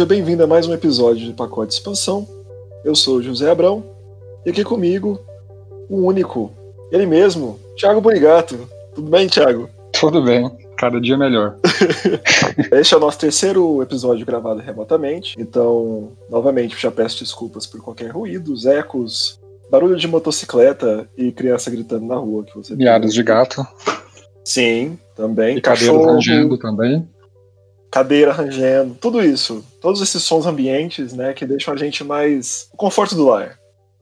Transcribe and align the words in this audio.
Seja 0.00 0.08
bem-vindo 0.08 0.42
a 0.42 0.46
mais 0.46 0.66
um 0.66 0.72
episódio 0.72 1.26
de 1.26 1.34
Pacote 1.34 1.68
de 1.68 1.74
Expansão. 1.74 2.26
Eu 2.82 2.94
sou 2.94 3.20
José 3.20 3.50
Abrão 3.50 3.84
e 4.46 4.50
aqui 4.50 4.64
comigo 4.64 5.20
o 5.90 6.06
único, 6.06 6.50
ele 6.90 7.04
mesmo, 7.04 7.60
Thiago 7.76 8.00
Bonigato. 8.00 8.66
Tudo 8.94 9.10
bem, 9.10 9.28
Thiago? 9.28 9.68
Tudo 9.92 10.22
bem, 10.22 10.50
cada 10.78 10.98
dia 10.98 11.18
melhor. 11.18 11.58
este 12.72 12.94
é 12.94 12.96
o 12.96 13.00
nosso 13.00 13.18
terceiro 13.18 13.82
episódio 13.82 14.24
gravado 14.24 14.60
remotamente, 14.60 15.36
então, 15.38 16.12
novamente, 16.30 16.80
já 16.80 16.90
peço 16.90 17.18
desculpas 17.22 17.66
por 17.66 17.82
qualquer 17.82 18.10
ruído, 18.10 18.54
ecos, 18.70 19.38
barulho 19.70 19.96
de 19.96 20.08
motocicleta 20.08 21.06
e 21.14 21.30
criança 21.30 21.70
gritando 21.70 22.06
na 22.06 22.16
rua 22.16 22.42
que 22.44 22.56
você 22.56 22.74
Miadas 22.74 23.12
de 23.12 23.22
gato. 23.22 23.62
Sim, 24.42 24.98
também. 25.14 25.58
E 25.58 25.60
cabelo 25.60 26.02
rangendo 26.06 26.56
também 26.56 27.06
cadeira 27.90 28.32
rangendo, 28.32 28.96
tudo 29.00 29.22
isso, 29.24 29.64
todos 29.80 30.00
esses 30.00 30.22
sons 30.22 30.46
ambientes, 30.46 31.12
né, 31.12 31.32
que 31.32 31.44
deixam 31.44 31.74
a 31.74 31.76
gente 31.76 32.04
mais 32.04 32.68
o 32.72 32.76
conforto 32.76 33.14
do 33.14 33.26
lar, 33.26 33.58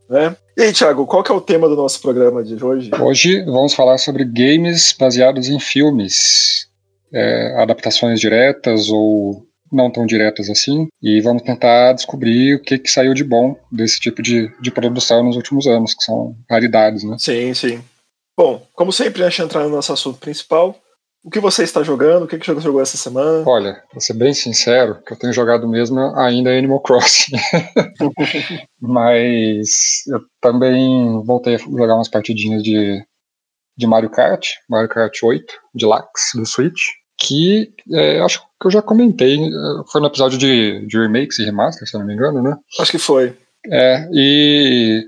né? 0.09 0.37
E 0.57 0.63
aí, 0.63 0.73
Thiago, 0.73 1.07
qual 1.07 1.23
que 1.23 1.31
é 1.31 1.35
o 1.35 1.41
tema 1.41 1.69
do 1.69 1.77
nosso 1.77 2.01
programa 2.01 2.43
de 2.43 2.63
hoje? 2.63 2.91
Hoje 3.01 3.45
vamos 3.45 3.75
falar 3.75 3.97
sobre 3.99 4.25
games 4.25 4.95
baseados 4.99 5.49
em 5.49 5.61
filmes, 5.61 6.67
é, 7.13 7.63
adaptações 7.63 8.21
diretas 8.21 8.91
ou 8.91 9.47
não 9.73 9.91
tão 9.91 10.07
diretas 10.07 10.49
assim, 10.49 10.89
e 11.03 11.21
vamos 11.21 11.43
tentar 11.43 11.93
descobrir 11.93 12.55
o 12.55 12.63
que, 12.63 12.79
que 12.79 12.91
saiu 12.91 13.15
de 13.15 13.23
bom 13.23 13.57
desse 13.71 14.01
tipo 14.01 14.23
de, 14.23 14.51
de 14.61 14.71
produção 14.71 15.23
nos 15.23 15.37
últimos 15.37 15.67
anos, 15.67 15.95
que 15.95 16.03
são 16.03 16.35
raridades, 16.51 17.05
né? 17.05 17.17
Sim, 17.19 17.53
sim. 17.55 17.81
Bom, 18.37 18.63
como 18.75 18.93
sempre, 18.93 19.23
antes 19.23 19.37
de 19.37 19.43
entrar 19.43 19.65
no 19.65 19.69
nosso 19.69 19.93
assunto 19.93 20.19
principal, 20.19 20.77
o 21.29 21.31
que 21.31 21.41
você 21.41 21.63
está 21.63 21.83
jogando? 21.83 22.23
O 22.23 22.27
que, 22.27 22.39
que 22.39 22.47
você 22.47 22.59
jogou 22.59 22.81
essa 22.81 22.97
semana? 22.97 23.45
Olha, 23.47 23.83
para 23.91 24.01
ser 24.01 24.15
bem 24.15 24.33
sincero, 24.33 24.99
que 25.07 25.13
eu 25.13 25.17
tenho 25.19 25.31
jogado 25.31 25.69
mesmo 25.69 26.01
ainda 26.17 26.57
Animal 26.57 26.81
Crossing. 26.81 27.37
Mas 28.81 30.07
eu 30.09 30.21
também 30.41 31.23
voltei 31.27 31.57
a 31.57 31.59
jogar 31.59 31.97
umas 31.97 32.09
partidinhas 32.09 32.63
de, 32.63 33.05
de 33.77 33.87
Mario 33.87 34.09
Kart, 34.09 34.49
Mario 34.71 34.89
Kart 34.89 35.23
8, 35.23 35.45
Deluxe, 35.75 36.35
do 36.35 36.47
Switch, 36.47 36.81
que 37.19 37.75
é, 37.93 38.21
acho 38.21 38.41
que 38.59 38.67
eu 38.67 38.71
já 38.71 38.81
comentei, 38.81 39.39
foi 39.93 40.01
no 40.01 40.07
episódio 40.07 40.39
de, 40.39 40.87
de 40.87 40.99
remakes 40.99 41.39
e 41.39 41.45
remasters, 41.45 41.91
se 41.91 41.97
eu 41.97 42.01
não 42.01 42.07
me 42.07 42.15
engano, 42.15 42.41
né? 42.41 42.57
Acho 42.81 42.91
que 42.91 42.99
foi. 42.99 43.37
É, 43.71 44.09
e 44.15 45.05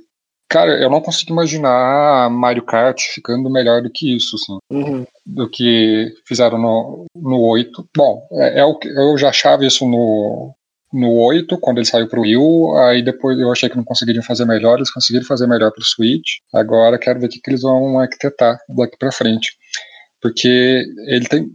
Cara, 0.51 0.73
eu 0.83 0.91
não 0.91 1.01
consigo 1.01 1.31
imaginar 1.31 2.29
Mario 2.29 2.65
Kart 2.65 3.01
ficando 3.15 3.49
melhor 3.49 3.83
do 3.83 3.91
que 3.91 4.17
isso, 4.17 4.35
assim. 4.35 4.59
Uhum. 4.69 5.07
Do 5.25 5.49
que 5.49 6.13
fizeram 6.27 6.59
no, 6.59 7.07
no 7.15 7.41
8. 7.41 7.89
Bom, 7.97 8.27
é, 8.33 8.59
é 8.59 8.65
o 8.65 8.77
que 8.77 8.89
eu 8.89 9.17
já 9.17 9.29
achava 9.29 9.65
isso 9.65 9.89
no, 9.89 10.53
no 10.93 11.13
8, 11.13 11.57
quando 11.59 11.79
ele 11.79 11.87
saiu 11.87 12.09
pro 12.09 12.23
Wii 12.23 12.37
U, 12.37 12.77
aí 12.79 13.01
depois 13.01 13.39
eu 13.39 13.53
achei 13.53 13.69
que 13.69 13.77
não 13.77 13.85
conseguiriam 13.85 14.25
fazer 14.25 14.45
melhor, 14.45 14.79
eles 14.79 14.91
conseguiram 14.91 15.25
fazer 15.25 15.47
melhor 15.47 15.71
pro 15.71 15.85
Switch. 15.85 16.39
Agora 16.53 16.99
quero 16.99 17.21
ver 17.21 17.27
o 17.27 17.29
que, 17.29 17.41
que 17.41 17.49
eles 17.49 17.63
vão 17.63 18.01
arquitetar 18.01 18.59
daqui 18.69 18.99
pra 18.99 19.13
frente. 19.13 19.53
Porque 20.21 20.85
ele 21.07 21.29
tem 21.29 21.49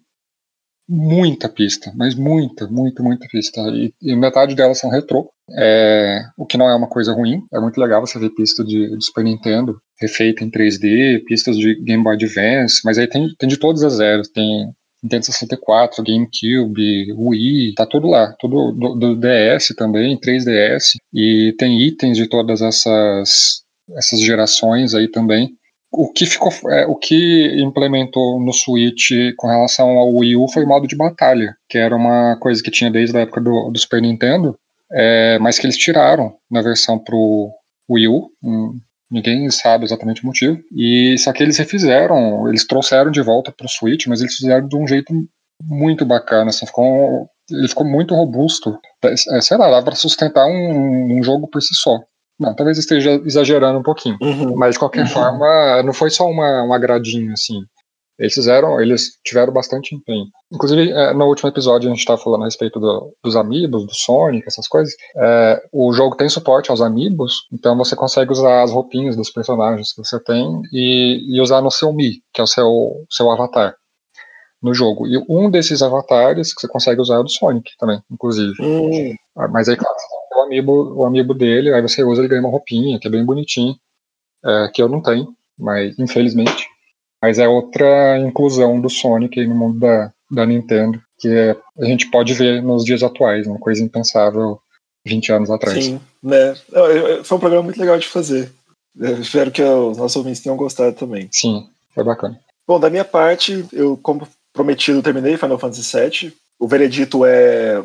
muita 0.88 1.50
pista, 1.50 1.92
mas 1.96 2.16
muita, 2.16 2.68
muita, 2.68 3.02
muita 3.02 3.28
pista. 3.28 3.62
E, 3.70 3.94
e 4.02 4.16
metade 4.16 4.56
delas 4.56 4.80
são 4.80 4.90
retrô, 4.90 5.30
é, 5.52 6.24
o 6.38 6.46
que 6.46 6.58
não 6.58 6.70
é 6.70 6.76
uma 6.76 6.88
coisa 6.88 7.14
ruim. 7.14 7.42
É 7.54 7.60
muito 7.60 7.80
legal 7.80 8.02
você 8.02 8.20
ver 8.20 8.30
pista 8.32 8.64
de, 8.64 8.96
de 8.96 9.06
Super 9.06 9.24
Nintendo 9.24 9.80
refeita 10.00 10.44
em 10.44 10.52
3D, 10.52 11.24
pistas 11.26 11.58
de 11.58 11.76
Game 11.76 12.04
Boy 12.04 12.16
Advance, 12.16 12.82
mas 12.84 12.98
aí 12.98 13.08
tem, 13.08 13.28
tem 13.38 13.50
de 13.50 13.58
todas 13.58 13.84
as 13.84 14.00
eras. 14.00 14.28
Tem 14.28 14.72
Nintendo 15.02 15.26
64, 15.26 16.04
GameCube, 16.04 17.14
Wii, 17.14 17.74
tá 17.76 17.86
tudo 17.86 18.08
lá. 18.08 18.34
Tudo 18.40 18.72
do, 18.72 18.96
do 18.96 19.16
DS 19.16 19.74
também, 19.78 20.20
3DS. 20.20 20.96
E 21.14 21.54
tem 21.58 21.82
itens 21.82 22.18
de 22.18 22.28
todas 22.28 22.62
essas, 22.62 23.64
essas 23.96 24.20
gerações 24.20 24.94
aí 24.94 25.08
também 25.08 25.56
o 25.98 26.12
que 26.12 26.26
ficou, 26.26 26.52
é, 26.70 26.86
o 26.86 26.96
que 26.96 27.56
implementou 27.62 28.40
no 28.40 28.54
Switch 28.54 29.12
com 29.38 29.48
relação 29.48 29.98
ao 29.98 30.14
Wii 30.14 30.36
U 30.36 30.48
foi 30.48 30.64
o 30.64 30.68
modo 30.68 30.88
de 30.88 30.96
batalha, 30.96 31.56
que 31.70 31.78
era 31.78 31.96
uma 31.96 32.38
coisa 32.38 32.62
que 32.62 32.72
tinha 32.72 32.92
desde 32.92 33.18
a 33.18 33.22
época 33.22 33.42
do, 33.42 33.70
do 33.70 33.80
Super 33.80 34.02
Nintendo, 34.02 34.58
é, 34.92 35.40
mas 35.40 35.58
que 35.58 35.66
eles 35.66 35.78
tiraram 35.78 36.36
na 36.52 36.62
versão 36.62 37.00
pro 37.00 37.52
Wii 37.90 38.08
U. 38.08 38.30
Hum, 38.44 38.80
ninguém 39.10 39.50
sabe 39.50 39.86
exatamente 39.86 40.24
o 40.24 40.28
motivo. 40.28 40.60
E 40.76 41.18
só 41.18 41.32
que 41.32 41.42
eles 41.42 41.58
refizeram, 41.58 42.48
eles 42.48 42.68
trouxeram 42.68 43.12
de 43.12 43.22
volta 43.22 43.52
pro 43.52 43.70
Switch, 43.70 44.08
mas 44.08 44.22
eles 44.22 44.36
fizeram 44.36 44.68
de 44.68 44.76
um 44.76 44.88
jeito 44.88 45.14
muito 45.64 46.06
bacana, 46.06 46.50
assim, 46.50 46.66
ficou, 46.66 47.30
ele 47.50 47.68
ficou 47.68 47.86
muito 47.86 48.14
robusto. 48.14 48.78
É, 49.04 49.42
sei 49.42 49.58
lá, 49.58 49.70
dá 49.70 49.82
para 49.82 49.96
sustentar 49.96 50.46
um, 50.46 51.18
um 51.18 51.24
jogo 51.24 51.48
por 51.48 51.62
si 51.62 51.74
só. 51.74 52.00
Não, 52.40 52.54
talvez 52.54 52.78
esteja 52.78 53.22
exagerando 53.26 53.80
um 53.80 53.84
pouquinho. 53.84 54.18
Uhum. 54.22 54.56
Mas 54.56 54.74
de 54.74 54.80
qualquer 54.80 55.04
uhum. 55.04 55.08
forma, 55.08 55.84
não 55.84 55.94
foi 55.94 56.10
só 56.10 56.28
uma, 56.30 56.64
um 56.64 56.74
agradinho, 56.74 57.32
assim. 57.34 57.62
Eles 58.18 58.34
fizeram, 58.34 58.80
eles 58.80 59.20
tiveram 59.26 59.52
bastante 59.52 59.94
empenho. 59.94 60.28
Inclusive, 60.52 60.90
é, 60.90 61.14
no 61.14 61.26
último 61.26 61.50
episódio 61.50 61.90
a 61.90 61.92
gente 61.92 62.00
estava 62.00 62.22
falando 62.22 62.44
a 62.44 62.46
respeito 62.46 62.80
do, 62.80 63.14
dos 63.22 63.36
amigos, 63.36 63.86
do 63.86 63.94
Sonic, 63.94 64.48
essas 64.48 64.68
coisas. 64.68 64.94
É, 65.18 65.62
o 65.72 65.92
jogo 65.92 66.16
tem 66.16 66.30
suporte 66.30 66.72
aos 66.72 66.82
amigos, 66.82 67.46
então 67.52 67.78
você 67.78 67.96
consegue 67.96 68.32
usar 68.32 68.64
as 68.64 68.72
roupinhas 68.72 69.18
dos 69.18 69.30
personagens 69.30 69.92
que 69.92 70.02
você 70.02 70.18
tem 70.24 70.62
e, 70.72 71.36
e 71.36 71.42
usar 71.42 71.62
no 71.62 71.70
seu 71.70 71.92
Mi, 71.92 72.22
que 72.34 72.40
é 72.40 72.44
o 72.44 72.48
seu, 72.48 73.06
seu 73.10 73.30
avatar 73.30 73.76
no 74.64 74.74
jogo. 74.74 75.06
E 75.06 75.18
um 75.30 75.52
desses 75.52 75.82
avatares 75.82 76.54
que 76.54 76.62
você 76.62 76.68
consegue 76.70 77.02
usar 77.02 77.16
é 77.16 77.20
o 77.20 77.24
do 77.24 77.30
Sonic 77.30 77.72
também, 77.78 78.02
inclusive. 78.10 78.54
Uhum. 78.62 79.14
Mas 79.52 79.68
aí, 79.68 79.76
claro, 79.76 79.96
amiibo, 80.46 80.94
o 80.96 81.06
amiibo 81.06 81.34
dele, 81.34 81.74
aí 81.74 81.82
você 81.82 82.04
usa, 82.04 82.22
ele 82.22 82.28
ganha 82.28 82.42
uma 82.42 82.50
roupinha, 82.50 83.00
que 83.00 83.08
é 83.08 83.12
bem 83.12 83.26
bonitinho, 83.26 83.76
é, 84.44 84.70
que 84.74 84.82
eu 84.82 84.90
não 84.90 85.02
tenho, 85.02 85.36
mas 85.58 85.98
infelizmente. 86.00 86.68
Mas 87.22 87.40
é 87.40 87.48
outra 87.48 88.20
inclusão 88.20 88.80
do 88.80 88.90
Sonic 88.90 89.46
no 89.46 89.56
mundo 89.56 89.80
da, 89.80 90.12
da 90.30 90.46
Nintendo, 90.46 91.02
que 91.18 91.28
é, 91.28 91.56
a 91.80 91.86
gente 91.86 92.10
pode 92.10 92.34
ver 92.34 92.62
nos 92.62 92.84
dias 92.84 93.04
atuais, 93.04 93.48
uma 93.48 93.60
coisa 93.60 93.84
impensável 93.84 94.60
20 95.06 95.32
anos 95.32 95.50
atrás. 95.50 95.84
Sim, 95.84 96.00
né? 96.22 96.56
Foi 97.24 97.38
um 97.38 97.40
programa 97.40 97.64
muito 97.64 97.80
legal 97.80 97.98
de 97.98 98.08
fazer. 98.08 98.52
Eu 98.98 99.22
espero 99.22 99.52
que 99.52 99.62
os 99.62 99.98
nossos 99.98 100.16
ouvintes 100.16 100.42
tenham 100.42 100.58
gostado 100.58 100.96
também. 100.96 101.28
Sim, 101.32 101.68
foi 101.94 102.04
bacana. 102.04 102.40
Bom, 102.68 102.80
da 102.80 102.90
minha 102.90 103.06
parte, 103.06 103.66
eu, 103.72 103.98
como 103.98 104.28
prometido, 104.54 105.04
terminei 105.04 105.38
Final 105.38 105.60
Fantasy 105.60 105.98
VII. 105.98 106.34
O 106.58 106.68
veredito 106.68 107.26
é 107.26 107.84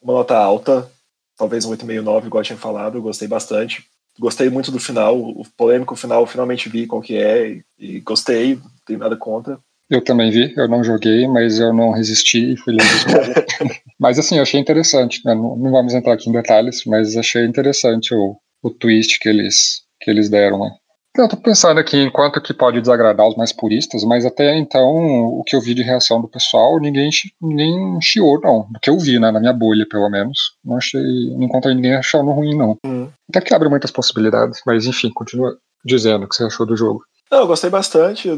uma 0.00 0.14
nota 0.14 0.36
alta, 0.36 0.90
talvez 1.36 1.64
um 1.64 1.70
8,5, 1.70 2.26
igual 2.26 2.40
eu 2.40 2.44
tinha 2.44 2.58
falado, 2.58 2.98
eu 2.98 3.02
gostei 3.02 3.28
bastante. 3.28 3.84
Gostei 4.18 4.48
muito 4.48 4.70
do 4.70 4.78
final, 4.78 5.18
o 5.18 5.44
polêmico 5.56 5.96
final, 5.96 6.24
finalmente 6.26 6.68
vi 6.68 6.86
qual 6.86 7.02
que 7.02 7.16
é 7.16 7.48
e, 7.48 7.64
e 7.78 8.00
gostei, 8.00 8.54
não 8.54 8.70
tenho 8.86 9.00
nada 9.00 9.16
contra. 9.16 9.58
Eu 9.90 10.02
também 10.02 10.30
vi, 10.30 10.54
eu 10.56 10.68
não 10.68 10.82
joguei, 10.82 11.26
mas 11.26 11.58
eu 11.58 11.72
não 11.72 11.90
resisti 11.90 12.52
e 12.52 12.56
fui 12.56 12.74
ler 12.74 12.82
Mas 13.98 14.18
assim, 14.18 14.36
eu 14.36 14.42
achei 14.42 14.58
interessante, 14.58 15.20
né? 15.24 15.34
não, 15.34 15.56
não, 15.56 15.70
vamos 15.70 15.94
entrar 15.94 16.14
aqui 16.14 16.28
em 16.28 16.32
detalhes, 16.32 16.84
mas 16.86 17.16
achei 17.16 17.44
interessante 17.44 18.14
o, 18.14 18.36
o 18.62 18.70
twist 18.70 19.18
que 19.18 19.28
eles, 19.28 19.82
que 20.00 20.10
eles 20.10 20.28
deram. 20.28 20.60
Né? 20.60 20.70
Eu 21.16 21.28
tô 21.28 21.36
pensando 21.36 21.78
aqui 21.78 21.96
em 21.96 22.10
quanto 22.10 22.40
que 22.40 22.52
pode 22.52 22.80
desagradar 22.80 23.28
os 23.28 23.36
mais 23.36 23.52
puristas, 23.52 24.02
mas 24.02 24.26
até 24.26 24.58
então, 24.58 24.88
o 25.28 25.44
que 25.44 25.54
eu 25.54 25.60
vi 25.60 25.72
de 25.72 25.82
reação 25.82 26.20
do 26.20 26.26
pessoal, 26.26 26.80
ninguém, 26.80 27.08
ninguém 27.40 28.00
chiou, 28.00 28.40
não. 28.40 28.66
Do 28.68 28.80
que 28.80 28.90
eu 28.90 28.98
vi, 28.98 29.20
né, 29.20 29.30
na 29.30 29.38
minha 29.38 29.52
bolha, 29.52 29.86
pelo 29.88 30.10
menos. 30.10 30.56
Não 30.64 30.76
achei, 30.76 31.00
não 31.30 31.44
encontrei 31.44 31.72
ninguém 31.72 31.94
achando 31.94 32.32
ruim, 32.32 32.56
não. 32.56 32.76
Hum. 32.84 33.08
Até 33.28 33.40
que 33.40 33.54
abre 33.54 33.68
muitas 33.68 33.92
possibilidades, 33.92 34.60
mas 34.66 34.86
enfim, 34.86 35.08
continua 35.10 35.56
dizendo 35.84 36.24
o 36.24 36.28
que 36.28 36.34
você 36.34 36.44
achou 36.44 36.66
do 36.66 36.76
jogo. 36.76 37.04
Não, 37.30 37.40
eu 37.40 37.46
gostei 37.46 37.70
bastante. 37.70 38.28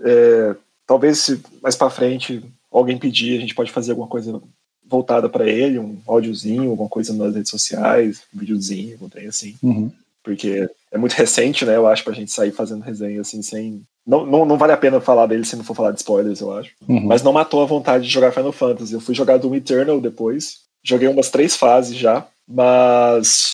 É, 0.00 0.54
talvez 0.86 1.18
se 1.18 1.42
mais 1.60 1.74
para 1.74 1.90
frente 1.90 2.44
alguém 2.70 2.96
pedir, 2.96 3.38
a 3.38 3.40
gente 3.40 3.56
pode 3.56 3.72
fazer 3.72 3.90
alguma 3.90 4.08
coisa 4.08 4.40
voltada 4.86 5.28
para 5.28 5.48
ele, 5.48 5.80
um 5.80 5.98
áudiozinho, 6.06 6.70
alguma 6.70 6.88
coisa 6.88 7.12
nas 7.12 7.34
redes 7.34 7.50
sociais, 7.50 8.22
um 8.32 8.38
videozinho, 8.38 8.98
um 9.02 9.08
trem 9.08 9.26
assim. 9.26 9.56
Uhum 9.60 9.90
porque 10.22 10.68
é 10.92 10.98
muito 10.98 11.12
recente, 11.14 11.64
né? 11.64 11.76
Eu 11.76 11.86
acho, 11.86 12.04
pra 12.04 12.12
gente 12.12 12.30
sair 12.30 12.50
fazendo 12.50 12.82
resenha 12.82 13.20
assim, 13.20 13.42
sem. 13.42 13.82
Não, 14.06 14.26
não, 14.26 14.44
não 14.44 14.58
vale 14.58 14.72
a 14.72 14.76
pena 14.76 15.00
falar 15.00 15.26
dele 15.26 15.44
se 15.44 15.56
não 15.56 15.64
for 15.64 15.76
falar 15.76 15.92
de 15.92 15.98
spoilers, 15.98 16.40
eu 16.40 16.52
acho. 16.52 16.72
Uhum. 16.88 17.06
Mas 17.06 17.22
não 17.22 17.32
matou 17.32 17.62
a 17.62 17.66
vontade 17.66 18.04
de 18.04 18.10
jogar 18.10 18.32
Final 18.32 18.52
Fantasy. 18.52 18.94
Eu 18.94 19.00
fui 19.00 19.14
jogar 19.14 19.36
Doom 19.36 19.54
Eternal 19.54 20.00
depois. 20.00 20.62
Joguei 20.82 21.08
umas 21.08 21.30
três 21.30 21.54
fases 21.54 21.96
já, 21.96 22.26
mas 22.48 23.50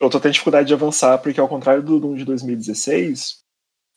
eu 0.00 0.08
tô 0.08 0.20
tendo 0.20 0.32
dificuldade 0.32 0.68
de 0.68 0.74
avançar, 0.74 1.18
porque 1.18 1.40
ao 1.40 1.48
contrário 1.48 1.82
do 1.82 1.98
Doom 1.98 2.14
de 2.14 2.24
2016, 2.24 3.40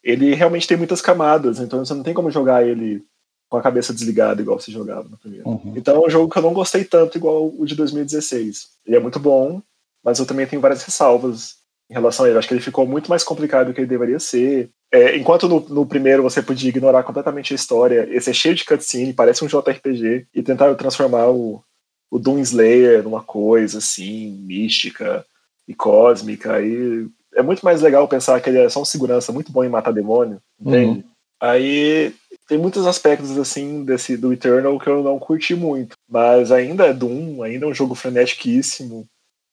ele 0.03 0.33
realmente 0.33 0.68
tem 0.68 0.75
muitas 0.75 1.00
camadas, 1.00 1.59
então 1.59 1.86
você 1.86 1.94
não 1.94 2.03
tem 2.03 2.13
como 2.13 2.31
jogar 2.31 2.68
ele 2.68 3.06
com 3.47 3.57
a 3.57 3.62
cabeça 3.62 3.94
desligada 3.94 4.41
igual 4.41 4.59
você 4.59 4.71
jogava 4.71 5.07
no 5.07 5.18
primeiro. 5.18 5.47
Uhum. 5.47 5.74
Então 5.75 5.95
é 5.95 6.07
um 6.07 6.09
jogo 6.09 6.29
que 6.29 6.38
eu 6.38 6.41
não 6.41 6.53
gostei 6.53 6.83
tanto 6.83 7.18
igual 7.18 7.53
o 7.56 7.65
de 7.65 7.75
2016. 7.75 8.69
Ele 8.86 8.97
é 8.97 9.00
muito 9.00 9.19
bom, 9.19 9.62
mas 10.03 10.18
eu 10.18 10.25
também 10.25 10.47
tenho 10.47 10.62
várias 10.62 10.83
ressalvas 10.83 11.62
em 11.89 11.94
relação 11.94 12.25
a 12.25 12.30
ele. 12.30 12.38
Acho 12.38 12.47
que 12.47 12.53
ele 12.53 12.62
ficou 12.62 12.85
muito 12.85 13.09
mais 13.09 13.24
complicado 13.24 13.68
do 13.68 13.74
que 13.74 13.81
ele 13.81 13.88
deveria 13.88 14.19
ser. 14.19 14.69
É, 14.91 15.18
enquanto 15.18 15.50
no, 15.50 15.59
no, 15.59 15.85
primeiro 15.85 16.21
você 16.21 16.41
podia 16.41 16.69
ignorar 16.69 17.03
completamente 17.03 17.53
a 17.53 17.56
história, 17.56 18.07
esse 18.12 18.30
é 18.30 18.33
cheio 18.33 18.53
de 18.53 18.63
cutscene, 18.63 19.13
parece 19.13 19.44
um 19.44 19.47
JRPG, 19.47 20.27
e 20.33 20.44
tentaram 20.44 20.75
transformar 20.75 21.30
o, 21.30 21.63
o 22.12 22.19
Doom 22.19 22.39
Slayer 22.39 23.01
numa 23.01 23.24
coisa 23.24 23.80
assim, 23.80 24.31
mística 24.45 25.25
e 25.68 25.74
cósmica. 25.74 26.62
E 26.62 27.07
é 27.33 27.41
muito 27.41 27.65
mais 27.65 27.81
legal 27.81 28.07
pensar 28.07 28.39
que 28.39 28.50
ele 28.50 28.59
é 28.59 28.69
só 28.69 28.81
um 28.81 28.86
segurança 28.86 29.31
muito 29.31 29.51
bom 29.51 29.63
em 29.63 29.69
matar 29.69 29.91
demônio, 29.91 30.39
entende? 30.59 31.00
Uhum. 31.00 31.03
Aí 31.41 32.13
tem 32.47 32.57
muitos 32.57 32.86
aspectos 32.86 33.38
assim 33.38 33.83
desse 33.83 34.15
do 34.15 34.31
Eternal 34.31 34.79
que 34.79 34.88
eu 34.88 35.03
não 35.03 35.18
curti 35.18 35.56
muito, 35.56 35.95
mas 36.07 36.51
ainda 36.51 36.86
é 36.86 36.94
Doom, 36.94 37.41
ainda 37.41 37.65
é 37.65 37.69
um 37.69 37.74
jogo 37.74 37.95
frenetiquíssimo. 37.95 39.06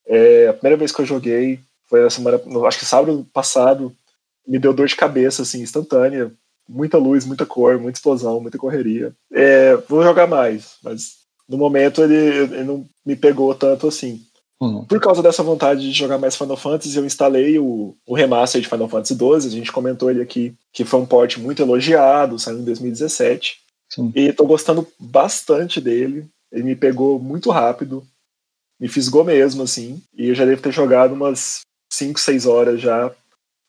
É, 0.07 0.49
a 0.49 0.53
primeira 0.53 0.77
vez 0.77 0.93
que 0.93 1.01
eu 1.01 1.07
joguei 1.07 1.61
foi 1.91 2.03
na 2.03 2.09
semana, 2.09 2.41
acho 2.67 2.79
que 2.79 2.87
sábado 2.87 3.27
passado, 3.33 3.93
me 4.47 4.59
deu 4.59 4.73
dor 4.73 4.87
de 4.87 4.95
cabeça 4.95 5.43
assim 5.43 5.61
instantânea, 5.61 6.33
muita 6.69 6.97
luz, 6.97 7.27
muita 7.27 7.45
cor, 7.45 7.79
muita 7.79 7.99
explosão, 7.99 8.41
muita 8.41 8.57
correria. 8.57 9.13
É, 9.33 9.77
vou 9.89 10.03
jogar 10.05 10.29
mais, 10.29 10.77
mas 10.85 11.17
no 11.49 11.59
momento 11.59 12.01
ele, 12.01 12.15
ele 12.15 12.65
não 12.65 12.87
me 13.05 13.17
pegou 13.17 13.53
tanto 13.55 13.89
assim. 13.89 14.23
Uhum. 14.61 14.85
Por 14.85 15.01
causa 15.01 15.23
dessa 15.23 15.43
vontade 15.43 15.81
de 15.81 15.91
jogar 15.91 16.19
mais 16.19 16.37
Final 16.37 16.57
Fantasy, 16.57 16.97
eu 16.97 17.05
instalei 17.05 17.59
o, 17.59 17.97
o 18.07 18.15
remaster 18.15 18.61
de 18.61 18.69
Final 18.69 18.89
Fantasy 18.89 19.15
XII. 19.15 19.35
A 19.35 19.57
gente 19.57 19.73
comentou 19.73 20.11
ele 20.11 20.23
aqui, 20.23 20.55
que 20.73 20.85
foi 20.85 21.01
um 21.01 21.07
port 21.07 21.39
muito 21.39 21.63
elogiado, 21.63 22.39
saiu 22.39 22.59
em 22.59 22.65
2017. 22.65 23.59
Sim. 23.89 24.13
E 24.15 24.33
tô 24.33 24.47
gostando 24.47 24.87
bastante 24.99 25.81
dele. 25.81 26.29
Ele 26.53 26.63
me 26.63 26.77
pegou 26.77 27.19
muito 27.19 27.51
rápido, 27.51 28.05
me 28.79 28.87
fisgou 28.87 29.25
mesmo, 29.25 29.63
assim. 29.63 30.01
E 30.15 30.29
eu 30.29 30.35
já 30.35 30.45
devo 30.45 30.61
ter 30.61 30.73
jogado 30.73 31.15
umas 31.15 31.63
5, 31.91 32.19
6 32.21 32.47
horas 32.47 32.81
já, 32.81 33.11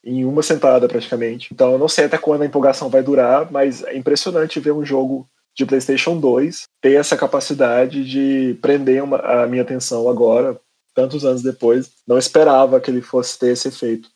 em 0.04 0.26
uma 0.26 0.42
sentada 0.42 0.88
praticamente. 0.88 1.50
Então 1.54 1.74
eu 1.74 1.78
não 1.78 1.88
sei 1.88 2.06
até 2.06 2.18
quando 2.18 2.42
a 2.42 2.46
empolgação 2.46 2.90
vai 2.90 3.04
durar, 3.04 3.52
mas 3.52 3.84
é 3.84 3.96
impressionante 3.96 4.60
ver 4.60 4.72
um 4.72 4.86
jogo 4.86 5.28
de 5.56 5.66
PlayStation 5.66 6.18
2 6.18 6.64
ter 6.82 6.94
essa 6.94 7.18
capacidade 7.18 8.04
de 8.04 8.58
prender 8.62 9.04
uma, 9.04 9.18
a 9.18 9.48
minha 9.48 9.62
atenção 9.62 10.10
agora, 10.10 10.60
tantos 10.94 11.26
anos 11.26 11.42
depois, 11.42 11.92
não 12.08 12.18
esperava 12.18 12.80
que 12.80 12.90
ele 12.90 13.02
fosse 13.02 13.38
ter 13.38 13.52
esse 13.52 13.68
efeito. 13.68 14.10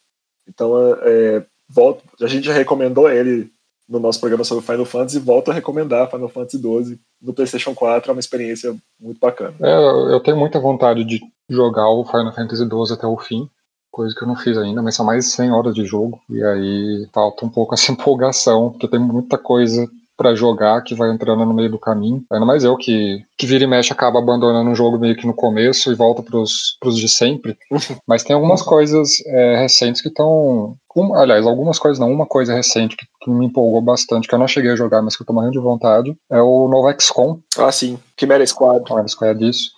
Então, 0.47 0.73
é, 1.01 1.43
volto, 1.67 2.03
a 2.21 2.27
gente 2.27 2.45
já 2.45 2.53
recomendou 2.53 3.09
ele 3.09 3.49
no 3.87 3.99
nosso 3.99 4.19
programa 4.19 4.43
sobre 4.43 4.65
Final 4.65 4.85
Fantasy 4.85 5.17
e 5.17 5.21
volto 5.21 5.51
a 5.51 5.53
recomendar 5.53 6.09
Final 6.09 6.29
Fantasy 6.29 6.57
XII 6.57 6.99
no 7.21 7.33
PlayStation 7.33 7.73
4, 7.75 8.09
é 8.09 8.13
uma 8.13 8.19
experiência 8.19 8.75
muito 8.99 9.19
bacana. 9.19 9.55
É, 9.61 10.13
eu 10.13 10.19
tenho 10.19 10.37
muita 10.37 10.59
vontade 10.59 11.03
de 11.03 11.21
jogar 11.49 11.87
o 11.89 12.03
Final 12.05 12.33
Fantasy 12.33 12.63
XII 12.63 12.93
até 12.93 13.05
o 13.05 13.17
fim, 13.17 13.49
coisa 13.95 14.13
que 14.13 14.21
eu 14.21 14.27
não 14.27 14.36
fiz 14.36 14.57
ainda, 14.57 14.81
mas 14.81 14.94
são 14.94 15.06
mais 15.06 15.24
de 15.24 15.31
100 15.31 15.51
horas 15.51 15.74
de 15.74 15.86
jogo, 15.86 16.19
e 16.30 16.44
aí 16.44 17.07
falta 17.13 17.45
um 17.45 17.50
pouco 17.50 17.74
essa 17.74 17.94
empolgação, 17.94 18.71
porque 18.71 18.89
tem 18.89 19.00
muita 19.00 19.38
coisa 19.38 19.88
para 20.18 20.36
jogar 20.36 20.81
que 20.81 20.95
vai 20.95 21.12
entrando 21.12 21.45
no 21.45 21.53
meio 21.53 21.69
do 21.69 21.80
caminho. 21.80 22.24
Ainda 22.31 22.45
mais 22.45 22.63
eu 22.63 22.77
que, 22.77 23.21
que 23.38 23.45
vira 23.45 23.65
e 23.65 23.68
mexe 23.68 23.92
acaba 23.92 24.18
abandonando 24.18 24.69
o 24.69 24.75
jogo 24.75 24.97
meio 24.97 25.15
que 25.15 25.27
no 25.27 25.33
começo 25.33 25.92
e 25.92 25.95
volta 25.95 26.24
pros, 26.24 26.77
pros 26.80 26.97
de 26.97 27.09
sempre. 27.09 27.57
Mas 28.07 28.24
tem 28.24 28.33
algumas 28.33 28.62
coisas 28.62 29.09
é, 29.25 29.57
recentes 29.57 30.01
que 30.01 30.07
estão. 30.07 30.77
Um, 30.95 31.13
aliás, 31.13 31.45
algumas 31.45 31.77
coisas 31.77 32.00
não, 32.00 32.09
uma 32.09 32.25
coisa 32.25 32.53
recente 32.53 32.95
que, 32.95 33.06
que, 33.19 33.30
me 33.30 33.45
empolgou 33.45 33.81
bastante, 33.81 34.30
que 34.30 34.33
eu 34.33 34.39
não 34.39 34.48
cheguei 34.48 34.71
a 34.71 34.77
jogar, 34.77 35.01
mas 35.01 35.18
que 35.18 35.24
eu 35.24 35.27
tô 35.27 35.33
morrendo 35.33 35.51
de 35.51 35.59
vontade, 35.59 36.15
é 36.30 36.41
o 36.41 36.69
novo 36.69 36.89
XCOM. 36.98 37.39
Ah, 37.57 37.69
sim. 37.69 38.00
Chimera 38.18 38.48
Squad. 38.48 38.88
Chimera 38.88 39.07
Squad, 39.09 39.45
isso. 39.45 39.75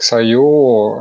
Saiu 0.00 0.96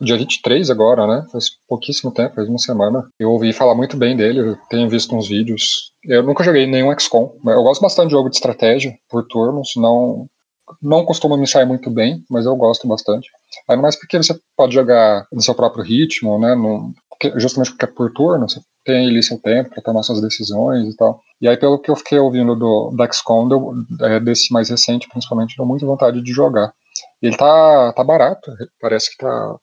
dia 0.00 0.16
23 0.16 0.68
agora, 0.70 1.06
né? 1.06 1.26
Faz 1.32 1.46
pouquíssimo 1.66 2.12
tempo, 2.12 2.34
faz 2.34 2.48
uma 2.48 2.58
semana. 2.58 3.08
Eu 3.18 3.30
ouvi 3.30 3.52
falar 3.52 3.74
muito 3.74 3.96
bem 3.96 4.16
dele, 4.16 4.56
tenho 4.68 4.88
visto 4.88 5.16
uns 5.16 5.28
vídeos. 5.28 5.92
Eu 6.04 6.22
nunca 6.22 6.44
joguei 6.44 6.66
nenhum 6.66 6.96
XCOM. 6.98 7.32
Eu 7.46 7.62
gosto 7.62 7.80
bastante 7.80 8.08
de 8.08 8.12
jogo 8.12 8.28
de 8.28 8.36
estratégia 8.36 8.94
por 9.08 9.26
turnos, 9.26 9.72
não 9.76 10.28
não 10.82 11.04
costuma 11.04 11.36
me 11.36 11.46
sair 11.46 11.64
muito 11.64 11.88
bem, 11.90 12.24
mas 12.28 12.44
eu 12.44 12.56
gosto 12.56 12.88
bastante. 12.88 13.30
Ainda 13.68 13.82
mais 13.82 13.96
porque 13.96 14.16
você 14.16 14.36
pode 14.56 14.74
jogar 14.74 15.26
no 15.32 15.40
seu 15.40 15.54
próprio 15.54 15.84
ritmo, 15.84 16.38
né? 16.40 16.54
No, 16.56 16.92
justamente 17.36 17.70
porque 17.70 17.84
é 17.84 17.88
por 17.88 18.12
turno, 18.12 18.48
você 18.48 18.60
tem 18.84 19.08
ali 19.08 19.22
seu 19.22 19.38
tempo 19.38 19.70
para 19.70 19.82
tomar 19.82 20.02
suas 20.02 20.20
decisões 20.20 20.92
e 20.92 20.96
tal. 20.96 21.20
E 21.40 21.48
aí, 21.48 21.56
pelo 21.56 21.78
que 21.78 21.90
eu 21.90 21.96
fiquei 21.96 22.18
ouvindo 22.18 22.54
do, 22.54 22.90
do 22.90 23.12
XCOM, 23.12 23.48
é, 24.00 24.20
desse 24.20 24.52
mais 24.52 24.68
recente, 24.68 25.08
principalmente, 25.08 25.56
deu 25.56 25.66
muita 25.66 25.86
vontade 25.86 26.22
de 26.22 26.32
jogar. 26.32 26.72
Ele 27.22 27.36
tá, 27.36 27.92
tá 27.92 28.04
barato, 28.04 28.52
parece 28.80 29.10
que 29.10 29.16
tá 29.16 29.56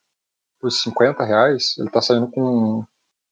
por 0.60 0.72
50 0.72 1.24
reais, 1.26 1.76
ele 1.78 1.90
tá 1.90 2.02
saindo 2.02 2.28
com 2.32 2.86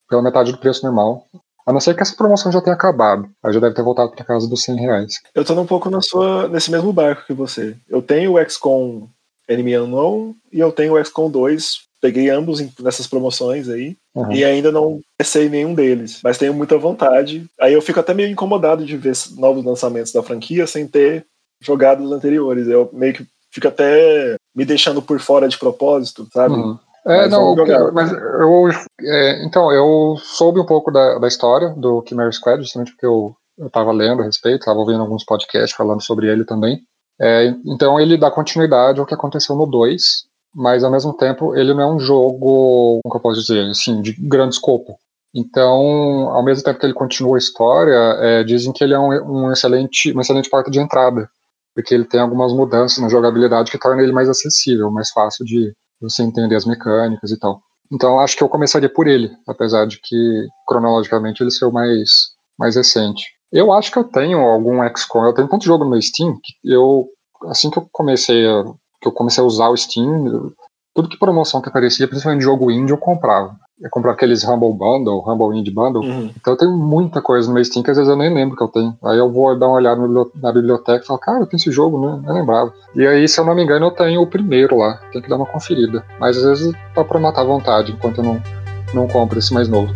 pela 0.09 0.21
metade 0.21 0.51
do 0.51 0.57
preço 0.57 0.85
normal. 0.85 1.25
A 1.65 1.71
não 1.71 1.79
ser 1.79 1.95
que 1.95 2.01
essa 2.01 2.15
promoção 2.15 2.51
já 2.51 2.59
tenha 2.59 2.75
acabado. 2.75 3.29
Aí 3.41 3.53
já 3.53 3.59
deve 3.59 3.73
ter 3.73 3.83
voltado 3.83 4.11
para 4.11 4.25
casa 4.25 4.47
dos 4.47 4.63
100 4.63 4.75
reais. 4.75 5.13
Eu 5.33 5.45
tô 5.45 5.53
um 5.59 5.65
pouco 5.65 5.89
na 5.89 6.01
sua, 6.01 6.49
nesse 6.49 6.69
mesmo 6.69 6.91
barco 6.91 7.25
que 7.25 7.33
você. 7.33 7.77
Eu 7.87 8.01
tenho 8.01 8.33
o 8.33 8.49
XCOM 8.49 9.07
Enemy 9.47 9.77
Unknown 9.77 10.35
e 10.51 10.59
eu 10.59 10.71
tenho 10.71 10.93
o 10.93 11.03
XCOM 11.05 11.29
2. 11.29 11.81
Peguei 12.01 12.29
ambos 12.29 12.59
nessas 12.79 13.07
promoções 13.07 13.69
aí. 13.69 13.95
Uhum. 14.13 14.31
E 14.31 14.43
ainda 14.43 14.71
não 14.71 14.99
comecei 15.17 15.49
nenhum 15.49 15.73
deles. 15.73 16.19
Mas 16.23 16.37
tenho 16.37 16.53
muita 16.53 16.77
vontade. 16.77 17.45
Aí 17.59 17.73
eu 17.73 17.81
fico 17.81 17.99
até 17.99 18.13
meio 18.13 18.29
incomodado 18.29 18.83
de 18.83 18.97
ver 18.97 19.13
novos 19.37 19.63
lançamentos 19.63 20.11
da 20.11 20.23
franquia 20.23 20.65
sem 20.65 20.87
ter 20.87 21.25
jogado 21.61 22.03
os 22.03 22.11
anteriores. 22.11 22.67
Eu 22.67 22.89
meio 22.91 23.13
que 23.13 23.25
fica 23.51 23.67
até 23.67 24.35
me 24.55 24.65
deixando 24.65 25.01
por 25.01 25.19
fora 25.19 25.47
de 25.47 25.57
propósito, 25.57 26.27
sabe? 26.33 26.55
Uhum. 26.55 26.79
É, 27.05 27.21
mas 27.21 27.31
não, 27.31 27.55
mas 27.93 28.11
eu, 28.11 28.69
é, 29.01 29.43
então, 29.43 29.71
eu 29.71 30.17
soube 30.21 30.59
um 30.59 30.65
pouco 30.65 30.91
da, 30.91 31.17
da 31.17 31.27
história 31.27 31.69
do 31.69 32.03
Chimera 32.07 32.31
Squad, 32.31 32.61
justamente 32.61 32.91
porque 32.91 33.05
eu, 33.05 33.35
eu 33.57 33.69
tava 33.71 33.91
lendo 33.91 34.21
a 34.21 34.25
respeito, 34.25 34.65
tava 34.65 34.79
ouvindo 34.79 35.01
alguns 35.01 35.23
podcasts 35.23 35.75
falando 35.75 36.01
sobre 36.01 36.27
ele 36.27 36.45
também. 36.45 36.79
É, 37.19 37.53
então 37.65 37.99
ele 37.99 38.17
dá 38.17 38.29
continuidade 38.31 38.99
ao 38.99 39.05
que 39.05 39.13
aconteceu 39.13 39.55
no 39.55 39.65
2, 39.65 40.03
mas 40.53 40.83
ao 40.83 40.91
mesmo 40.91 41.13
tempo 41.13 41.55
ele 41.55 41.73
não 41.73 41.81
é 41.81 41.87
um 41.87 41.99
jogo, 41.99 42.99
como 43.03 43.15
eu 43.15 43.19
posso 43.19 43.41
dizer, 43.41 43.67
assim, 43.69 44.01
de 44.01 44.13
grande 44.13 44.55
escopo. 44.55 44.95
Então, 45.33 46.29
ao 46.29 46.43
mesmo 46.43 46.63
tempo 46.63 46.79
que 46.79 46.85
ele 46.85 46.93
continua 46.93 47.37
a 47.37 47.39
história, 47.39 47.95
é, 48.19 48.43
dizem 48.43 48.73
que 48.73 48.83
ele 48.83 48.93
é 48.93 48.99
um, 48.99 49.45
um 49.47 49.51
excelente, 49.51 50.11
uma 50.11 50.21
excelente 50.21 50.49
porta 50.49 50.69
de 50.69 50.79
entrada 50.79 51.29
porque 51.81 51.95
ele 51.95 52.05
tem 52.05 52.19
algumas 52.19 52.53
mudanças 52.53 52.99
na 52.99 53.09
jogabilidade 53.09 53.71
que 53.71 53.79
torna 53.79 54.03
ele 54.03 54.11
mais 54.11 54.29
acessível, 54.29 54.91
mais 54.91 55.09
fácil 55.09 55.43
de 55.43 55.73
você 55.99 56.21
entender 56.21 56.55
as 56.55 56.65
mecânicas 56.65 57.31
e 57.31 57.39
tal. 57.39 57.59
Então 57.91 58.19
acho 58.19 58.37
que 58.37 58.43
eu 58.43 58.49
começaria 58.49 58.87
por 58.87 59.07
ele, 59.07 59.31
apesar 59.47 59.87
de 59.87 59.99
que 59.99 60.47
cronologicamente 60.67 61.41
ele 61.41 61.49
ser 61.49 61.65
o 61.65 61.71
mais, 61.71 62.09
mais 62.57 62.75
recente. 62.75 63.25
Eu 63.51 63.73
acho 63.73 63.91
que 63.91 63.97
eu 63.97 64.03
tenho 64.03 64.39
algum 64.39 64.87
XCOM, 64.95 65.25
eu 65.25 65.33
tenho 65.33 65.47
tanto 65.47 65.65
jogo 65.65 65.83
no 65.83 65.89
meu 65.89 66.01
Steam 66.01 66.37
que 66.41 66.53
eu 66.63 67.09
assim 67.47 67.71
que 67.71 67.79
eu 67.79 67.87
comecei 67.91 68.47
a, 68.47 68.63
que 69.01 69.07
eu 69.07 69.11
comecei 69.11 69.43
a 69.43 69.47
usar 69.47 69.69
o 69.69 69.75
Steam, 69.75 70.53
tudo 70.93 71.09
que 71.09 71.17
promoção 71.17 71.61
que 71.61 71.69
aparecia, 71.69 72.07
principalmente 72.07 72.43
jogo 72.43 72.69
indie, 72.69 72.93
eu 72.93 72.97
comprava 72.97 73.57
é 73.83 73.89
comprar 73.89 74.11
aqueles 74.11 74.43
Humble 74.43 74.73
Bundle, 74.73 75.23
Humble 75.27 75.57
Indie 75.57 75.71
Bundle. 75.71 76.03
Uhum. 76.03 76.31
Então 76.39 76.53
eu 76.53 76.57
tenho 76.57 76.77
muita 76.77 77.21
coisa 77.21 77.47
no 77.47 77.53
meu 77.53 77.63
Steam 77.63 77.83
que 77.83 77.91
às 77.91 77.97
vezes 77.97 78.09
eu 78.09 78.17
nem 78.17 78.33
lembro 78.33 78.55
que 78.55 78.63
eu 78.63 78.67
tenho. 78.67 78.95
Aí 79.03 79.17
eu 79.17 79.31
vou 79.31 79.57
dar 79.57 79.67
uma 79.67 79.77
olhada 79.77 80.01
na 80.41 80.51
biblioteca 80.51 81.03
e 81.03 81.07
falo, 81.07 81.19
cara, 81.19 81.39
eu 81.39 81.45
tenho 81.45 81.59
esse 81.59 81.71
jogo, 81.71 81.99
né? 81.99 82.21
Eu 82.27 82.33
lembrava. 82.33 82.73
E 82.95 83.05
aí, 83.05 83.27
se 83.27 83.39
eu 83.39 83.45
não 83.45 83.55
me 83.55 83.63
engano, 83.63 83.87
eu 83.87 83.91
tenho 83.91 84.21
o 84.21 84.27
primeiro 84.27 84.77
lá. 84.77 84.99
Tem 85.11 85.21
que 85.21 85.29
dar 85.29 85.37
uma 85.37 85.45
conferida. 85.45 86.03
Mas 86.19 86.37
às 86.37 86.43
vezes 86.43 86.73
dá 86.95 87.03
pra 87.03 87.19
matar 87.19 87.41
à 87.41 87.45
vontade 87.45 87.91
enquanto 87.91 88.19
eu 88.19 88.23
não, 88.23 88.41
não 88.93 89.07
compro 89.07 89.39
esse 89.39 89.53
mais 89.53 89.67
novo. 89.67 89.91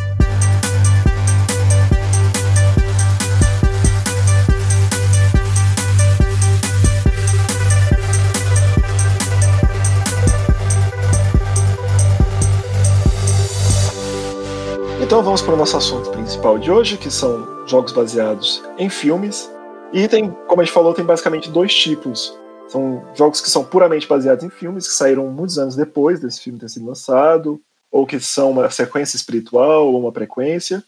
Então 15.06 15.22
vamos 15.22 15.44
para 15.44 15.54
o 15.54 15.58
nosso 15.58 15.78
assunto 15.78 16.10
principal 16.10 16.58
de 16.58 16.72
hoje, 16.72 16.98
que 16.98 17.12
são 17.12 17.68
jogos 17.68 17.92
baseados 17.92 18.64
em 18.76 18.90
filmes. 18.90 19.48
E 19.94 20.08
tem, 20.08 20.32
como 20.48 20.62
a 20.62 20.66
gente 20.66 20.74
falou, 20.74 20.96
tem 20.96 21.06
basicamente 21.06 21.48
dois 21.48 21.72
tipos. 21.76 22.36
São 22.68 23.08
jogos 23.14 23.40
que 23.40 23.48
são 23.48 23.64
puramente 23.64 24.08
baseados 24.08 24.44
em 24.44 24.50
filmes, 24.50 24.88
que 24.88 24.96
saíram 24.96 25.28
muitos 25.28 25.60
anos 25.60 25.76
depois 25.76 26.20
desse 26.20 26.42
filme 26.42 26.58
ter 26.58 26.70
sido 26.70 26.88
lançado, 26.88 27.62
ou 27.92 28.08
que 28.08 28.20
são 28.20 28.50
uma 28.50 28.68
sequência 28.72 29.16
espiritual 29.16 29.94
ou 29.94 30.00
uma 30.00 30.12
frequência. 30.12 30.84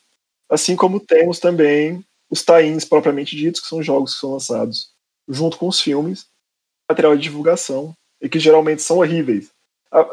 Assim 0.50 0.76
como 0.76 1.00
temos 1.00 1.38
também 1.38 2.04
os 2.28 2.42
tie-ins 2.42 2.86
propriamente 2.86 3.36
ditos, 3.36 3.62
que 3.62 3.68
são 3.68 3.84
jogos 3.84 4.16
que 4.16 4.20
são 4.20 4.34
lançados 4.34 4.90
junto 5.28 5.60
com 5.60 5.68
os 5.68 5.80
filmes, 5.80 6.26
material 6.90 7.16
de 7.16 7.22
divulgação, 7.22 7.94
e 8.20 8.28
que 8.28 8.40
geralmente 8.40 8.82
são 8.82 8.98
horríveis. 8.98 9.52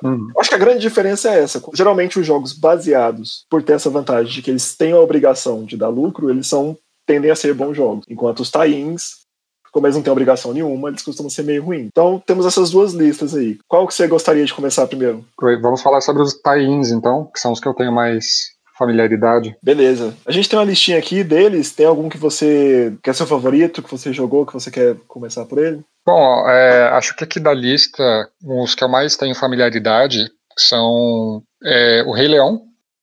Uhum. 0.02 0.28
Acho 0.38 0.48
que 0.48 0.54
a 0.54 0.58
grande 0.58 0.80
diferença 0.80 1.30
é 1.30 1.42
essa. 1.42 1.62
Geralmente 1.74 2.18
os 2.18 2.26
jogos 2.26 2.52
baseados, 2.52 3.44
por 3.50 3.62
ter 3.62 3.74
essa 3.74 3.90
vantagem 3.90 4.32
de 4.32 4.42
que 4.42 4.50
eles 4.50 4.76
têm 4.76 4.92
a 4.92 5.00
obrigação 5.00 5.64
de 5.64 5.76
dar 5.76 5.88
lucro, 5.88 6.30
eles 6.30 6.46
são 6.46 6.76
tendem 7.06 7.30
a 7.30 7.36
ser 7.36 7.52
bons 7.54 7.76
jogos. 7.76 8.06
Enquanto 8.08 8.40
os 8.40 8.50
tie-ins, 8.50 9.24
como 9.70 9.86
eles 9.86 9.96
não 9.96 10.02
têm 10.02 10.12
obrigação 10.12 10.52
nenhuma, 10.54 10.88
eles 10.88 11.02
costumam 11.02 11.28
ser 11.28 11.42
meio 11.42 11.64
ruins. 11.64 11.88
Então 11.88 12.22
temos 12.24 12.46
essas 12.46 12.70
duas 12.70 12.92
listas 12.92 13.34
aí. 13.34 13.58
Qual 13.68 13.86
que 13.86 13.92
você 13.92 14.06
gostaria 14.06 14.44
de 14.44 14.54
começar 14.54 14.86
primeiro? 14.86 15.24
Vamos 15.60 15.82
falar 15.82 16.00
sobre 16.00 16.22
os 16.22 16.32
tie-ins, 16.34 16.90
então, 16.90 17.28
que 17.32 17.40
são 17.40 17.52
os 17.52 17.60
que 17.60 17.68
eu 17.68 17.74
tenho 17.74 17.92
mais 17.92 18.53
familiaridade. 18.76 19.56
Beleza. 19.62 20.14
A 20.26 20.32
gente 20.32 20.48
tem 20.48 20.58
uma 20.58 20.64
listinha 20.64 20.98
aqui 20.98 21.22
deles. 21.22 21.72
Tem 21.72 21.86
algum 21.86 22.08
que 22.08 22.18
você 22.18 22.96
quer 23.02 23.10
é 23.10 23.14
seu 23.14 23.26
favorito, 23.26 23.82
que 23.82 23.90
você 23.90 24.12
jogou, 24.12 24.44
que 24.44 24.52
você 24.52 24.70
quer 24.70 24.96
começar 25.06 25.44
por 25.46 25.58
ele? 25.58 25.82
Bom, 26.06 26.48
é, 26.48 26.88
acho 26.88 27.16
que 27.16 27.24
aqui 27.24 27.40
da 27.40 27.54
lista, 27.54 28.28
os 28.44 28.74
que 28.74 28.84
eu 28.84 28.88
mais 28.88 29.16
tenho 29.16 29.34
familiaridade 29.34 30.30
são 30.58 31.42
é, 31.64 32.02
o 32.06 32.12
Rei 32.12 32.28
Leão 32.28 32.62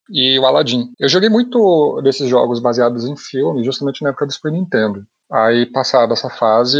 e 0.09 0.37
o 0.37 0.45
Aladdin. 0.45 0.91
Eu 0.99 1.09
joguei 1.09 1.29
muito 1.29 2.01
desses 2.03 2.29
jogos 2.29 2.59
baseados 2.59 3.05
em 3.05 3.15
filme, 3.15 3.63
justamente 3.63 4.03
na 4.03 4.09
época 4.09 4.27
do 4.27 4.33
Super 4.33 4.51
Nintendo. 4.51 5.05
Aí, 5.31 5.65
passada 5.65 6.13
essa 6.13 6.29
fase, 6.29 6.77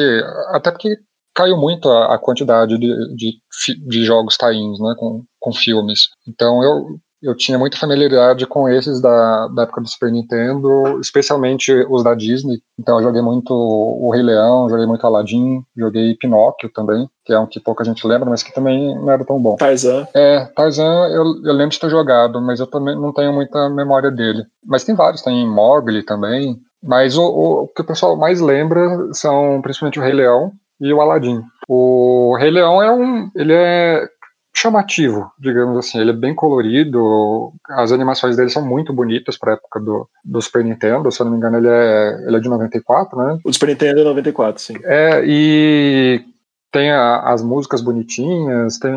até 0.50 0.69
porque 0.71 0.98
caiu 1.33 1.57
muito 1.57 1.89
a, 1.89 2.15
a 2.15 2.19
quantidade 2.19 2.77
de, 2.77 3.15
de, 3.15 3.39
de 3.88 4.03
jogos 4.03 4.38
tains, 4.38 4.79
né, 4.79 4.93
com, 4.98 5.24
com 5.39 5.53
filmes. 5.53 6.10
Então 6.27 6.62
eu, 6.62 7.00
eu 7.22 7.36
tinha 7.36 7.58
muita 7.58 7.78
familiaridade 7.78 8.46
com 8.48 8.68
esses 8.68 9.00
da, 9.00 9.48
da 9.48 9.63
época 9.63 9.82
do 9.82 9.88
Super 9.88 10.12
Nintendo, 10.12 11.00
especialmente 11.00 11.72
os 11.90 12.04
da 12.04 12.16
Disney. 12.16 12.62
Então 12.80 12.98
eu 12.98 13.04
joguei 13.04 13.22
muito 13.22 13.54
o 13.54 14.10
Rei 14.12 14.24
Leão, 14.24 14.70
joguei 14.70 14.86
muito 14.86 15.06
Aladdin, 15.06 15.63
joguei 15.78 16.16
Pinóquio 16.16 16.72
também, 16.74 17.08
que 17.24 17.34
é 17.34 17.40
um 17.40 17.46
que 17.46 17.60
pouca 17.60 17.84
gente 17.84 18.06
lembra, 18.08 18.30
mas 18.30 18.42
que 18.42 18.54
também 18.54 18.96
não 18.96 19.12
era 19.12 19.24
tão 19.24 19.40
bom. 19.42 19.56
Tarzan. 19.56 20.08
É, 20.13 20.46
Tarzan 20.56 21.08
eu, 21.10 21.24
eu 21.44 21.54
lembro 21.54 21.72
de 21.72 21.80
ter 21.80 21.90
jogado, 21.90 22.42
mas 22.42 22.60
eu 22.60 22.68
também 22.68 22.96
não 22.96 23.13
tenho 23.13 23.34
muita 23.34 23.70
memória 23.70 24.10
dele. 24.10 24.44
Mas 24.66 24.84
tem 24.84 24.96
vários, 24.96 25.22
tem 25.22 25.48
Mowgli 25.48 26.04
também. 26.04 26.58
Mas 26.84 27.16
o, 27.16 27.24
o, 27.24 27.63
o 27.63 27.68
que 27.68 27.82
o 27.82 27.86
pessoal 27.86 28.18
mais 28.18 28.42
lembra 28.42 28.82
são 29.13 29.62
principalmente 29.62 30.00
o 30.00 30.04
Rei 30.04 30.13
Leão, 30.13 30.51
e 30.82 30.92
o 30.92 31.00
Aladdin. 31.00 31.44
O 31.70 32.36
Rei 32.40 32.50
Leão 32.50 32.82
é 32.82 32.92
um, 32.92 33.30
ele 33.36 33.54
é 33.54 34.10
chamativo, 34.55 35.31
digamos 35.39 35.77
assim. 35.77 36.00
Ele 36.00 36.12
é 36.12 36.15
bem 36.15 36.36
colorido, 36.36 37.53
as 37.70 37.91
animações 37.91 38.36
dele 38.36 38.50
são 38.50 38.65
muito 38.65 38.93
bonitas 38.93 39.38
para 39.38 39.53
a 39.53 39.55
época 39.55 39.79
do, 39.79 40.08
do 40.24 40.41
Super 40.41 40.63
Nintendo. 40.63 41.12
Se 41.12 41.22
eu 41.22 41.25
não 41.25 41.31
me 41.31 41.38
engano, 41.38 41.58
ele 41.58 41.70
é, 41.70 42.25
ele 42.27 42.38
é 42.38 42.39
de 42.39 42.50
94, 42.50 43.17
né? 43.17 43.39
O 43.46 43.53
Super 43.53 43.70
Nintendo 43.70 44.01
é 44.01 44.03
94, 44.03 44.62
sim. 44.62 44.75
É, 44.84 45.24
e 45.25 46.24
tem 46.72 46.91
a, 46.91 47.31
as 47.31 47.41
músicas 47.41 47.81
bonitinhas, 47.81 48.77
tem, 48.77 48.93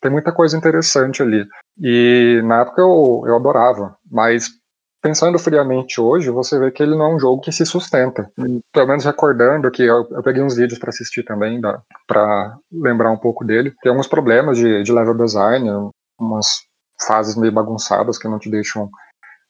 tem 0.00 0.10
muita 0.10 0.32
coisa 0.32 0.56
interessante 0.56 1.22
ali. 1.22 1.46
E 1.80 2.40
na 2.44 2.62
época 2.62 2.82
eu, 2.82 3.24
eu 3.26 3.36
adorava, 3.36 3.96
mas 4.10 4.48
pensando 5.00 5.38
friamente 5.38 6.00
hoje, 6.00 6.30
você 6.30 6.58
vê 6.58 6.70
que 6.70 6.82
ele 6.82 6.96
não 6.96 7.06
é 7.06 7.14
um 7.14 7.18
jogo 7.18 7.40
que 7.40 7.52
se 7.52 7.64
sustenta. 7.64 8.30
Pelo 8.72 8.86
menos 8.86 9.04
recordando 9.04 9.70
que 9.70 9.82
eu, 9.82 10.06
eu 10.10 10.22
peguei 10.22 10.42
uns 10.42 10.56
vídeos 10.56 10.78
para 10.78 10.90
assistir 10.90 11.24
também, 11.24 11.60
para 12.06 12.58
lembrar 12.70 13.10
um 13.10 13.18
pouco 13.18 13.44
dele. 13.44 13.74
Tem 13.82 13.90
alguns 13.90 14.06
problemas 14.06 14.58
de, 14.58 14.82
de 14.82 14.92
level 14.92 15.14
design, 15.14 15.90
umas 16.18 16.62
fases 17.06 17.36
meio 17.36 17.52
bagunçadas 17.52 18.18
que 18.18 18.28
não 18.28 18.38
te 18.38 18.50
deixam 18.50 18.90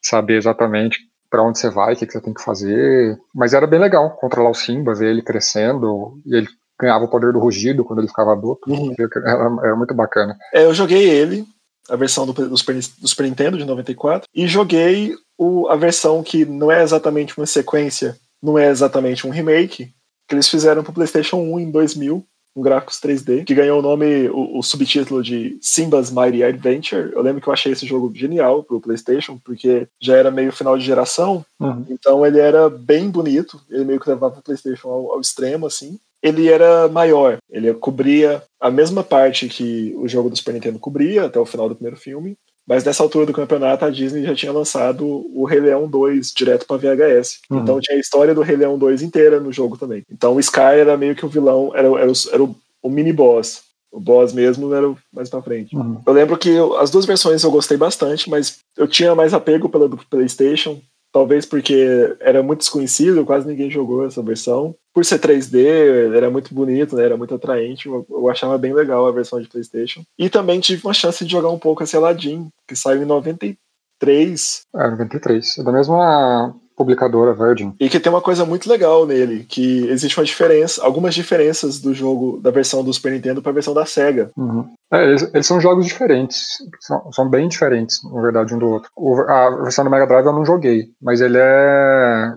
saber 0.02 0.36
exatamente 0.36 0.98
para 1.30 1.42
onde 1.42 1.58
você 1.58 1.68
vai, 1.68 1.92
o 1.92 1.96
que, 1.96 2.06
que, 2.06 2.12
você 2.12 2.20
tem 2.20 2.34
que 2.34 2.42
fazer. 2.42 3.18
Mas 3.34 3.52
era 3.52 3.66
bem 3.66 3.80
legal 3.80 4.16
controlar 4.16 4.50
o 4.50 4.54
Simba, 4.54 4.94
ver 4.94 5.10
ele 5.10 5.22
crescendo, 5.22 6.18
e 6.24 6.36
ele 6.36 6.48
ganhava 6.80 7.04
o 7.04 7.10
poder 7.10 7.32
do 7.32 7.40
rugido 7.40 7.84
quando 7.84 7.98
ele 7.98 8.08
ficava 8.08 8.32
adulto. 8.32 8.70
Uhum. 8.70 8.94
Era, 8.98 9.56
era, 9.64 9.76
muito 9.76 9.94
bacana. 9.94 10.36
É, 10.54 10.64
eu 10.64 10.72
joguei 10.72 11.08
ele, 11.08 11.44
a 11.88 11.96
versão 11.96 12.26
do, 12.26 12.32
do, 12.32 12.56
Super, 12.56 12.74
do 12.74 13.08
Super 13.08 13.24
Nintendo 13.24 13.58
de 13.58 13.64
94, 13.64 14.28
e 14.34 14.46
joguei 14.46 15.14
o, 15.36 15.68
a 15.68 15.76
versão 15.76 16.22
que 16.22 16.44
não 16.44 16.70
é 16.70 16.82
exatamente 16.82 17.36
uma 17.38 17.46
sequência, 17.46 18.18
não 18.42 18.58
é 18.58 18.68
exatamente 18.68 19.26
um 19.26 19.30
remake, 19.30 19.92
que 20.28 20.34
eles 20.34 20.48
fizeram 20.48 20.82
para 20.82 20.90
o 20.90 20.94
PlayStation 20.94 21.38
1 21.38 21.60
em 21.60 21.70
2000, 21.70 22.24
um 22.54 22.62
gráficos 22.62 23.00
3D, 23.00 23.44
que 23.44 23.54
ganhou 23.54 23.78
o 23.78 23.82
nome, 23.82 24.28
o, 24.30 24.58
o, 24.58 24.62
subtítulo 24.62 25.22
de 25.22 25.56
Simba's 25.60 26.10
Mighty 26.10 26.42
Adventure. 26.42 27.12
Eu 27.12 27.22
lembro 27.22 27.40
que 27.40 27.48
eu 27.48 27.52
achei 27.52 27.72
esse 27.72 27.86
jogo 27.86 28.12
genial 28.14 28.64
pro 28.64 28.80
PlayStation, 28.80 29.38
porque 29.44 29.86
já 30.00 30.16
era 30.16 30.30
meio 30.30 30.50
final 30.50 30.76
de 30.76 30.84
geração, 30.84 31.44
uhum. 31.60 31.86
então 31.88 32.26
ele 32.26 32.40
era 32.40 32.68
bem 32.68 33.08
bonito, 33.10 33.60
ele 33.70 33.84
meio 33.84 34.00
que 34.00 34.10
levava 34.10 34.38
o 34.38 34.42
PlayStation 34.42 34.88
ao, 34.88 35.12
ao 35.12 35.20
extremo, 35.20 35.66
assim 35.66 35.98
ele 36.22 36.48
era 36.48 36.88
maior. 36.88 37.38
Ele 37.50 37.72
cobria 37.74 38.42
a 38.60 38.70
mesma 38.70 39.02
parte 39.02 39.48
que 39.48 39.94
o 39.96 40.08
jogo 40.08 40.28
do 40.30 40.36
Super 40.36 40.54
Nintendo 40.54 40.78
cobria 40.78 41.24
até 41.24 41.38
o 41.38 41.46
final 41.46 41.68
do 41.68 41.74
primeiro 41.74 41.96
filme. 41.96 42.36
Mas 42.66 42.84
nessa 42.84 43.02
altura 43.02 43.24
do 43.24 43.32
campeonato, 43.32 43.86
a 43.86 43.90
Disney 43.90 44.24
já 44.24 44.34
tinha 44.34 44.52
lançado 44.52 45.06
o 45.06 45.46
Rei 45.46 45.58
Leão 45.58 45.88
2 45.88 46.32
direto 46.32 46.66
para 46.66 46.76
VHS. 46.76 47.38
Uhum. 47.50 47.60
Então 47.60 47.80
tinha 47.80 47.96
a 47.96 48.00
história 48.00 48.34
do 48.34 48.42
Rei 48.42 48.56
Leão 48.56 48.78
2 48.78 49.00
inteira 49.00 49.40
no 49.40 49.50
jogo 49.50 49.78
também. 49.78 50.02
Então 50.12 50.34
o 50.36 50.40
Sky 50.40 50.60
era 50.60 50.94
meio 50.94 51.16
que 51.16 51.24
o 51.24 51.30
vilão, 51.30 51.72
era, 51.74 51.88
era, 51.88 52.12
o, 52.12 52.14
era 52.30 52.44
o, 52.44 52.54
o 52.82 52.90
mini 52.90 53.12
boss. 53.12 53.62
O 53.90 53.98
boss 53.98 54.34
mesmo 54.34 54.74
era 54.74 54.94
mais 55.10 55.30
pra 55.30 55.40
frente. 55.40 55.74
Uhum. 55.74 56.02
Eu 56.06 56.12
lembro 56.12 56.36
que 56.36 56.50
eu, 56.50 56.76
as 56.76 56.90
duas 56.90 57.06
versões 57.06 57.42
eu 57.42 57.50
gostei 57.50 57.78
bastante, 57.78 58.28
mas 58.28 58.58
eu 58.76 58.86
tinha 58.86 59.14
mais 59.14 59.32
apego 59.32 59.70
pela 59.70 59.88
do 59.88 59.96
PlayStation. 59.96 60.78
Talvez 61.12 61.46
porque 61.46 62.16
era 62.20 62.42
muito 62.42 62.60
desconhecido, 62.60 63.24
quase 63.24 63.46
ninguém 63.46 63.70
jogou 63.70 64.04
essa 64.04 64.22
versão. 64.22 64.74
Por 64.92 65.04
ser 65.04 65.18
3D, 65.18 66.14
era 66.14 66.30
muito 66.30 66.54
bonito, 66.54 66.96
né? 66.96 67.04
era 67.04 67.16
muito 67.16 67.34
atraente. 67.34 67.88
Eu, 67.88 68.06
eu 68.10 68.28
achava 68.28 68.58
bem 68.58 68.74
legal 68.74 69.06
a 69.06 69.12
versão 69.12 69.40
de 69.40 69.48
PlayStation. 69.48 70.02
E 70.18 70.28
também 70.28 70.60
tive 70.60 70.84
uma 70.84 70.92
chance 70.92 71.24
de 71.24 71.30
jogar 71.30 71.50
um 71.50 71.58
pouco 71.58 71.82
esse 71.82 71.96
Aladdin, 71.96 72.48
que 72.66 72.76
saiu 72.76 73.02
em 73.02 73.06
93. 73.06 74.62
É, 74.74 74.90
93. 74.90 75.58
É 75.58 75.62
da 75.62 75.72
mesma 75.72 76.54
publicadora 76.78 77.34
Virgin. 77.34 77.74
E 77.80 77.88
que 77.88 77.98
tem 77.98 78.10
uma 78.10 78.22
coisa 78.22 78.44
muito 78.46 78.70
legal 78.70 79.04
nele, 79.04 79.44
que 79.44 79.88
existe 79.88 80.18
uma 80.18 80.24
diferença, 80.24 80.82
algumas 80.84 81.12
diferenças 81.12 81.80
do 81.80 81.92
jogo, 81.92 82.38
da 82.40 82.52
versão 82.52 82.84
do 82.84 82.94
Super 82.94 83.12
Nintendo 83.12 83.42
para 83.42 83.50
a 83.50 83.54
versão 83.54 83.74
da 83.74 83.84
Sega. 83.84 84.30
Uhum. 84.36 84.64
É, 84.92 85.04
eles, 85.04 85.28
eles, 85.34 85.46
são 85.46 85.60
jogos 85.60 85.84
diferentes, 85.84 86.58
são, 86.80 87.12
são, 87.12 87.28
bem 87.28 87.48
diferentes, 87.48 88.00
na 88.04 88.22
verdade, 88.22 88.54
um 88.54 88.58
do 88.58 88.68
outro. 88.68 88.90
O, 88.96 89.20
a 89.20 89.62
versão 89.64 89.84
do 89.84 89.90
Mega 89.90 90.06
Drive 90.06 90.24
eu 90.24 90.32
não 90.32 90.46
joguei, 90.46 90.86
mas 91.02 91.20
ele 91.20 91.36
é 91.38 92.32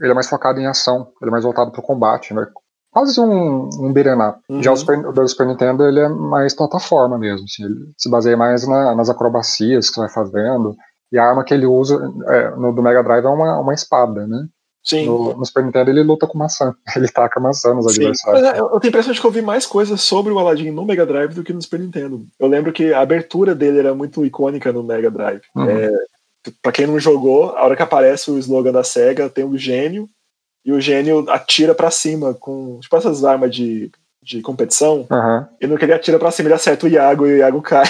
ele 0.00 0.12
é 0.12 0.14
mais 0.14 0.30
focado 0.30 0.58
em 0.58 0.66
ação, 0.66 1.08
ele 1.20 1.28
é 1.28 1.32
mais 1.32 1.44
voltado 1.44 1.70
para 1.72 1.80
o 1.80 1.84
combate, 1.84 2.32
né? 2.32 2.46
quase 2.90 3.20
um, 3.20 3.68
um 3.78 3.92
beat'em 3.92 4.20
up. 4.20 4.40
Uhum. 4.48 4.62
Já 4.62 4.72
o 4.72 4.76
Super, 4.76 4.98
o 5.06 5.12
do 5.12 5.28
Super 5.28 5.46
Nintendo 5.46 5.86
ele 5.86 6.00
é 6.00 6.08
mais 6.08 6.54
plataforma 6.54 7.18
mesmo, 7.18 7.44
assim, 7.44 7.64
ele 7.64 7.92
se 7.96 8.10
baseia 8.10 8.36
mais 8.36 8.66
na, 8.66 8.94
nas 8.94 9.08
acrobacias 9.08 9.88
que 9.88 9.94
você 9.94 10.00
vai 10.00 10.08
fazendo, 10.08 10.76
e 11.12 11.18
a 11.18 11.24
arma 11.24 11.44
que 11.44 11.52
ele 11.52 11.66
usa 11.66 11.96
é, 12.28 12.50
no 12.50 12.72
do 12.72 12.82
Mega 12.82 13.02
Drive 13.02 13.24
é 13.24 13.28
uma, 13.28 13.58
uma 13.58 13.74
espada, 13.74 14.26
né? 14.26 14.46
Sim. 14.82 15.06
No, 15.06 15.36
no, 15.36 15.44
Super 15.44 15.64
Nintendo 15.64 15.90
ele 15.90 16.02
luta 16.02 16.26
com 16.26 16.38
maçã. 16.38 16.74
Ele 16.96 17.06
taca 17.06 17.38
maçã 17.38 17.74
nos 17.74 17.92
Sim. 17.92 18.00
adversários. 18.00 18.42
É, 18.44 18.58
eu 18.60 18.80
tenho 18.80 18.84
a 18.84 18.88
impressão 18.88 19.12
de 19.12 19.20
que 19.20 19.26
eu 19.26 19.30
vi 19.30 19.42
mais 19.42 19.66
coisas 19.66 20.00
sobre 20.00 20.32
o 20.32 20.38
Aladdin 20.38 20.70
no 20.70 20.86
Mega 20.86 21.04
Drive 21.04 21.34
do 21.34 21.44
que 21.44 21.52
no 21.52 21.60
Super 21.60 21.80
Nintendo. 21.80 22.24
Eu 22.38 22.48
lembro 22.48 22.72
que 22.72 22.92
a 22.92 23.00
abertura 23.00 23.54
dele 23.54 23.78
era 23.78 23.94
muito 23.94 24.24
icônica 24.24 24.72
no 24.72 24.82
Mega 24.82 25.10
Drive. 25.10 25.42
Uhum. 25.54 25.68
É, 25.68 25.90
pra 26.62 26.72
quem 26.72 26.86
não 26.86 26.98
jogou, 26.98 27.50
a 27.50 27.64
hora 27.64 27.76
que 27.76 27.82
aparece 27.82 28.30
o 28.30 28.38
slogan 28.38 28.72
da 28.72 28.82
SEGA, 28.82 29.28
tem 29.28 29.44
o 29.44 29.58
gênio, 29.58 30.08
e 30.64 30.72
o 30.72 30.80
gênio 30.80 31.28
atira 31.28 31.74
para 31.74 31.90
cima 31.90 32.34
com 32.34 32.78
tipo 32.80 32.96
essas 32.96 33.24
armas 33.24 33.54
de, 33.54 33.90
de 34.22 34.40
competição. 34.40 35.06
Uhum. 35.10 35.46
E 35.60 35.66
no 35.66 35.76
que 35.76 35.84
ele 35.84 35.92
atira 35.92 36.18
para 36.18 36.30
cima, 36.30 36.48
ele 36.48 36.54
acerta 36.54 36.86
o 36.86 36.88
Iago 36.88 37.26
e 37.26 37.34
o 37.34 37.36
Iago 37.36 37.60
cai. 37.62 37.84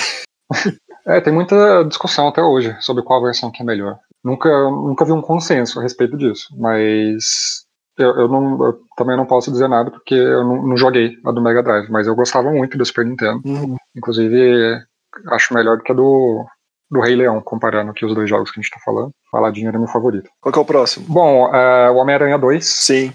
É, 1.10 1.20
tem 1.20 1.32
muita 1.32 1.84
discussão 1.84 2.28
até 2.28 2.40
hoje 2.40 2.76
sobre 2.80 3.02
qual 3.02 3.20
versão 3.20 3.50
que 3.50 3.62
é 3.62 3.64
melhor. 3.64 3.98
Nunca, 4.22 4.48
nunca 4.48 5.04
vi 5.04 5.10
um 5.10 5.20
consenso 5.20 5.80
a 5.80 5.82
respeito 5.82 6.16
disso, 6.16 6.54
mas 6.56 7.64
eu, 7.98 8.10
eu, 8.16 8.28
não, 8.28 8.64
eu 8.64 8.78
também 8.96 9.16
não 9.16 9.26
posso 9.26 9.50
dizer 9.50 9.68
nada 9.68 9.90
porque 9.90 10.14
eu 10.14 10.44
não, 10.44 10.68
não, 10.68 10.76
joguei 10.76 11.16
a 11.24 11.32
do 11.32 11.42
Mega 11.42 11.62
Drive, 11.64 11.90
mas 11.90 12.06
eu 12.06 12.14
gostava 12.14 12.52
muito 12.52 12.78
do 12.78 12.84
Super 12.84 13.06
Nintendo. 13.06 13.40
Uhum. 13.44 13.76
Inclusive, 13.96 14.78
acho 15.32 15.52
melhor 15.52 15.78
do 15.78 15.82
que 15.82 15.90
a 15.90 15.94
do, 15.94 16.46
do 16.88 17.00
Rei 17.00 17.16
Leão, 17.16 17.40
comparando 17.40 17.90
aqui 17.90 18.04
os 18.04 18.14
dois 18.14 18.28
jogos 18.28 18.52
que 18.52 18.60
a 18.60 18.62
gente 18.62 18.72
tá 18.72 18.78
falando. 18.84 19.10
Paladinho 19.32 19.68
era 19.68 19.78
meu 19.78 19.88
favorito. 19.88 20.30
Qual 20.40 20.52
que 20.52 20.58
é 20.58 20.62
o 20.62 20.66
próximo? 20.66 21.06
Bom, 21.08 21.50
uh, 21.50 21.92
o 21.92 21.96
Homem-Aranha 21.96 22.38
2. 22.38 22.64
Sim. 22.64 23.12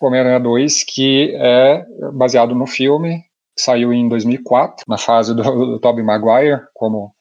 Homem-Aranha 0.00 0.40
2, 0.40 0.84
que 0.84 1.34
é 1.36 1.84
baseado 2.14 2.54
no 2.54 2.66
filme 2.66 3.22
saiu 3.58 3.92
em 3.92 4.08
2004, 4.08 4.84
na 4.88 4.98
fase 4.98 5.34
do, 5.34 5.42
do 5.42 5.78
Tobey 5.78 6.04
Maguire, 6.04 6.62
como 6.74 7.12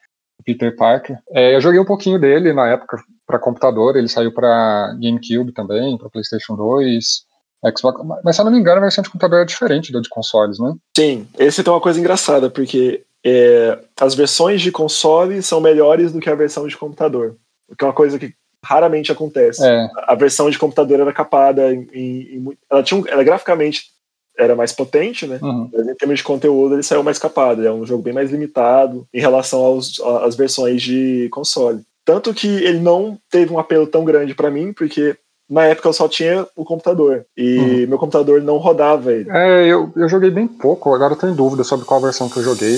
Peter 0.43 0.75
Parker. 0.75 1.17
É, 1.31 1.55
eu 1.55 1.61
joguei 1.61 1.79
um 1.79 1.85
pouquinho 1.85 2.19
dele 2.19 2.53
na 2.53 2.67
época 2.67 2.97
para 3.25 3.39
computador, 3.39 3.95
ele 3.95 4.07
saiu 4.07 4.31
para 4.31 4.95
GameCube 5.01 5.51
também, 5.51 5.97
para 5.97 6.09
PlayStation 6.09 6.55
2, 6.55 7.25
Xbox, 7.75 8.01
mas 8.23 8.35
se 8.35 8.41
eu 8.41 8.45
não 8.45 8.51
me 8.51 8.59
engano 8.59 8.77
a 8.77 8.81
versão 8.81 9.01
de 9.01 9.09
computador 9.09 9.41
é 9.41 9.45
diferente 9.45 9.91
da 9.91 9.99
de 9.99 10.09
consoles, 10.09 10.59
né? 10.59 10.75
Sim, 10.95 11.27
esse 11.37 11.63
tem 11.63 11.73
uma 11.73 11.81
coisa 11.81 11.99
engraçada, 11.99 12.49
porque 12.49 13.03
é, 13.25 13.79
as 13.99 14.13
versões 14.13 14.61
de 14.61 14.71
console 14.71 15.41
são 15.41 15.59
melhores 15.59 16.11
do 16.11 16.19
que 16.19 16.29
a 16.29 16.35
versão 16.35 16.67
de 16.67 16.77
computador, 16.77 17.35
o 17.67 17.75
que 17.75 17.83
é 17.83 17.87
uma 17.87 17.93
coisa 17.93 18.19
que 18.19 18.33
raramente 18.63 19.11
acontece. 19.11 19.63
É. 19.63 19.87
A 20.07 20.15
versão 20.15 20.49
de 20.49 20.57
computador 20.57 20.99
era 20.99 21.13
capada 21.13 21.71
em, 21.73 21.87
em, 21.93 22.57
ela 22.69 22.83
tinha 22.83 22.99
um, 22.99 23.07
ela 23.07 23.23
graficamente 23.23 23.94
era 24.37 24.55
mais 24.55 24.71
potente, 24.71 25.25
né? 25.25 25.39
Uhum. 25.41 25.69
Mas 25.71 25.87
em 25.87 25.95
termos 25.95 26.17
de 26.17 26.23
conteúdo 26.23 26.75
ele 26.75 26.83
saiu 26.83 27.03
mais 27.03 27.19
capado. 27.19 27.65
É 27.65 27.71
um 27.71 27.85
jogo 27.85 28.03
bem 28.03 28.13
mais 28.13 28.31
limitado 28.31 29.07
em 29.13 29.19
relação 29.19 29.59
aos, 29.59 29.99
às 30.23 30.35
versões 30.35 30.81
de 30.81 31.29
console. 31.31 31.81
Tanto 32.03 32.33
que 32.33 32.47
ele 32.47 32.79
não 32.79 33.17
teve 33.31 33.51
um 33.51 33.59
apelo 33.59 33.87
tão 33.87 34.05
grande 34.05 34.35
para 34.35 34.51
mim, 34.51 34.71
porque 34.71 35.15
na 35.49 35.65
época 35.65 35.89
eu 35.89 35.93
só 35.93 36.07
tinha 36.07 36.47
o 36.55 36.63
computador. 36.63 37.25
E 37.35 37.57
uhum. 37.57 37.87
meu 37.87 37.97
computador 37.97 38.41
não 38.41 38.57
rodava 38.57 39.11
ele. 39.11 39.29
É, 39.29 39.67
eu, 39.67 39.91
eu 39.95 40.07
joguei 40.07 40.29
bem 40.29 40.47
pouco, 40.47 40.93
agora 40.93 41.13
eu 41.13 41.17
tenho 41.17 41.33
dúvida 41.33 41.63
sobre 41.63 41.85
qual 41.85 42.01
versão 42.01 42.29
que 42.29 42.37
eu 42.37 42.43
joguei. 42.43 42.77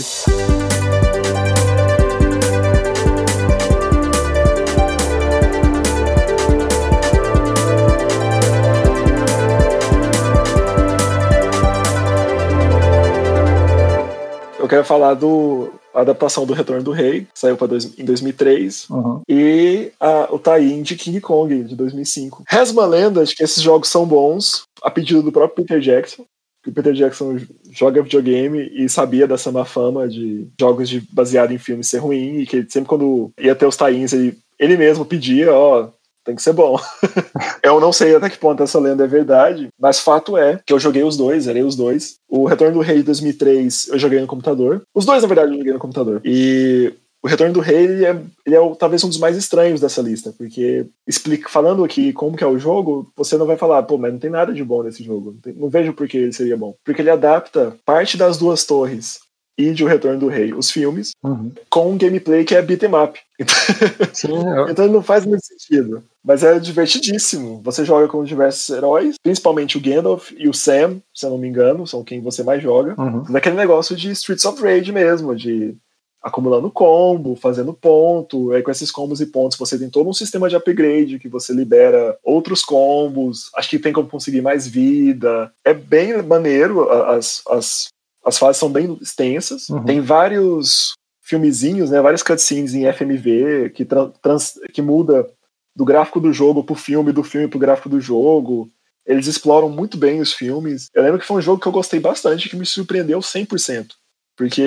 Eu 14.67 14.69
quero 14.69 14.83
falar 14.85 15.13
do 15.13 15.71
a 15.93 16.01
adaptação 16.01 16.45
do 16.45 16.53
Retorno 16.53 16.83
do 16.83 16.91
Rei, 16.91 17.21
que 17.21 17.27
saiu 17.33 17.55
dois, 17.55 17.97
em 17.97 18.05
2003, 18.05 18.87
Uhum. 18.89 19.21
e 19.27 19.91
a, 19.99 20.27
o 20.31 20.37
tie-in 20.37 20.83
de 20.83 20.95
King 20.95 21.19
Kong, 21.19 21.63
de 21.63 21.75
2005. 21.75 22.43
Reza 22.47 22.73
uma 22.73 22.85
lenda 22.85 23.25
de 23.25 23.33
que 23.33 23.43
esses 23.43 23.63
jogos 23.63 23.89
são 23.89 24.05
bons, 24.05 24.63
a 24.83 24.91
pedido 24.91 25.23
do 25.23 25.31
próprio 25.31 25.65
Peter 25.65 25.79
Jackson, 25.79 26.25
que 26.63 26.69
o 26.69 26.73
Peter 26.73 26.93
Jackson 26.93 27.37
joga 27.71 28.03
videogame 28.03 28.69
e 28.73 28.87
sabia 28.89 29.25
dessa 29.25 29.51
má 29.51 29.65
fama 29.65 30.07
de 30.07 30.47
jogos 30.59 30.89
de, 30.89 31.01
baseado 31.11 31.51
em 31.51 31.57
filmes 31.57 31.87
ser 31.87 31.99
ruim, 31.99 32.39
e 32.39 32.45
que 32.45 32.57
ele, 32.57 32.69
sempre 32.69 32.89
quando 32.89 33.31
ia 33.39 33.55
ter 33.55 33.65
os 33.65 33.77
tie-ins, 33.77 34.13
ele, 34.13 34.37
ele 34.59 34.77
mesmo 34.77 35.05
pedia, 35.05 35.51
ó, 35.51 35.89
tem 36.27 36.35
que 36.35 36.41
ser 36.43 36.51
bom. 36.53 36.77
eu 37.63 37.79
não 37.79 37.93
sei 37.93 38.13
até 38.13 38.29
que 38.29 38.37
ponto 38.37 38.61
essa 38.61 38.79
lenda 38.79 39.05
é 39.05 39.07
verdade, 39.07 39.69
mas 39.79 39.99
fato 39.99 40.37
é 40.37 40.59
que 40.65 40.73
eu 40.73 40.79
joguei 40.79 41.03
os 41.03 41.15
dois, 41.15 41.45
zerei 41.45 41.63
os 41.63 41.75
dois. 41.75 42.17
O 42.27 42.45
Retorno 42.45 42.73
do 42.75 42.81
Rei 42.81 42.97
de 42.97 43.03
2003 43.03 43.87
eu 43.89 43.97
joguei 43.97 44.19
no 44.19 44.27
computador. 44.27 44.83
Os 44.93 45.05
dois, 45.05 45.21
na 45.21 45.27
verdade, 45.27 45.51
eu 45.53 45.57
joguei 45.57 45.73
no 45.73 45.79
computador. 45.79 46.21
E 46.25 46.93
o 47.23 47.27
Retorno 47.29 47.53
do 47.53 47.61
Rei 47.61 47.77
ele 47.85 48.05
é, 48.05 48.21
ele 48.45 48.55
é 48.55 48.75
talvez 48.77 49.03
um 49.05 49.09
dos 49.09 49.17
mais 49.17 49.37
estranhos 49.37 49.79
dessa 49.79 50.01
lista, 50.01 50.33
porque 50.37 50.85
explica, 51.07 51.49
falando 51.49 51.83
aqui 51.83 52.11
como 52.11 52.35
que 52.35 52.43
é 52.43 52.47
o 52.47 52.59
jogo, 52.59 53.09
você 53.15 53.37
não 53.37 53.45
vai 53.45 53.55
falar, 53.57 53.81
pô, 53.83 53.97
mas 53.97 54.11
não 54.11 54.19
tem 54.19 54.29
nada 54.29 54.53
de 54.53 54.63
bom 54.63 54.83
nesse 54.83 55.03
jogo. 55.03 55.31
Não, 55.31 55.39
tem- 55.39 55.53
não 55.53 55.69
vejo 55.69 55.93
por 55.93 56.07
que 56.07 56.17
ele 56.17 56.33
seria 56.33 56.57
bom. 56.57 56.75
Porque 56.85 57.01
ele 57.01 57.09
adapta 57.09 57.75
parte 57.85 58.17
das 58.17 58.37
duas 58.37 58.65
torres 58.65 59.19
e 59.57 59.71
de 59.73 59.83
O 59.83 59.87
Retorno 59.87 60.19
do 60.19 60.27
Rei, 60.27 60.53
os 60.53 60.69
filmes, 60.69 61.11
Uhum. 61.23 61.51
com 61.69 61.91
um 61.91 61.97
gameplay 61.97 62.43
que 62.45 62.53
é 62.55 62.61
beat'em 62.61 62.91
up. 62.93 63.19
Sim, 64.13 64.29
eu- 64.45 64.69
Então 64.69 64.87
não 64.87 65.01
faz 65.01 65.25
muito 65.25 65.45
sentido. 65.45 66.03
Mas 66.23 66.43
é 66.43 66.59
divertidíssimo. 66.59 67.61
Você 67.63 67.85
joga 67.85 68.07
com 68.07 68.23
diversos 68.23 68.69
heróis, 68.69 69.15
principalmente 69.23 69.77
o 69.77 69.81
Gandalf 69.81 70.31
e 70.37 70.47
o 70.49 70.53
Sam, 70.53 71.01
se 71.13 71.25
eu 71.25 71.29
não 71.31 71.37
me 71.37 71.47
engano, 71.47 71.87
são 71.87 72.03
quem 72.03 72.21
você 72.21 72.43
mais 72.43 72.61
joga. 72.61 72.95
uhum. 73.01 73.23
Naquele 73.29 73.55
negócio 73.55 73.95
de 73.95 74.11
Streets 74.11 74.45
of 74.45 74.61
Rage 74.61 74.91
mesmo, 74.91 75.35
de 75.35 75.75
acumulando 76.21 76.69
combo, 76.69 77.35
fazendo 77.37 77.73
ponto. 77.73 78.51
Aí 78.51 78.61
com 78.61 78.71
esses 78.71 78.91
combos 78.91 79.21
e 79.21 79.25
pontos 79.27 79.57
você 79.57 79.77
tem 79.79 79.89
todo 79.89 80.09
um 80.09 80.13
sistema 80.13 80.49
de 80.49 80.55
upgrade 80.57 81.19
que 81.19 81.29
você 81.29 81.53
libera 81.53 82.17
outros 82.23 82.63
combos. 82.63 83.49
Acho 83.55 83.69
que 83.69 83.79
tem 83.79 83.93
como 83.93 84.09
conseguir 84.09 84.41
mais 84.41 84.67
vida. 84.67 85.51
É 85.63 85.73
bem 85.73 86.21
maneiro. 86.23 86.89
As, 86.91 87.41
as, 87.49 87.87
as 88.27 88.37
fases 88.37 88.57
são 88.59 88.69
bem 88.69 88.97
extensas. 89.01 89.69
Uhum. 89.69 89.83
Tem 89.85 90.01
vários 90.01 90.93
filmezinhos, 91.21 91.89
né, 91.89 92.01
várias 92.01 92.23
cutscenes 92.23 92.73
em 92.73 92.85
FMV 92.85 93.71
que, 93.73 93.83
tran- 93.85 94.11
trans- 94.21 94.59
que 94.73 94.81
muda 94.81 95.27
do 95.75 95.85
gráfico 95.85 96.19
do 96.19 96.31
jogo 96.33 96.63
pro 96.63 96.75
filme, 96.75 97.11
do 97.11 97.23
filme 97.23 97.47
pro 97.47 97.59
gráfico 97.59 97.89
do 97.89 97.99
jogo. 97.99 98.69
Eles 99.05 99.27
exploram 99.27 99.69
muito 99.69 99.97
bem 99.97 100.19
os 100.19 100.33
filmes. 100.33 100.89
Eu 100.93 101.03
lembro 101.03 101.19
que 101.19 101.25
foi 101.25 101.37
um 101.37 101.41
jogo 101.41 101.61
que 101.61 101.67
eu 101.67 101.71
gostei 101.71 101.99
bastante, 101.99 102.49
que 102.49 102.55
me 102.55 102.65
surpreendeu 102.65 103.19
100%. 103.19 103.87
Porque 104.35 104.61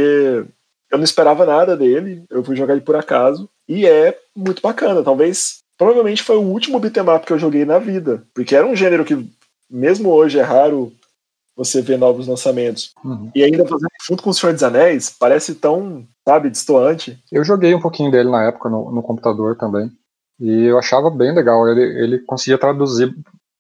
eu 0.91 0.99
não 0.99 1.05
esperava 1.05 1.45
nada 1.47 1.77
dele, 1.77 2.25
eu 2.31 2.43
fui 2.43 2.57
jogar 2.57 2.73
ele 2.75 2.83
por 2.83 2.97
acaso. 2.97 3.49
E 3.69 3.87
é 3.87 4.19
muito 4.35 4.63
bacana. 4.63 5.03
Talvez, 5.03 5.59
provavelmente 5.79 6.23
foi 6.23 6.37
o 6.37 6.43
último 6.43 6.79
beat'em 6.81 7.03
up 7.15 7.27
que 7.27 7.33
eu 7.33 7.39
joguei 7.39 7.65
na 7.65 7.79
vida. 7.79 8.25
Porque 8.35 8.57
era 8.57 8.67
um 8.67 8.75
gênero 8.77 9.05
que, 9.05 9.29
mesmo 9.71 10.11
hoje, 10.11 10.39
é 10.39 10.43
raro 10.43 10.93
você 11.61 11.83
ver 11.83 11.99
novos 11.99 12.27
lançamentos. 12.27 12.95
Uhum. 13.05 13.31
E 13.35 13.45
ainda 13.45 13.67
fazendo 13.67 13.91
junto 14.09 14.23
com 14.23 14.31
o 14.31 14.35
Senhor 14.35 14.55
dos 14.55 14.63
Anéis, 14.63 15.11
parece 15.11 15.55
tão, 15.55 16.07
sabe, 16.27 16.49
destoante. 16.49 17.23
Eu 17.31 17.45
joguei 17.45 17.75
um 17.75 17.81
pouquinho 17.81 18.11
dele 18.11 18.31
na 18.31 18.45
época 18.45 18.71
no, 18.71 18.91
no 18.91 19.03
computador 19.03 19.59
também. 19.59 19.91
E 20.41 20.65
eu 20.65 20.79
achava 20.79 21.11
bem 21.11 21.35
legal. 21.35 21.69
Ele, 21.69 21.83
ele 21.83 22.19
conseguia 22.21 22.57
traduzir 22.57 23.15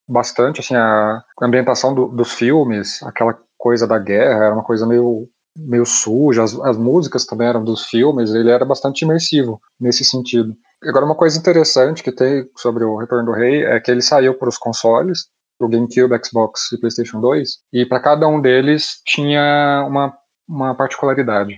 bastante 0.09 0.61
assim, 0.61 0.75
a 0.75 1.23
ambientação 1.43 1.95
do- 1.95 2.09
dos 2.09 2.33
filmes, 2.33 3.03
aquela 3.03 3.39
coisa 3.59 3.87
da 3.87 3.99
guerra, 3.99 4.47
era 4.47 4.55
uma 4.55 4.65
coisa 4.65 4.87
meio, 4.87 5.29
meio 5.59 5.85
suja. 5.85 6.43
As, 6.43 6.59
as 6.61 6.79
músicas 6.79 7.27
também 7.27 7.49
eram 7.49 7.63
dos 7.63 7.85
filmes. 7.85 8.33
Ele 8.35 8.51
era 8.51 8.65
bastante 8.65 9.03
imersivo 9.05 9.61
nesse 9.79 10.07
sentido. 10.07 10.57
Agora, 10.83 11.05
uma 11.05 11.15
coisa 11.15 11.39
interessante 11.39 12.03
que 12.03 12.11
tem 12.11 12.49
sobre 12.57 12.83
o 12.83 12.97
Retorno 12.97 13.27
do 13.27 13.37
Rei 13.37 13.63
é 13.63 13.79
que 13.79 13.91
ele 13.91 14.01
saiu 14.01 14.33
para 14.39 14.49
os 14.49 14.57
consoles, 14.57 15.27
para 15.61 15.67
o 15.67 15.69
GameCube, 15.71 16.19
Xbox 16.27 16.73
e 16.73 16.79
PlayStation 16.81 17.21
2, 17.21 17.59
e 17.75 17.85
para 17.85 18.01
cada 18.01 18.27
um 18.27 18.41
deles 18.41 19.03
tinha 19.05 19.85
uma, 19.87 20.17
uma 20.49 20.75
particularidade. 20.75 21.55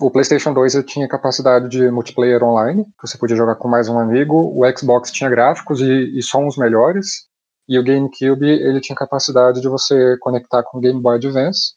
O 0.00 0.10
PlayStation 0.10 0.52
2 0.52 0.74
ele 0.74 0.82
tinha 0.84 1.06
capacidade 1.06 1.68
de 1.68 1.88
multiplayer 1.88 2.42
online, 2.42 2.84
que 2.84 3.06
você 3.06 3.16
podia 3.16 3.36
jogar 3.36 3.54
com 3.54 3.68
mais 3.68 3.88
um 3.88 3.96
amigo. 3.96 4.34
O 4.52 4.62
Xbox 4.76 5.12
tinha 5.12 5.30
gráficos 5.30 5.80
e, 5.80 6.18
e 6.18 6.20
sons 6.20 6.56
melhores. 6.58 7.28
E 7.68 7.78
o 7.78 7.84
GameCube 7.84 8.44
ele 8.44 8.80
tinha 8.80 8.96
capacidade 8.96 9.60
de 9.60 9.68
você 9.68 10.16
conectar 10.18 10.64
com 10.64 10.78
o 10.78 10.80
Game 10.80 11.00
Boy 11.00 11.14
Advance 11.16 11.74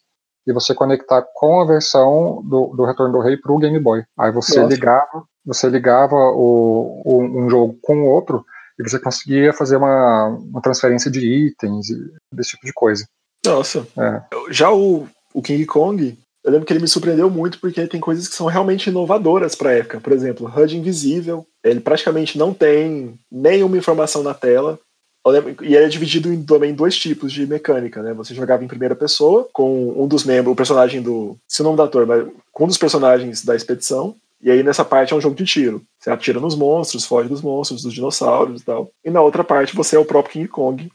e 0.47 0.51
você 0.51 0.73
conectar 0.73 1.23
com 1.35 1.61
a 1.61 1.65
versão 1.65 2.41
do, 2.43 2.73
do 2.75 2.85
Retorno 2.85 3.13
do 3.13 3.19
Rei 3.21 3.37
para 3.37 3.51
o 3.53 3.59
Game 3.59 3.79
Boy. 3.79 4.03
Aí 4.17 4.31
você 4.31 4.59
Nossa. 4.61 4.73
ligava, 4.73 5.23
você 5.45 5.69
ligava 5.69 6.15
o, 6.15 7.03
o- 7.05 7.21
um 7.21 7.49
jogo 7.49 7.77
com 7.83 8.01
o 8.01 8.05
outro 8.07 8.43
e 8.79 8.83
você 8.87 8.99
conseguia 8.99 9.53
fazer 9.53 9.77
uma, 9.77 10.27
uma 10.27 10.61
transferência 10.61 11.09
de 11.09 11.19
itens 11.19 11.89
e 11.89 12.11
desse 12.31 12.51
tipo 12.51 12.65
de 12.65 12.73
coisa. 12.73 13.05
Nossa. 13.45 13.87
É. 13.97 14.21
Já 14.51 14.71
o, 14.71 15.07
o 15.33 15.41
King 15.41 15.65
Kong, 15.65 16.17
eu 16.43 16.51
lembro 16.51 16.65
que 16.65 16.73
ele 16.73 16.81
me 16.81 16.87
surpreendeu 16.87 17.29
muito 17.29 17.59
porque 17.59 17.87
tem 17.87 17.99
coisas 17.99 18.27
que 18.27 18.35
são 18.35 18.47
realmente 18.47 18.89
inovadoras 18.89 19.55
pra 19.55 19.73
época. 19.73 19.99
Por 19.99 20.13
exemplo, 20.13 20.47
HUD 20.47 20.77
invisível. 20.77 21.45
Ele 21.63 21.79
praticamente 21.79 22.37
não 22.37 22.53
tem 22.53 23.19
nenhuma 23.31 23.77
informação 23.77 24.23
na 24.23 24.33
tela. 24.33 24.79
Lembro- 25.25 25.57
e 25.61 25.75
ele 25.75 25.85
é 25.85 25.89
dividido 25.89 26.31
em 26.31 26.41
também 26.41 26.73
dois 26.73 26.97
tipos 26.97 27.33
de 27.33 27.45
mecânica, 27.45 28.01
né? 28.01 28.13
Você 28.13 28.33
jogava 28.33 28.63
em 28.63 28.67
primeira 28.67 28.95
pessoa 28.95 29.45
com 29.51 30.01
um 30.01 30.07
dos 30.07 30.23
membros, 30.23 30.53
o 30.53 30.55
personagem 30.55 31.01
do. 31.01 31.35
Se 31.45 31.59
o 31.61 31.65
nome 31.65 31.75
do 31.75 31.83
ator, 31.83 32.05
mas 32.05 32.25
com 32.53 32.63
um 32.63 32.67
dos 32.67 32.77
personagens 32.77 33.43
da 33.43 33.53
expedição. 33.53 34.15
E 34.41 34.52
aí 34.52 34.62
nessa 34.63 34.86
parte 34.86 35.13
é 35.13 35.15
um 35.15 35.21
jogo 35.21 35.36
de 35.36 35.45
tiro. 35.45 35.82
Você 36.00 36.10
atira 36.10 36.39
nos 36.39 36.56
monstros, 36.56 37.06
foge 37.06 37.28
dos 37.30 37.41
monstros, 37.41 37.82
dos 37.82 37.93
dinossauros 37.93 38.62
e 38.62 38.65
tal. 38.65 38.89
E 39.04 39.10
na 39.10 39.21
outra 39.21 39.43
parte 39.43 39.76
você 39.76 39.95
é 39.95 40.00
o 40.00 40.06
próprio 40.06 40.34
King 40.34 40.47
Kong, 40.47 40.91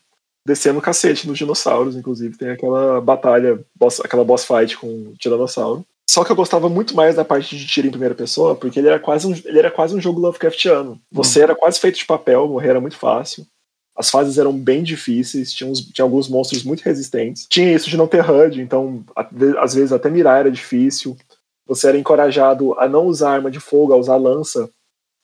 descendo 0.46 0.78
o 0.78 0.82
cacete 0.82 1.26
nos 1.26 1.38
dinossauros, 1.38 1.96
inclusive 1.96 2.36
tem 2.38 2.50
aquela 2.50 3.00
batalha, 3.00 3.60
boss- 3.74 4.00
aquela 4.00 4.24
boss 4.24 4.44
fight 4.44 4.76
com 4.76 4.86
o 4.86 5.14
tiranossauro. 5.18 5.84
Só 6.08 6.24
que 6.24 6.30
eu 6.32 6.36
gostava 6.36 6.68
muito 6.68 6.94
mais 6.94 7.14
da 7.16 7.24
parte 7.24 7.56
de 7.56 7.66
tiro 7.66 7.86
em 7.86 7.90
primeira 7.90 8.14
pessoa, 8.14 8.54
porque 8.54 8.78
ele 8.78 8.88
era 8.88 8.98
quase 8.98 9.26
um, 9.26 9.32
ele 9.44 9.58
era 9.58 9.70
quase 9.70 9.94
um 9.96 10.00
jogo 10.00 10.20
Lovecraftiano. 10.20 11.00
Você 11.10 11.40
era 11.40 11.54
quase 11.54 11.80
feito 11.80 11.98
de 11.98 12.04
papel, 12.04 12.46
morrer 12.48 12.68
era 12.70 12.80
muito 12.80 12.96
fácil. 12.96 13.46
As 13.96 14.10
fases 14.10 14.38
eram 14.38 14.52
bem 14.52 14.82
difíceis, 14.82 15.52
tinha, 15.52 15.68
uns- 15.70 15.80
tinha 15.92 16.04
alguns 16.04 16.28
monstros 16.28 16.64
muito 16.64 16.80
resistentes. 16.82 17.46
Tinha 17.48 17.72
isso 17.74 17.88
de 17.88 17.96
não 17.96 18.06
ter 18.06 18.28
HUD, 18.28 18.60
então 18.60 19.04
às 19.58 19.74
vezes 19.74 19.92
até 19.92 20.10
mirar 20.10 20.40
era 20.40 20.50
difícil. 20.50 21.16
Você 21.66 21.88
era 21.88 21.98
encorajado 21.98 22.78
a 22.78 22.88
não 22.88 23.06
usar 23.06 23.32
arma 23.32 23.50
de 23.50 23.60
fogo, 23.60 23.92
a 23.92 23.96
usar 23.96 24.16
lança, 24.16 24.68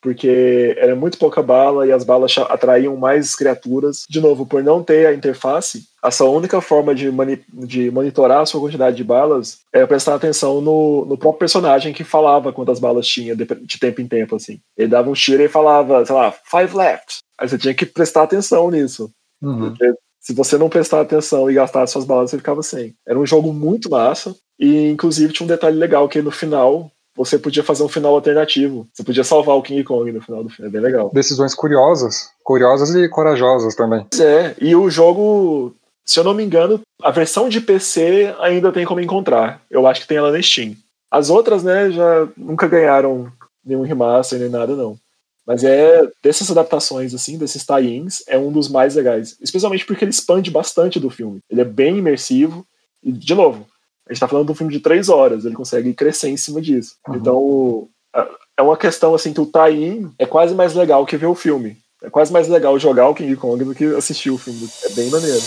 porque 0.01 0.77
era 0.79 0.94
muito 0.94 1.18
pouca 1.18 1.42
bala 1.42 1.87
e 1.87 1.92
as 1.92 2.05
balas 2.05 2.37
atraíam 2.38 2.96
mais 2.96 3.35
criaturas. 3.35 4.05
De 4.09 4.20
novo, 4.20 4.46
por 4.46 4.62
não 4.62 4.83
ter 4.83 5.07
a 5.07 5.14
interface, 5.14 5.83
a 6.01 6.11
sua 6.11 6.31
única 6.31 6.61
forma 6.61 6.94
de, 6.94 7.11
mani- 7.11 7.44
de 7.53 7.90
monitorar 7.90 8.42
a 8.42 8.46
sua 8.46 8.61
quantidade 8.61 8.96
de 8.96 9.03
balas 9.03 9.59
era 9.74 9.88
prestar 9.88 10.14
atenção 10.14 10.61
no, 10.61 11.05
no 11.05 11.18
próprio 11.18 11.40
personagem 11.40 11.92
que 11.92 12.05
falava 12.05 12.53
quantas 12.53 12.79
balas 12.79 13.07
tinha 13.09 13.35
de, 13.35 13.44
de 13.44 13.79
tempo 13.81 14.01
em 14.01 14.07
tempo, 14.07 14.37
assim. 14.37 14.61
Ele 14.77 14.88
dava 14.88 15.11
um 15.11 15.14
tiro 15.14 15.42
e 15.42 15.48
falava, 15.48 16.05
sei 16.07 16.14
lá, 16.14 16.31
five 16.31 16.77
left. 16.77 17.18
Aí 17.37 17.48
você 17.48 17.59
tinha 17.59 17.74
que 17.74 17.85
prestar 17.85 18.22
atenção 18.22 18.70
nisso. 18.70 19.11
Uhum. 19.42 19.70
Porque 19.70 19.92
se 20.20 20.33
você 20.33 20.57
não 20.57 20.68
prestar 20.68 21.01
atenção 21.01 21.51
e 21.51 21.55
gastar 21.55 21.87
suas 21.88 22.05
balas, 22.05 22.31
você 22.31 22.37
ficava 22.37 22.62
sem. 22.62 22.94
Era 23.07 23.18
um 23.18 23.27
jogo 23.27 23.53
muito 23.53 23.90
massa. 23.90 24.35
E 24.59 24.88
inclusive 24.88 25.33
tinha 25.33 25.44
um 25.44 25.49
detalhe 25.49 25.77
legal 25.77 26.09
que 26.09 26.21
no 26.21 26.31
final 26.31 26.90
você 27.18 27.37
podia 27.37 27.64
fazer 27.64 27.83
um 27.83 27.88
final 27.88 28.14
alternativo. 28.14 28.87
Você 28.94 29.03
podia 29.03 29.25
salvar 29.25 29.57
o 29.57 29.62
King 29.62 29.83
Kong 29.83 30.11
no 30.12 30.23
final 30.23 30.44
do 30.44 30.51
filme. 30.51 30.68
É 30.68 30.73
bem 30.73 30.81
legal. 30.81 31.11
Decisões 31.12 31.55
curiosas, 31.55 32.31
curiosas 32.44 32.94
e 32.94 33.09
corajosas 33.09 33.75
também. 33.75 34.07
É, 34.21 34.55
e 34.61 34.77
o 34.77 34.88
jogo, 34.88 35.75
se 36.05 36.21
eu 36.21 36.25
não 36.25 36.33
me 36.33 36.44
engano, 36.44 36.81
a 37.03 37.11
versão 37.11 37.49
de 37.49 37.61
PC 37.61 38.35
ainda 38.38 38.71
tem 38.71 38.87
como 38.87 39.01
encontrar. 39.01 39.61
Eu 39.68 39.87
acho 39.87 40.03
que 40.03 40.07
tem 40.07 40.16
ela 40.16 40.31
na 40.31 40.40
Steam. 40.40 40.77
As 41.11 41.29
outras, 41.29 41.64
né, 41.64 41.90
já 41.90 42.29
nunca 42.37 42.68
ganharam 42.68 43.33
nenhum 43.64 43.83
remaster 43.83 44.38
nem 44.38 44.49
nada, 44.49 44.77
não. 44.77 44.97
Mas 45.44 45.64
é 45.64 46.07
dessas 46.23 46.51
adaptações, 46.51 47.14
assim, 47.14 47.38
desses 47.38 47.64
tie-ins, 47.64 48.23
é 48.29 48.38
um 48.38 48.53
dos 48.53 48.68
mais 48.68 48.94
legais. 48.94 49.37
Especialmente 49.40 49.87
porque 49.87 50.05
ele 50.05 50.11
expande 50.11 50.51
bastante 50.51 51.01
do 51.01 51.09
filme. 51.09 51.40
Ele 51.51 51.62
é 51.62 51.64
bem 51.64 51.97
imersivo. 51.97 52.66
E, 53.03 53.11
de 53.11 53.35
novo, 53.35 53.66
a 54.09 54.12
gente 54.12 54.21
tá 54.21 54.27
falando 54.29 54.47
de 54.47 54.53
um 54.53 54.55
filme 54.55 54.73
de 54.73 54.81
três 54.81 55.09
horas, 55.09 55.44
ele 55.44 55.55
consegue 55.55 55.92
crescer 55.92 56.29
em 56.31 56.37
cima 56.37 56.61
disso. 56.61 56.97
Uhum. 57.07 57.14
Então, 57.16 57.88
a- 58.14 58.29
é 58.57 58.62
uma 58.62 58.77
questão, 58.77 59.14
assim, 59.14 59.33
que 59.33 59.40
o 59.40 59.47
tie-in 59.47 60.11
é 60.18 60.25
quase 60.27 60.55
mais 60.55 60.75
legal 60.75 61.05
que 61.05 61.16
ver 61.16 61.27
o 61.27 61.35
filme. 61.35 61.77
É 62.03 62.09
quase 62.09 62.33
mais 62.33 62.49
legal 62.49 62.79
jogar 62.79 63.09
o 63.09 63.14
King 63.14 63.35
Kong 63.37 63.62
do 63.64 63.75
que 63.75 63.85
assistir 63.97 64.31
o 64.31 64.38
filme. 64.38 64.68
É 64.85 64.88
bem 64.90 65.11
maneiro. 65.11 65.42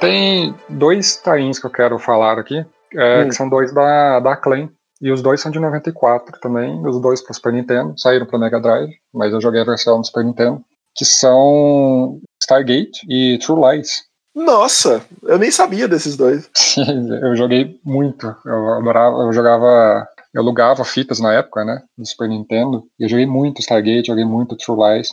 Tem 0.00 0.54
dois 0.68 1.16
tains 1.16 1.58
que 1.58 1.66
eu 1.66 1.70
quero 1.70 1.98
falar 1.98 2.38
aqui, 2.38 2.64
é, 2.96 3.22
Hum. 3.24 3.28
que 3.28 3.34
são 3.34 3.48
dois 3.48 3.72
da, 3.74 4.20
da 4.20 4.32
Acclaim. 4.32 4.70
e 5.00 5.10
os 5.10 5.20
dois 5.22 5.40
são 5.40 5.50
de 5.50 5.58
94 5.58 6.38
também, 6.40 6.80
os 6.86 7.00
dois 7.00 7.20
para 7.22 7.34
Super 7.34 7.52
Nintendo, 7.52 7.94
saíram 7.96 8.26
para 8.26 8.38
Mega 8.38 8.60
Drive, 8.60 8.90
mas 9.12 9.32
eu 9.32 9.40
joguei 9.40 9.60
a 9.60 9.64
versão 9.64 10.00
do 10.00 10.06
Super 10.06 10.24
Nintendo, 10.24 10.60
que 10.96 11.04
são 11.04 12.20
Stargate 12.42 13.00
e 13.08 13.38
True 13.38 13.60
Lies. 13.76 14.02
Nossa, 14.34 15.04
eu 15.24 15.38
nem 15.38 15.50
sabia 15.50 15.86
desses 15.88 16.16
dois. 16.16 16.48
eu 17.22 17.36
joguei 17.36 17.78
muito, 17.84 18.34
eu 18.46 18.74
adorava, 18.74 19.16
eu 19.24 19.32
jogava, 19.32 20.06
eu 20.32 20.40
alugava 20.40 20.84
fitas 20.84 21.20
na 21.20 21.32
época, 21.34 21.64
né, 21.64 21.82
do 21.98 22.06
Super 22.06 22.28
Nintendo, 22.28 22.84
e 22.98 23.04
eu 23.04 23.08
joguei 23.08 23.26
muito 23.26 23.60
Stargate, 23.60 24.06
joguei 24.06 24.24
muito 24.24 24.56
True 24.56 24.78
Lies. 24.96 25.08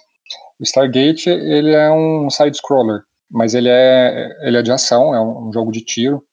O 0.60 0.64
Stargate, 0.64 1.30
ele 1.30 1.74
é 1.74 1.92
um 1.92 2.30
side-scroller, 2.30 3.02
mas 3.32 3.54
ele 3.54 3.70
é, 3.70 4.30
ele 4.44 4.58
é 4.58 4.62
de 4.62 4.72
ação, 4.72 5.14
é 5.16 5.20
um, 5.20 5.50
um 5.50 5.54
jogo 5.54 5.72
de 5.72 5.82
tiro, 5.84 6.24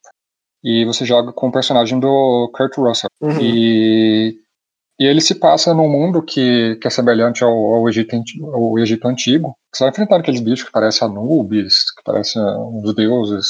e 0.66 0.84
você 0.84 1.04
joga 1.04 1.32
com 1.32 1.46
o 1.46 1.52
personagem 1.52 2.00
do 2.00 2.50
Kurt 2.52 2.76
Russell. 2.76 3.08
Uhum. 3.20 3.40
E, 3.40 4.36
e 4.98 5.06
ele 5.06 5.20
se 5.20 5.36
passa 5.36 5.72
num 5.72 5.88
mundo 5.88 6.20
que, 6.20 6.74
que 6.82 6.88
é 6.88 6.90
semelhante 6.90 7.44
ao, 7.44 7.52
ao, 7.52 7.88
Egito, 7.88 8.16
ao 8.52 8.76
Egito 8.76 9.06
Antigo. 9.06 9.54
Você 9.72 9.84
vai 9.84 9.90
enfrentar 9.90 10.16
aqueles 10.16 10.40
bichos 10.40 10.66
que 10.66 10.72
parecem 10.72 11.06
Anubis, 11.06 11.92
que 11.94 12.02
parecem 12.04 12.42
os 12.82 12.92
deuses 12.96 13.46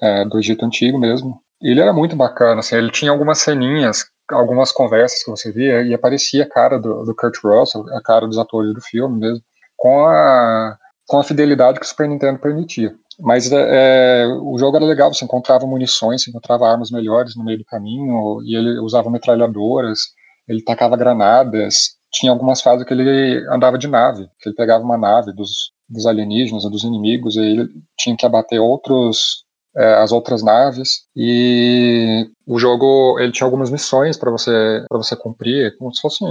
é, 0.00 0.24
do 0.24 0.36
Egito 0.36 0.66
Antigo 0.66 0.98
mesmo. 0.98 1.40
E 1.62 1.70
ele 1.70 1.80
era 1.80 1.92
muito 1.92 2.16
bacana, 2.16 2.58
assim, 2.58 2.74
ele 2.74 2.90
tinha 2.90 3.12
algumas 3.12 3.38
ceninhas, 3.38 4.04
algumas 4.28 4.72
conversas 4.72 5.22
que 5.22 5.30
você 5.30 5.52
via, 5.52 5.82
e 5.82 5.94
aparecia 5.94 6.42
a 6.42 6.48
cara 6.48 6.76
do, 6.76 7.04
do 7.04 7.14
Kurt 7.14 7.36
Russell, 7.40 7.84
a 7.96 8.02
cara 8.02 8.26
dos 8.26 8.36
atores 8.36 8.74
do 8.74 8.80
filme 8.80 9.16
mesmo, 9.16 9.44
com 9.76 10.06
a, 10.06 10.76
com 11.06 11.20
a 11.20 11.22
fidelidade 11.22 11.78
que 11.78 11.86
o 11.86 11.88
Super 11.88 12.08
Nintendo 12.08 12.40
permitia. 12.40 12.92
Mas 13.22 13.52
é, 13.52 14.24
é, 14.24 14.26
o 14.26 14.58
jogo 14.58 14.76
era 14.76 14.84
legal, 14.84 15.14
você 15.14 15.24
encontrava 15.24 15.64
munições, 15.64 16.24
você 16.24 16.30
encontrava 16.30 16.68
armas 16.68 16.90
melhores 16.90 17.36
no 17.36 17.44
meio 17.44 17.58
do 17.58 17.64
caminho, 17.64 18.42
e 18.42 18.56
ele 18.56 18.80
usava 18.80 19.08
metralhadoras, 19.08 20.00
ele 20.48 20.60
tacava 20.64 20.96
granadas, 20.96 21.96
tinha 22.12 22.32
algumas 22.32 22.60
fases 22.60 22.84
que 22.84 22.92
ele 22.92 23.46
andava 23.48 23.78
de 23.78 23.86
nave, 23.86 24.28
que 24.40 24.48
ele 24.48 24.56
pegava 24.56 24.82
uma 24.82 24.98
nave 24.98 25.32
dos, 25.32 25.70
dos 25.88 26.04
alienígenas, 26.04 26.64
dos 26.64 26.82
inimigos, 26.82 27.36
e 27.36 27.40
ele 27.40 27.68
tinha 27.96 28.16
que 28.16 28.26
abater 28.26 28.60
outros 28.60 29.44
é, 29.76 29.94
as 29.94 30.12
outras 30.12 30.42
naves. 30.42 31.02
E 31.16 32.28
o 32.46 32.58
jogo 32.58 33.18
ele 33.20 33.32
tinha 33.32 33.46
algumas 33.46 33.70
missões 33.70 34.16
para 34.16 34.30
você 34.30 34.84
para 34.88 34.98
você 34.98 35.16
cumprir 35.16 35.76
como 35.78 35.94
se 35.94 36.00
fosse 36.00 36.24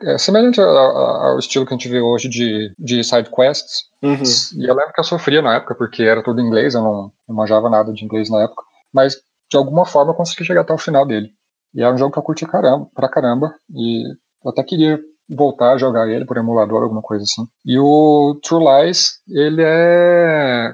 é 0.00 0.18
semelhante 0.18 0.60
ao 0.60 1.38
estilo 1.38 1.64
que 1.64 1.72
a 1.72 1.76
gente 1.76 1.88
vê 1.88 2.00
hoje 2.00 2.28
de, 2.28 2.72
de 2.78 3.04
side 3.04 3.30
quests. 3.30 3.84
Uhum. 4.02 4.22
E 4.56 4.66
eu 4.66 4.74
lembro 4.74 4.92
que 4.92 5.00
eu 5.00 5.04
sofria 5.04 5.40
na 5.40 5.54
época, 5.56 5.74
porque 5.74 6.02
era 6.02 6.22
tudo 6.22 6.40
em 6.40 6.46
inglês, 6.46 6.74
eu 6.74 6.82
não, 6.82 7.12
não 7.28 7.36
manjava 7.36 7.70
nada 7.70 7.92
de 7.92 8.04
inglês 8.04 8.28
na 8.28 8.42
época. 8.42 8.62
Mas, 8.92 9.16
de 9.50 9.56
alguma 9.56 9.86
forma, 9.86 10.12
eu 10.12 10.16
consegui 10.16 10.44
chegar 10.44 10.62
até 10.62 10.72
o 10.72 10.78
final 10.78 11.06
dele. 11.06 11.30
E 11.74 11.82
é 11.82 11.90
um 11.90 11.96
jogo 11.96 12.12
que 12.12 12.18
eu 12.18 12.22
curti 12.22 12.46
caramba, 12.46 12.88
pra 12.94 13.08
caramba. 13.08 13.54
E 13.70 14.04
eu 14.44 14.50
até 14.50 14.62
queria 14.62 15.00
voltar 15.28 15.72
a 15.72 15.78
jogar 15.78 16.08
ele 16.08 16.24
por 16.24 16.36
emulador, 16.36 16.82
alguma 16.82 17.02
coisa 17.02 17.24
assim. 17.24 17.46
E 17.64 17.78
o 17.78 18.38
True 18.42 18.64
Lies, 18.64 19.20
ele 19.28 19.62
é, 19.62 20.72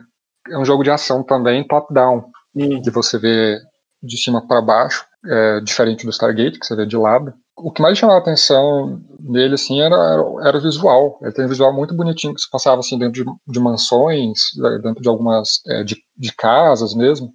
é 0.51 0.59
um 0.59 0.65
jogo 0.65 0.83
de 0.83 0.91
ação 0.91 1.23
também, 1.23 1.67
top-down. 1.67 2.25
Uhum. 2.55 2.83
Que 2.83 2.91
você 2.91 3.19
vê 3.19 3.59
de 4.03 4.17
cima 4.17 4.47
para 4.47 4.63
baixo, 4.63 5.05
é, 5.25 5.61
diferente 5.61 6.05
do 6.05 6.11
Stargate, 6.11 6.59
que 6.59 6.67
você 6.67 6.75
vê 6.75 6.87
de 6.87 6.97
lado 6.97 7.35
o 7.63 7.71
que 7.71 7.83
mais 7.83 7.99
chamava 7.99 8.19
a 8.19 8.23
atenção 8.23 9.01
dele, 9.19 9.55
assim, 9.55 9.81
era, 9.81 9.97
era 10.43 10.57
o 10.57 10.61
visual. 10.61 11.19
Ele 11.23 11.33
tem 11.33 11.45
um 11.45 11.49
visual 11.49 11.73
muito 11.73 11.95
bonitinho, 11.95 12.35
que 12.35 12.41
se 12.41 12.51
passava, 12.51 12.81
assim, 12.81 12.99
dentro 12.99 13.25
de, 13.25 13.31
de 13.47 13.61
mansões, 13.61 14.39
dentro 14.83 15.03
de 15.03 15.09
algumas, 15.09 15.61
é, 15.67 15.85
de, 15.85 15.97
de, 16.17 16.33
casas 16.35 16.95
mesmo. 16.95 17.31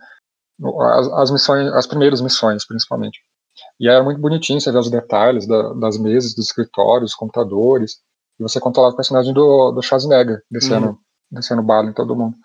As, 0.82 1.08
as, 1.14 1.32
missões, 1.32 1.72
as 1.74 1.88
primeiras 1.88 2.22
missões, 2.22 2.66
principalmente. 2.66 3.20
E 3.80 3.88
era 3.88 4.04
muito 4.04 4.20
bonitinho, 4.20 4.60
você 4.60 4.72
vê 4.72 4.78
os 4.78 4.90
detalhes 4.90 5.48
da, 5.48 5.74
das 5.74 5.98
mesas, 5.98 6.34
dos 6.34 6.48
escritórios, 6.48 7.12
dos 7.12 7.16
computadores. 7.16 7.98
E 8.40 8.44
você 8.44 8.60
controlava 8.60 8.94
o 8.94 8.98
personagem 8.98 9.34
do, 9.34 9.72
do 9.72 9.82
Schwarzenegger, 9.82 10.42
descendo, 10.52 10.88
uhum. 10.88 10.98
descendo 11.32 11.64
bala 11.64 11.90
em 11.90 11.94
todo 11.94 12.16
mundo. 12.16 12.36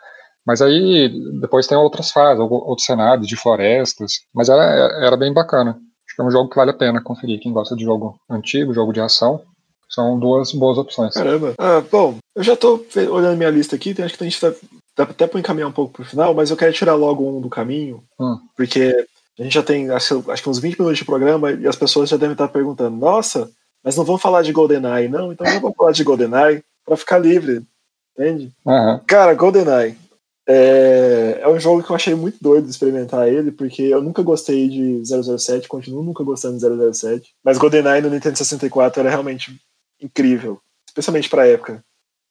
Mas 0.47 0.63
aí, 0.63 1.09
depois 1.41 1.67
tem 1.67 1.77
outras 1.77 2.11
fases, 2.11 2.41
outros 2.41 2.87
cenários 2.87 3.27
de 3.27 3.37
florestas. 3.37 4.21
Mas 4.35 4.49
era, 4.49 4.63
era 5.05 5.17
bem 5.17 5.33
bacana. 5.33 5.79
Acho 6.11 6.17
que 6.17 6.23
é 6.23 6.25
um 6.25 6.31
jogo 6.31 6.51
que 6.51 6.57
vale 6.57 6.73
a 6.73 6.75
pena 6.75 7.01
conferir. 7.01 7.39
Quem 7.39 7.53
gosta 7.53 7.77
de 7.77 7.85
jogo 7.85 8.19
antigo, 8.29 8.75
jogo 8.75 8.93
de 8.93 9.01
ação, 9.01 9.43
são 9.89 10.19
duas 10.19 10.51
boas 10.53 10.77
opções. 10.77 11.15
Caramba. 11.15 11.55
Ah, 11.57 11.81
bom, 11.89 12.19
eu 12.35 12.43
já 12.43 12.57
tô 12.57 12.85
olhando 13.13 13.37
minha 13.37 13.51
lista 13.51 13.77
aqui, 13.77 13.91
acho 14.03 14.19
que 14.19 14.25
a 14.25 14.29
gente 14.29 14.41
tá, 14.41 14.53
dá 14.97 15.05
até 15.05 15.29
pra 15.29 15.39
encaminhar 15.39 15.69
um 15.69 15.73
pouco 15.73 15.93
pro 15.93 16.05
final, 16.05 16.35
mas 16.35 16.51
eu 16.51 16.57
quero 16.57 16.73
tirar 16.73 16.95
logo 16.95 17.29
um 17.29 17.41
do 17.41 17.49
caminho, 17.49 18.03
hum. 18.19 18.39
porque 18.57 19.07
a 19.39 19.43
gente 19.45 19.53
já 19.55 19.63
tem 19.63 19.89
acho, 19.91 20.25
acho 20.29 20.43
que 20.43 20.51
uns 20.51 20.59
20 20.59 20.81
minutos 20.81 20.99
de 20.99 21.05
programa 21.05 21.53
e 21.53 21.67
as 21.67 21.77
pessoas 21.77 22.09
já 22.09 22.17
devem 22.17 22.33
estar 22.33 22.49
perguntando: 22.49 22.97
nossa, 22.97 23.49
mas 23.85 23.97
não 23.97 24.05
vamos 24.05 24.21
falar 24.21 24.43
de 24.43 24.53
GoldenEye, 24.53 25.09
não? 25.09 25.33
Então 25.33 25.47
não 25.47 25.61
vamos 25.61 25.77
falar 25.77 25.93
de 25.93 26.03
GoldenEye 26.03 26.63
para 26.85 26.97
ficar 26.97 27.19
livre, 27.19 27.63
entende? 28.19 28.53
Uhum. 28.67 29.01
Cara, 29.07 29.33
GoldenEye. 29.35 29.97
É, 30.53 31.43
é 31.43 31.49
um 31.49 31.61
jogo 31.61 31.81
que 31.81 31.91
eu 31.91 31.95
achei 31.95 32.13
muito 32.13 32.39
doido 32.41 32.65
de 32.65 32.71
experimentar 32.71 33.29
ele, 33.29 33.53
porque 33.53 33.83
eu 33.83 34.03
nunca 34.03 34.21
gostei 34.21 34.69
de 34.69 35.01
007, 35.05 35.69
continuo 35.69 36.03
nunca 36.03 36.25
gostando 36.25 36.59
de 36.59 36.93
007. 36.93 37.31
Mas 37.45 37.57
GoldenEye 37.57 38.03
no 38.03 38.11
Nintendo 38.11 38.37
64 38.37 38.99
era 38.99 39.11
realmente 39.11 39.57
incrível, 40.03 40.61
especialmente 40.89 41.29
pra 41.29 41.47
época. 41.47 41.85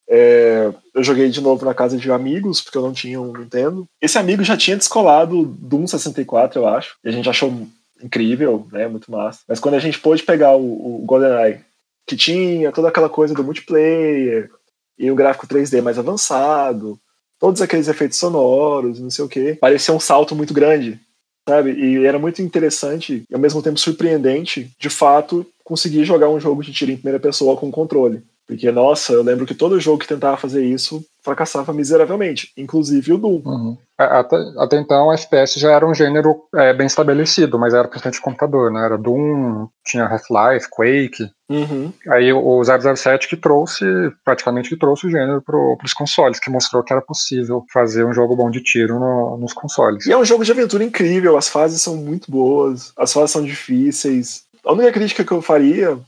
É, 0.10 0.69
eu 0.93 1.01
joguei 1.01 1.29
de 1.29 1.39
novo 1.39 1.63
na 1.63 1.73
casa 1.73 1.95
de 1.95 2.12
amigos, 2.12 2.60
porque 2.60 2.77
eu 2.77 2.82
não 2.82 2.91
tinha 2.91 3.21
um 3.21 3.32
Nintendo. 3.32 3.88
Esse 4.01 4.17
amigo 4.17 4.43
já 4.43 4.58
tinha 4.58 4.75
descolado 4.75 5.45
do 5.45 5.77
164, 5.77 6.60
eu 6.60 6.67
acho, 6.67 6.97
e 7.01 7.08
a 7.08 7.12
gente 7.13 7.29
achou 7.29 7.67
incrível, 8.03 8.67
né, 8.69 8.86
muito 8.89 9.10
massa. 9.10 9.39
Mas 9.47 9.62
quando 9.62 9.75
a 9.75 9.79
gente 9.79 9.97
pôde 9.97 10.23
pegar 10.23 10.58
o, 10.58 11.03
o 11.03 11.05
GoldenEye, 11.05 11.62
que 12.05 12.17
tinha 12.17 12.69
toda 12.73 12.89
aquela 12.89 13.08
coisa 13.08 13.34
do 13.34 13.45
multiplayer, 13.45 14.51
e 14.97 15.10
o 15.10 15.15
gráfico 15.15 15.47
3D 15.47 15.82
mais 15.82 15.97
avançado, 15.97 16.99
todos 17.39 17.62
aqueles 17.62 17.88
efeitos 17.88 18.17
sonoros, 18.17 18.99
não 18.99 19.10
sei 19.10 19.25
o 19.25 19.30
quê. 19.30 19.58
Parecia 19.60 19.93
um 19.93 19.99
salto 19.99 20.36
muito 20.36 20.54
grande, 20.54 20.99
sabe? 21.47 21.71
E 21.71 22.06
era 22.06 22.19
muito 22.19 22.41
interessante 22.41 23.23
e 23.30 23.34
ao 23.34 23.39
mesmo 23.39 23.62
tempo 23.62 23.80
surpreendente, 23.80 24.69
de 24.78 24.89
fato, 24.89 25.45
conseguir 25.63 26.04
jogar 26.04 26.30
um 26.30 26.39
jogo 26.39 26.63
de 26.63 26.73
tiro 26.73 26.91
em 26.91 26.97
primeira 26.97 27.19
pessoa 27.19 27.58
com 27.58 27.71
controle. 27.71 28.21
Porque, 28.49 28.71
nossa, 28.71 29.13
eu 29.13 29.21
lembro 29.21 29.45
que 29.45 29.53
todo 29.53 29.79
jogo 29.79 29.99
que 29.99 30.07
tentava 30.07 30.35
fazer 30.35 30.65
isso 30.65 31.05
fracassava 31.21 31.71
miseravelmente, 31.71 32.51
inclusive 32.57 33.13
o 33.13 33.17
Doom. 33.19 33.43
Uhum. 33.45 33.77
Até, 33.95 34.38
até, 34.57 34.79
então, 34.79 35.05
o 35.05 35.13
FPS 35.13 35.59
já 35.59 35.71
era 35.71 35.85
um 35.85 35.93
gênero 35.93 36.35
é, 36.55 36.73
bem 36.73 36.88
estabelecido, 36.88 37.59
mas 37.59 37.75
era 37.75 37.88
bastante 37.88 38.15
de 38.15 38.21
computador, 38.21 38.71
né? 38.71 38.83
Era 38.83 38.97
Doom, 38.97 39.67
tinha 39.85 40.05
Half-Life, 40.05 40.67
Quake. 40.71 41.29
Uhum. 41.47 41.93
Aí 42.07 42.33
o 42.33 42.63
007 42.63 43.27
que 43.27 43.38
trouxe, 43.38 43.85
praticamente 44.25 44.69
que 44.69 44.77
trouxe 44.77 45.05
o 45.05 45.12
gênero 45.12 45.43
para 45.43 45.55
os 45.85 45.93
consoles, 45.93 46.39
que 46.39 46.49
mostrou 46.49 46.81
que 46.81 46.91
era 46.91 47.03
possível 47.03 47.63
fazer 47.71 48.03
um 48.03 48.13
jogo 48.15 48.35
bom 48.35 48.49
de 48.49 48.63
tiro 48.63 48.99
no, 48.99 49.38
nos 49.38 49.53
consoles. 49.53 50.07
E 50.07 50.12
é 50.12 50.17
um 50.17 50.25
jogo 50.25 50.43
de 50.43 50.51
aventura 50.51 50.83
incrível, 50.83 51.38
as 51.38 51.49
fases 51.49 51.83
são 51.83 51.95
muito 51.95 52.31
boas, 52.31 52.93
as 52.97 53.13
fases 53.13 53.29
são 53.29 53.43
difíceis. 53.43 54.45
A 54.65 54.73
única 54.73 54.91
crítica 54.91 55.23
que 55.23 55.31
eu 55.31 55.41
faria 55.41 55.99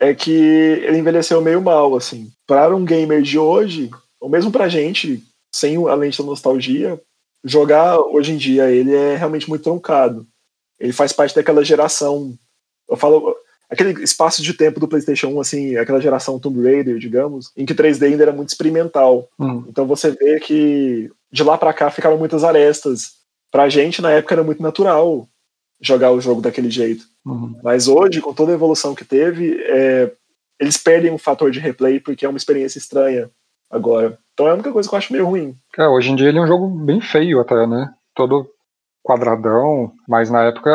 é 0.00 0.14
que 0.14 0.32
ele 0.32 0.98
envelheceu 0.98 1.40
meio 1.42 1.60
mal, 1.60 1.94
assim. 1.94 2.32
Para 2.46 2.74
um 2.74 2.84
gamer 2.84 3.20
de 3.20 3.38
hoje, 3.38 3.90
ou 4.18 4.30
mesmo 4.30 4.50
pra 4.50 4.68
gente, 4.68 5.22
sem 5.54 5.76
a 5.86 5.94
lente 5.94 6.18
da 6.18 6.24
nostalgia, 6.24 7.00
jogar 7.44 8.00
hoje 8.00 8.32
em 8.32 8.36
dia 8.36 8.70
ele 8.70 8.94
é 8.94 9.16
realmente 9.16 9.48
muito 9.48 9.62
truncado. 9.62 10.26
Ele 10.78 10.92
faz 10.92 11.12
parte 11.12 11.34
daquela 11.34 11.62
geração. 11.62 12.34
Eu 12.88 12.96
falo. 12.96 13.36
Aquele 13.68 14.02
espaço 14.02 14.42
de 14.42 14.52
tempo 14.52 14.80
do 14.80 14.88
PlayStation 14.88 15.28
1, 15.28 15.40
assim, 15.40 15.76
aquela 15.76 16.00
geração 16.00 16.40
Tomb 16.40 16.60
Raider, 16.60 16.98
digamos, 16.98 17.52
em 17.56 17.64
que 17.64 17.72
3D 17.72 18.04
ainda 18.04 18.24
era 18.24 18.32
muito 18.32 18.48
experimental. 18.48 19.28
Hum. 19.38 19.64
Então 19.68 19.86
você 19.86 20.10
vê 20.10 20.40
que 20.40 21.08
de 21.30 21.44
lá 21.44 21.56
para 21.56 21.72
cá 21.72 21.88
ficaram 21.88 22.18
muitas 22.18 22.42
arestas. 22.42 23.12
Pra 23.48 23.68
gente, 23.68 24.02
na 24.02 24.10
época, 24.10 24.34
era 24.34 24.42
muito 24.42 24.60
natural 24.60 25.28
jogar 25.80 26.10
o 26.10 26.20
jogo 26.20 26.40
daquele 26.40 26.68
jeito. 26.68 27.04
Uhum. 27.24 27.58
Mas 27.62 27.88
hoje, 27.88 28.20
com 28.20 28.32
toda 28.32 28.52
a 28.52 28.54
evolução 28.54 28.94
que 28.94 29.04
teve, 29.04 29.60
é, 29.62 30.12
eles 30.58 30.76
perdem 30.76 31.12
o 31.12 31.18
fator 31.18 31.50
de 31.50 31.60
replay 31.60 32.00
porque 32.00 32.24
é 32.24 32.28
uma 32.28 32.38
experiência 32.38 32.78
estranha 32.78 33.30
agora. 33.70 34.18
Então 34.34 34.46
é 34.46 34.50
a 34.50 34.54
única 34.54 34.72
coisa 34.72 34.88
que 34.88 34.94
eu 34.94 34.98
acho 34.98 35.12
meio 35.12 35.26
ruim. 35.26 35.54
É, 35.78 35.86
hoje 35.86 36.10
em 36.10 36.16
dia 36.16 36.28
ele 36.28 36.38
é 36.38 36.42
um 36.42 36.46
jogo 36.46 36.66
bem 36.68 37.00
feio 37.00 37.40
até, 37.40 37.66
né? 37.66 37.92
Todo 38.14 38.50
quadradão, 39.02 39.92
mas 40.06 40.30
na 40.30 40.44
época 40.44 40.70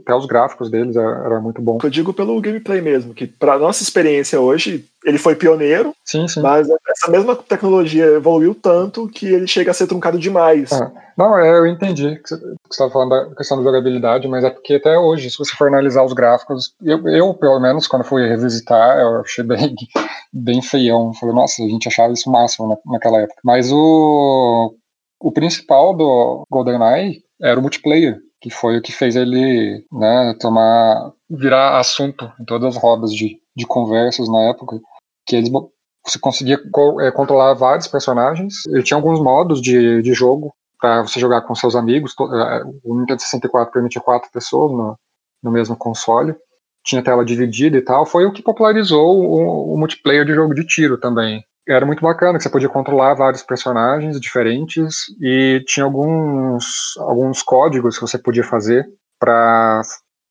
até 0.00 0.14
os 0.14 0.26
gráficos 0.26 0.70
deles 0.70 0.96
era 0.96 1.40
muito 1.40 1.60
bom. 1.60 1.78
Eu 1.82 1.90
digo 1.90 2.12
pelo 2.12 2.40
gameplay 2.40 2.80
mesmo, 2.80 3.14
que 3.14 3.26
para 3.26 3.58
nossa 3.58 3.82
experiência 3.82 4.40
hoje, 4.40 4.84
ele 5.04 5.18
foi 5.18 5.36
pioneiro, 5.36 5.94
sim, 6.04 6.26
sim. 6.26 6.40
mas 6.40 6.68
essa 6.88 7.10
mesma 7.10 7.36
tecnologia 7.36 8.04
evoluiu 8.04 8.54
tanto 8.54 9.08
que 9.08 9.26
ele 9.26 9.46
chega 9.46 9.70
a 9.70 9.74
ser 9.74 9.86
truncado 9.86 10.18
demais. 10.18 10.72
Ah, 10.72 10.90
não, 11.16 11.36
é, 11.38 11.58
eu 11.58 11.66
entendi 11.66 12.16
que 12.16 12.28
você 12.28 12.36
estava 12.70 12.90
falando 12.90 13.10
da 13.10 13.34
questão 13.34 13.58
da 13.58 13.64
jogabilidade, 13.64 14.28
mas 14.28 14.44
é 14.44 14.50
porque 14.50 14.74
até 14.74 14.96
hoje, 14.96 15.30
se 15.30 15.38
você 15.38 15.54
for 15.56 15.68
analisar 15.68 16.04
os 16.04 16.12
gráficos, 16.12 16.74
eu, 16.82 17.06
eu 17.08 17.34
pelo 17.34 17.58
menos, 17.60 17.86
quando 17.86 18.04
fui 18.04 18.26
revisitar, 18.28 18.98
eu 18.98 19.20
achei 19.20 19.44
bem, 19.44 19.74
bem 20.32 20.62
feião. 20.62 21.12
Falei, 21.14 21.34
nossa, 21.34 21.62
a 21.62 21.68
gente 21.68 21.88
achava 21.88 22.12
isso 22.12 22.30
máximo 22.30 22.68
na, 22.68 22.76
naquela 22.92 23.18
época. 23.18 23.40
Mas 23.44 23.70
o 23.72 24.74
o 25.20 25.32
principal 25.32 25.94
do 25.94 26.44
GoldenEye 26.50 27.22
era 27.40 27.58
o 27.58 27.62
multiplayer. 27.62 28.18
que 28.40 28.50
foi 28.50 28.78
o 28.78 28.82
que 28.82 28.92
fez 28.92 29.16
ele 29.16 29.84
né, 29.92 30.34
tomar 30.40 31.12
virar 31.28 31.78
assunto 31.78 32.32
em 32.40 32.44
todas 32.44 32.76
as 32.76 32.82
rodas 32.82 33.12
de, 33.12 33.40
de 33.56 33.66
conversas 33.66 34.28
na 34.28 34.42
época, 34.50 34.78
que 35.26 35.36
eles 35.36 35.50
você 36.06 36.18
conseguia 36.18 36.58
é, 37.00 37.10
controlar 37.10 37.54
vários 37.54 37.86
personagens. 37.86 38.64
E 38.68 38.82
tinha 38.82 38.96
alguns 38.96 39.20
modos 39.20 39.60
de, 39.60 40.00
de 40.02 40.14
jogo 40.14 40.54
para 40.80 41.02
você 41.02 41.20
jogar 41.20 41.42
com 41.42 41.54
seus 41.54 41.74
amigos. 41.74 42.14
É, 42.18 42.62
o 42.84 42.98
Nintendo 42.98 43.20
64 43.20 43.72
permitia 43.72 44.00
quatro 44.00 44.30
pessoas 44.32 44.72
no, 44.72 44.96
no 45.42 45.50
mesmo 45.50 45.76
console. 45.76 46.34
Tinha 46.84 47.02
tela 47.02 47.24
dividida 47.24 47.76
e 47.76 47.82
tal. 47.82 48.06
Foi 48.06 48.24
o 48.24 48.32
que 48.32 48.42
popularizou 48.42 49.18
o, 49.18 49.74
o 49.74 49.76
multiplayer 49.76 50.24
de 50.24 50.34
jogo 50.34 50.54
de 50.54 50.64
tiro 50.64 50.98
também 50.98 51.44
era 51.68 51.84
muito 51.84 52.02
bacana, 52.02 52.38
que 52.38 52.42
você 52.42 52.50
podia 52.50 52.68
controlar 52.68 53.14
vários 53.14 53.42
personagens 53.42 54.20
diferentes 54.20 55.04
e 55.20 55.62
tinha 55.66 55.84
alguns, 55.84 56.96
alguns 56.98 57.42
códigos 57.42 57.96
que 57.96 58.02
você 58.02 58.18
podia 58.18 58.42
fazer 58.42 58.88
para 59.18 59.82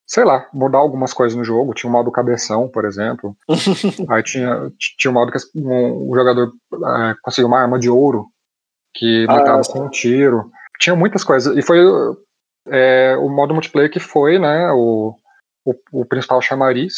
sei 0.08 0.23
lá, 0.23 0.47
mudar 0.54 0.78
algumas 0.78 1.13
coisas 1.13 1.38
no 1.38 1.43
jogo. 1.43 1.73
Tinha 1.73 1.89
o 1.89 1.93
modo 1.93 2.12
cabeção, 2.12 2.69
por 2.69 2.86
exemplo. 2.86 3.36
Aí 4.10 4.23
tinha, 4.23 4.71
tinha 4.97 5.12
o 5.12 5.13
modo 5.13 5.32
que 5.32 5.38
um, 5.54 6.10
o 6.10 6.15
jogador 6.15 6.54
é, 6.73 7.15
conseguiu 7.21 7.47
uma 7.47 7.60
arma 7.60 7.78
de 7.78 7.89
ouro 7.89 8.26
que 8.93 9.26
ah, 9.28 9.34
matava 9.34 9.62
ah, 9.62 9.71
com 9.71 9.82
um 9.82 9.89
tiro. 9.89 10.50
Tinha 10.80 10.95
muitas 10.95 11.23
coisas. 11.26 11.56
E 11.58 11.62
foi 11.62 11.80
é, 12.69 13.17
o 13.17 13.28
modo 13.30 13.54
multiplayer 13.54 13.91
que 13.91 14.00
foi 14.00 14.39
né, 14.39 14.71
o, 14.71 15.13
o, 15.65 15.73
o 15.91 16.06
principal 16.06 16.41
chamariz 16.41 16.93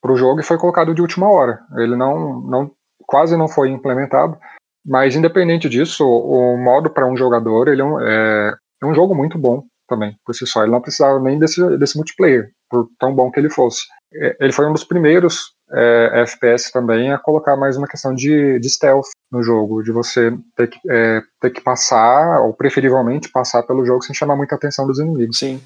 para 0.00 0.12
o 0.12 0.16
jogo 0.16 0.40
e 0.40 0.44
foi 0.44 0.56
colocado 0.56 0.94
de 0.94 1.02
última 1.02 1.28
hora. 1.28 1.60
Ele 1.76 1.96
não, 1.96 2.40
não 2.42 2.70
quase 3.06 3.36
não 3.36 3.48
foi 3.48 3.70
implementado. 3.70 4.38
Mas 4.86 5.16
independente 5.16 5.68
disso, 5.68 6.06
o, 6.06 6.56
modo 6.58 6.90
para 6.90 7.06
um 7.06 7.16
jogador 7.16 7.68
ele 7.68 7.80
é 7.80 7.84
um, 7.84 8.00
é, 8.00 8.54
é 8.82 8.86
um 8.86 8.94
jogo 8.94 9.14
muito 9.14 9.38
bom 9.38 9.64
também, 9.88 10.14
por 10.24 10.34
si 10.34 10.46
só. 10.46 10.62
Ele 10.62 10.72
não 10.72 10.80
precisava 10.80 11.18
nem 11.20 11.38
desse, 11.38 11.78
desse 11.78 11.96
multiplayer, 11.96 12.50
por 12.68 12.88
tão 12.98 13.14
bom 13.14 13.30
que 13.30 13.40
ele 13.40 13.48
fosse. 13.48 13.84
É, 14.14 14.36
ele 14.40 14.52
foi 14.52 14.66
um 14.66 14.72
dos 14.72 14.84
primeiros 14.84 15.54
é, 15.72 16.22
FPS 16.22 16.70
também 16.70 17.12
a 17.12 17.18
colocar 17.18 17.56
mais 17.56 17.76
uma 17.76 17.86
questão 17.86 18.14
de, 18.14 18.58
de 18.58 18.68
stealth 18.68 19.08
no 19.32 19.42
jogo, 19.42 19.82
de 19.82 19.90
você 19.90 20.36
ter 20.56 20.68
que, 20.68 20.78
é, 20.88 21.22
ter 21.40 21.50
que 21.50 21.62
passar, 21.62 22.40
ou 22.42 22.52
preferivelmente 22.52 23.30
passar 23.30 23.62
pelo 23.62 23.84
jogo 23.84 24.02
sem 24.02 24.14
chamar 24.14 24.36
muita 24.36 24.54
atenção 24.54 24.86
dos 24.86 24.98
inimigos. 24.98 25.38
Sim. 25.38 25.60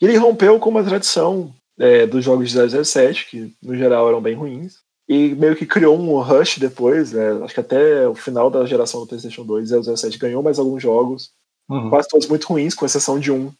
Ele 0.00 0.16
rompeu 0.16 0.58
com 0.58 0.70
uma 0.70 0.84
tradição 0.84 1.52
é, 1.78 2.06
dos 2.06 2.24
jogos 2.24 2.50
de 2.50 2.84
007, 2.84 3.26
que 3.30 3.54
no 3.62 3.76
geral 3.76 4.08
eram 4.08 4.20
bem 4.20 4.34
ruins, 4.34 4.78
e 5.08 5.34
meio 5.34 5.54
que 5.54 5.66
criou 5.66 5.98
um 5.98 6.18
rush 6.20 6.58
depois, 6.58 7.12
né? 7.12 7.44
acho 7.44 7.54
que 7.54 7.60
até 7.60 8.08
o 8.08 8.14
final 8.14 8.50
da 8.50 8.64
geração 8.64 9.00
do 9.00 9.06
PlayStation 9.06 9.44
2, 9.44 9.70
007 9.70 10.18
ganhou 10.18 10.42
mais 10.42 10.58
alguns 10.58 10.82
jogos, 10.82 11.30
uhum. 11.68 11.90
quase 11.90 12.08
todos 12.08 12.26
muito 12.26 12.46
ruins, 12.46 12.74
com 12.74 12.86
exceção 12.86 13.18
de 13.18 13.30
um 13.30 13.52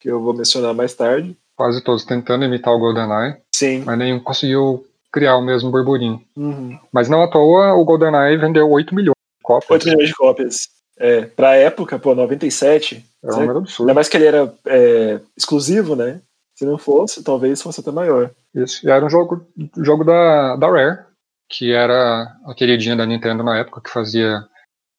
que 0.00 0.10
eu 0.10 0.20
vou 0.20 0.34
mencionar 0.34 0.74
mais 0.74 0.94
tarde. 0.94 1.36
Quase 1.56 1.82
todos 1.82 2.04
tentando 2.04 2.44
imitar 2.44 2.74
o 2.74 2.78
GoldenEye. 2.78 3.36
Sim. 3.54 3.82
Mas 3.84 3.98
nenhum 3.98 4.20
conseguiu 4.20 4.86
criar 5.10 5.36
o 5.36 5.42
mesmo 5.42 5.70
burburinho. 5.70 6.22
Uhum. 6.36 6.78
Mas 6.92 7.08
não 7.08 7.22
à 7.22 7.30
toa, 7.30 7.72
o 7.74 7.84
GoldenEye 7.84 8.36
vendeu 8.36 8.70
8 8.70 8.94
milhões 8.94 9.16
de 9.16 9.42
cópias. 9.42 9.70
8 9.70 9.88
milhões 9.88 10.08
de 10.08 10.14
cópias. 10.14 10.68
É, 10.98 11.22
pra 11.22 11.56
época, 11.56 11.98
pô, 11.98 12.14
97. 12.14 13.04
É 13.24 13.32
um 13.32 13.40
número 13.40 13.58
absurdo. 13.58 13.88
Ainda 13.88 13.94
mais 13.94 14.08
que 14.08 14.16
ele 14.16 14.26
era 14.26 14.54
é, 14.66 15.20
exclusivo, 15.36 15.96
né? 15.96 16.20
Se 16.54 16.64
não 16.64 16.78
fosse, 16.78 17.22
talvez 17.22 17.60
fosse 17.60 17.80
até 17.80 17.90
maior. 17.90 18.30
Isso. 18.56 18.86
E 18.86 18.90
era 18.90 19.04
um 19.04 19.10
jogo, 19.10 19.46
jogo 19.76 20.02
da, 20.02 20.56
da 20.56 20.66
Rare, 20.66 21.04
que 21.48 21.72
era 21.72 22.22
a 22.46 22.54
queridinha 22.54 22.96
da 22.96 23.04
Nintendo 23.04 23.42
na 23.42 23.58
época, 23.58 23.82
que 23.82 23.90
fazia 23.90 24.42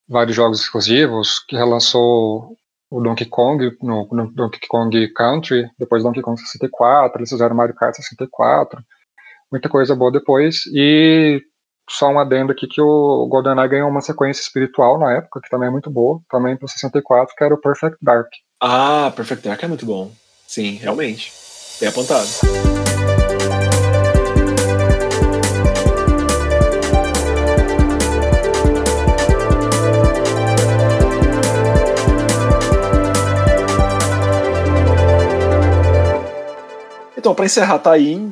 vários 0.07 0.35
jogos 0.35 0.61
exclusivos, 0.61 1.39
que 1.39 1.55
relançou 1.55 2.55
o 2.89 3.01
Donkey 3.01 3.25
Kong 3.25 3.75
no, 3.81 4.07
no, 4.11 4.31
Donkey 4.31 4.67
Kong 4.67 5.07
Country, 5.13 5.69
depois 5.77 6.03
Donkey 6.03 6.21
Kong 6.21 6.39
64, 6.39 7.19
eles 7.19 7.29
fizeram 7.29 7.55
Mario 7.55 7.75
Kart 7.75 7.95
64, 7.95 8.81
muita 9.51 9.67
coisa 9.67 9.95
boa 9.95 10.11
depois, 10.11 10.61
e 10.73 11.41
só 11.89 12.09
um 12.09 12.19
adendo 12.19 12.51
aqui 12.51 12.67
que 12.67 12.81
o 12.81 13.27
GoldenEye 13.27 13.67
ganhou 13.67 13.89
uma 13.89 14.01
sequência 14.01 14.41
espiritual 14.41 14.99
na 14.99 15.13
época, 15.13 15.41
que 15.41 15.49
também 15.49 15.67
é 15.67 15.71
muito 15.71 15.89
boa, 15.89 16.21
também 16.29 16.55
para 16.55 16.67
64, 16.67 17.35
que 17.35 17.43
era 17.43 17.53
o 17.53 17.59
Perfect 17.59 17.97
Dark. 18.01 18.29
Ah, 18.61 19.11
Perfect 19.15 19.47
Dark 19.47 19.63
é 19.63 19.67
muito 19.67 19.85
bom. 19.85 20.11
Sim, 20.45 20.75
realmente. 20.75 21.31
Bem 21.79 21.89
apontado. 21.89 22.27
Então, 37.27 37.35
para 37.35 37.45
encerrar, 37.45 37.79
tá 37.79 37.91
aí. 37.91 38.25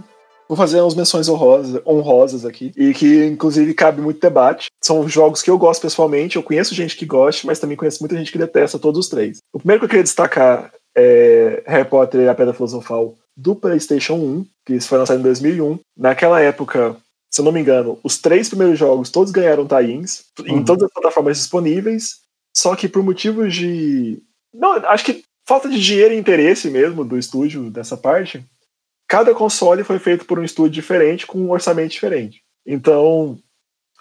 Vou 0.48 0.56
fazer 0.56 0.80
umas 0.80 0.96
menções 0.96 1.28
honrosas, 1.28 1.82
honrosas 1.86 2.46
aqui, 2.46 2.72
e 2.78 2.94
que 2.94 3.26
inclusive 3.26 3.74
cabe 3.74 4.02
muito 4.02 4.22
debate. 4.22 4.68
São 4.82 5.06
jogos 5.10 5.42
que 5.42 5.50
eu 5.52 5.58
gosto 5.58 5.82
pessoalmente, 5.82 6.38
eu 6.38 6.44
conheço 6.44 6.74
gente 6.74 6.96
que 6.96 7.06
gosta, 7.06 7.46
mas 7.46 7.60
também 7.60 7.76
conheço 7.76 8.02
muita 8.02 8.16
gente 8.16 8.32
que 8.32 8.38
detesta 8.38 8.80
todos 8.80 8.98
os 9.02 9.10
três. 9.10 9.40
O 9.52 9.60
primeiro 9.60 9.82
que 9.82 9.86
eu 9.86 9.90
queria 9.90 10.04
destacar 10.04 10.72
é 10.96 11.62
Harry 11.68 11.90
Potter 11.90 12.22
e 12.22 12.30
a 12.30 12.34
Pedra 12.34 12.54
Filosofal 12.54 13.16
do 13.36 13.54
PlayStation 13.54 14.14
1, 14.14 14.46
que 14.66 14.80
foi 14.80 14.98
lançado 14.98 15.20
em 15.20 15.24
2001. 15.24 15.78
Naquela 15.98 16.40
época, 16.40 16.96
se 17.30 17.42
eu 17.42 17.44
não 17.44 17.52
me 17.52 17.60
engano, 17.60 18.00
os 18.02 18.18
três 18.18 18.48
primeiros 18.48 18.80
jogos 18.80 19.10
todos 19.10 19.34
ganharam 19.34 19.68
tie-ins 19.68 20.24
uhum. 20.40 20.60
em 20.60 20.64
todas 20.64 20.84
as 20.84 20.94
plataformas 20.94 21.36
disponíveis, 21.36 22.20
só 22.56 22.78
que 22.78 22.88
por 22.88 23.04
motivos 23.04 23.54
de. 23.54 24.24
Não, 24.54 24.72
acho 24.88 25.04
que 25.04 25.22
falta 25.46 25.68
de 25.68 25.82
dinheiro 25.82 26.14
e 26.14 26.18
interesse 26.18 26.70
mesmo 26.70 27.04
do 27.04 27.18
estúdio 27.18 27.70
dessa 27.70 27.98
parte, 27.98 28.42
cada 29.08 29.34
console 29.34 29.84
foi 29.84 30.00
feito 30.00 30.26
por 30.26 30.40
um 30.40 30.44
estúdio 30.44 30.72
diferente, 30.72 31.28
com 31.28 31.40
um 31.40 31.52
orçamento 31.52 31.92
diferente. 31.92 32.42
Então, 32.66 33.38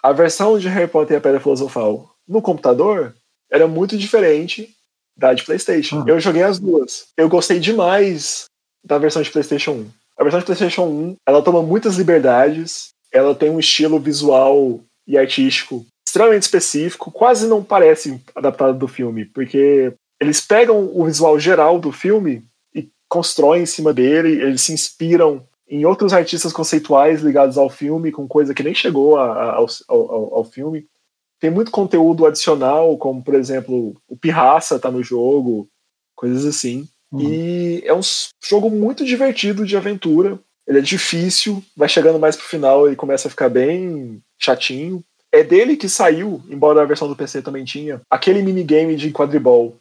a 0.01 0.11
versão 0.11 0.57
de 0.57 0.67
Harry 0.67 0.89
Potter 0.89 1.15
e 1.15 1.17
a 1.17 1.21
Pedra 1.21 1.39
Filosofal 1.39 2.15
no 2.27 2.41
computador 2.41 3.15
era 3.51 3.67
muito 3.67 3.97
diferente 3.97 4.69
da 5.17 5.33
de 5.33 5.43
PlayStation. 5.43 5.97
Uhum. 5.97 6.07
Eu 6.07 6.19
joguei 6.19 6.43
as 6.43 6.59
duas. 6.59 7.07
Eu 7.15 7.29
gostei 7.29 7.59
demais 7.59 8.45
da 8.83 8.97
versão 8.97 9.21
de 9.21 9.31
PlayStation 9.31 9.71
1. 9.71 9.87
A 10.17 10.23
versão 10.23 10.39
de 10.39 10.45
PlayStation 10.45 10.83
1, 10.83 11.15
ela 11.27 11.41
toma 11.41 11.61
muitas 11.61 11.95
liberdades, 11.95 12.89
ela 13.11 13.35
tem 13.35 13.49
um 13.49 13.59
estilo 13.59 13.99
visual 13.99 14.79
e 15.07 15.17
artístico 15.17 15.85
extremamente 16.07 16.43
específico, 16.43 17.11
quase 17.11 17.47
não 17.47 17.63
parece 17.63 18.21
adaptado 18.33 18.77
do 18.77 18.87
filme, 18.87 19.25
porque 19.25 19.93
eles 20.21 20.39
pegam 20.39 20.89
o 20.93 21.03
visual 21.05 21.37
geral 21.39 21.79
do 21.79 21.91
filme 21.91 22.43
constroem 23.15 23.63
em 23.63 23.65
cima 23.65 23.93
dele, 23.93 24.41
eles 24.41 24.61
se 24.61 24.73
inspiram 24.73 25.41
em 25.69 25.85
outros 25.85 26.11
artistas 26.11 26.51
conceituais 26.51 27.21
ligados 27.21 27.57
ao 27.57 27.69
filme, 27.69 28.11
com 28.11 28.27
coisa 28.27 28.53
que 28.53 28.61
nem 28.61 28.75
chegou 28.75 29.15
a, 29.15 29.31
a, 29.31 29.55
ao, 29.55 29.67
ao, 29.87 30.35
ao, 30.35 30.43
filme. 30.43 30.85
Tem 31.39 31.49
muito 31.49 31.71
conteúdo 31.71 32.25
adicional, 32.25 32.97
como, 32.97 33.23
por 33.23 33.33
exemplo, 33.33 33.95
o 34.05 34.17
Pirraça 34.17 34.77
tá 34.77 34.91
no 34.91 35.01
jogo, 35.01 35.69
coisas 36.13 36.45
assim. 36.45 36.85
Uhum. 37.09 37.21
E 37.21 37.83
é 37.85 37.93
um 37.93 38.01
jogo 38.43 38.69
muito 38.69 39.05
divertido 39.05 39.65
de 39.65 39.77
aventura. 39.77 40.37
Ele 40.67 40.79
é 40.79 40.81
difícil, 40.81 41.63
vai 41.75 41.87
chegando 41.87 42.19
mais 42.19 42.35
pro 42.35 42.45
final, 42.45 42.85
ele 42.85 42.97
começa 42.97 43.29
a 43.29 43.31
ficar 43.31 43.47
bem 43.47 44.21
chatinho. 44.37 45.01
É 45.31 45.41
dele 45.41 45.77
que 45.77 45.87
saiu, 45.87 46.43
embora 46.49 46.81
a 46.81 46.85
versão 46.85 47.07
do 47.07 47.15
PC 47.15 47.41
também 47.41 47.63
tinha, 47.63 48.01
aquele 48.09 48.41
minigame 48.41 48.97
de 48.97 49.11
quadribol 49.11 49.77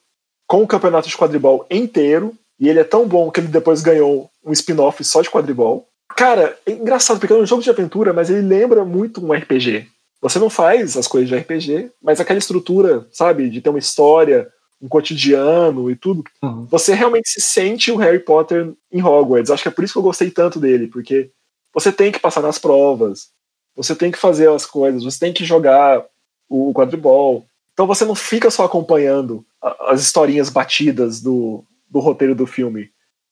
com 0.46 0.62
o 0.62 0.66
campeonato 0.68 1.08
de 1.08 1.16
quadribol 1.16 1.66
inteiro, 1.68 2.32
e 2.58 2.68
ele 2.68 2.78
é 2.78 2.84
tão 2.84 3.06
bom 3.06 3.30
que 3.30 3.40
ele 3.40 3.48
depois 3.48 3.82
ganhou 3.82 4.30
um 4.44 4.52
spin-off 4.52 5.02
só 5.04 5.22
de 5.22 5.30
quadribol. 5.30 5.88
Cara, 6.16 6.56
é 6.64 6.70
engraçado, 6.70 7.18
porque 7.18 7.32
é 7.32 7.36
um 7.36 7.46
jogo 7.46 7.62
de 7.62 7.70
aventura, 7.70 8.12
mas 8.12 8.30
ele 8.30 8.42
lembra 8.42 8.84
muito 8.84 9.24
um 9.24 9.32
RPG. 9.32 9.88
Você 10.20 10.38
não 10.38 10.48
faz 10.48 10.96
as 10.96 11.06
coisas 11.06 11.28
de 11.28 11.36
RPG, 11.36 11.90
mas 12.02 12.20
aquela 12.20 12.38
estrutura, 12.38 13.06
sabe, 13.12 13.50
de 13.50 13.60
ter 13.60 13.68
uma 13.68 13.78
história, 13.78 14.48
um 14.80 14.88
cotidiano 14.88 15.90
e 15.90 15.96
tudo, 15.96 16.22
uhum. 16.42 16.66
você 16.66 16.94
realmente 16.94 17.28
se 17.28 17.40
sente 17.40 17.90
o 17.90 17.96
Harry 17.96 18.18
Potter 18.18 18.72
em 18.92 19.02
Hogwarts. 19.02 19.50
Acho 19.50 19.62
que 19.62 19.68
é 19.68 19.72
por 19.72 19.84
isso 19.84 19.94
que 19.94 19.98
eu 19.98 20.02
gostei 20.02 20.30
tanto 20.30 20.60
dele, 20.60 20.88
porque 20.88 21.30
você 21.72 21.90
tem 21.90 22.12
que 22.12 22.20
passar 22.20 22.40
nas 22.40 22.58
provas, 22.58 23.28
você 23.76 23.94
tem 23.94 24.10
que 24.10 24.18
fazer 24.18 24.48
as 24.48 24.64
coisas, 24.64 25.02
você 25.02 25.18
tem 25.18 25.32
que 25.32 25.44
jogar 25.44 26.04
o 26.48 26.72
quadribol. 26.72 27.44
Então 27.72 27.86
você 27.86 28.04
não 28.04 28.14
fica 28.14 28.50
só 28.50 28.64
acompanhando 28.64 29.44
as 29.80 30.00
historinhas 30.00 30.48
batidas 30.48 31.20
do, 31.20 31.64
do 31.94 32.00
roteiro 32.00 32.34
do 32.34 32.46
filme. 32.46 32.90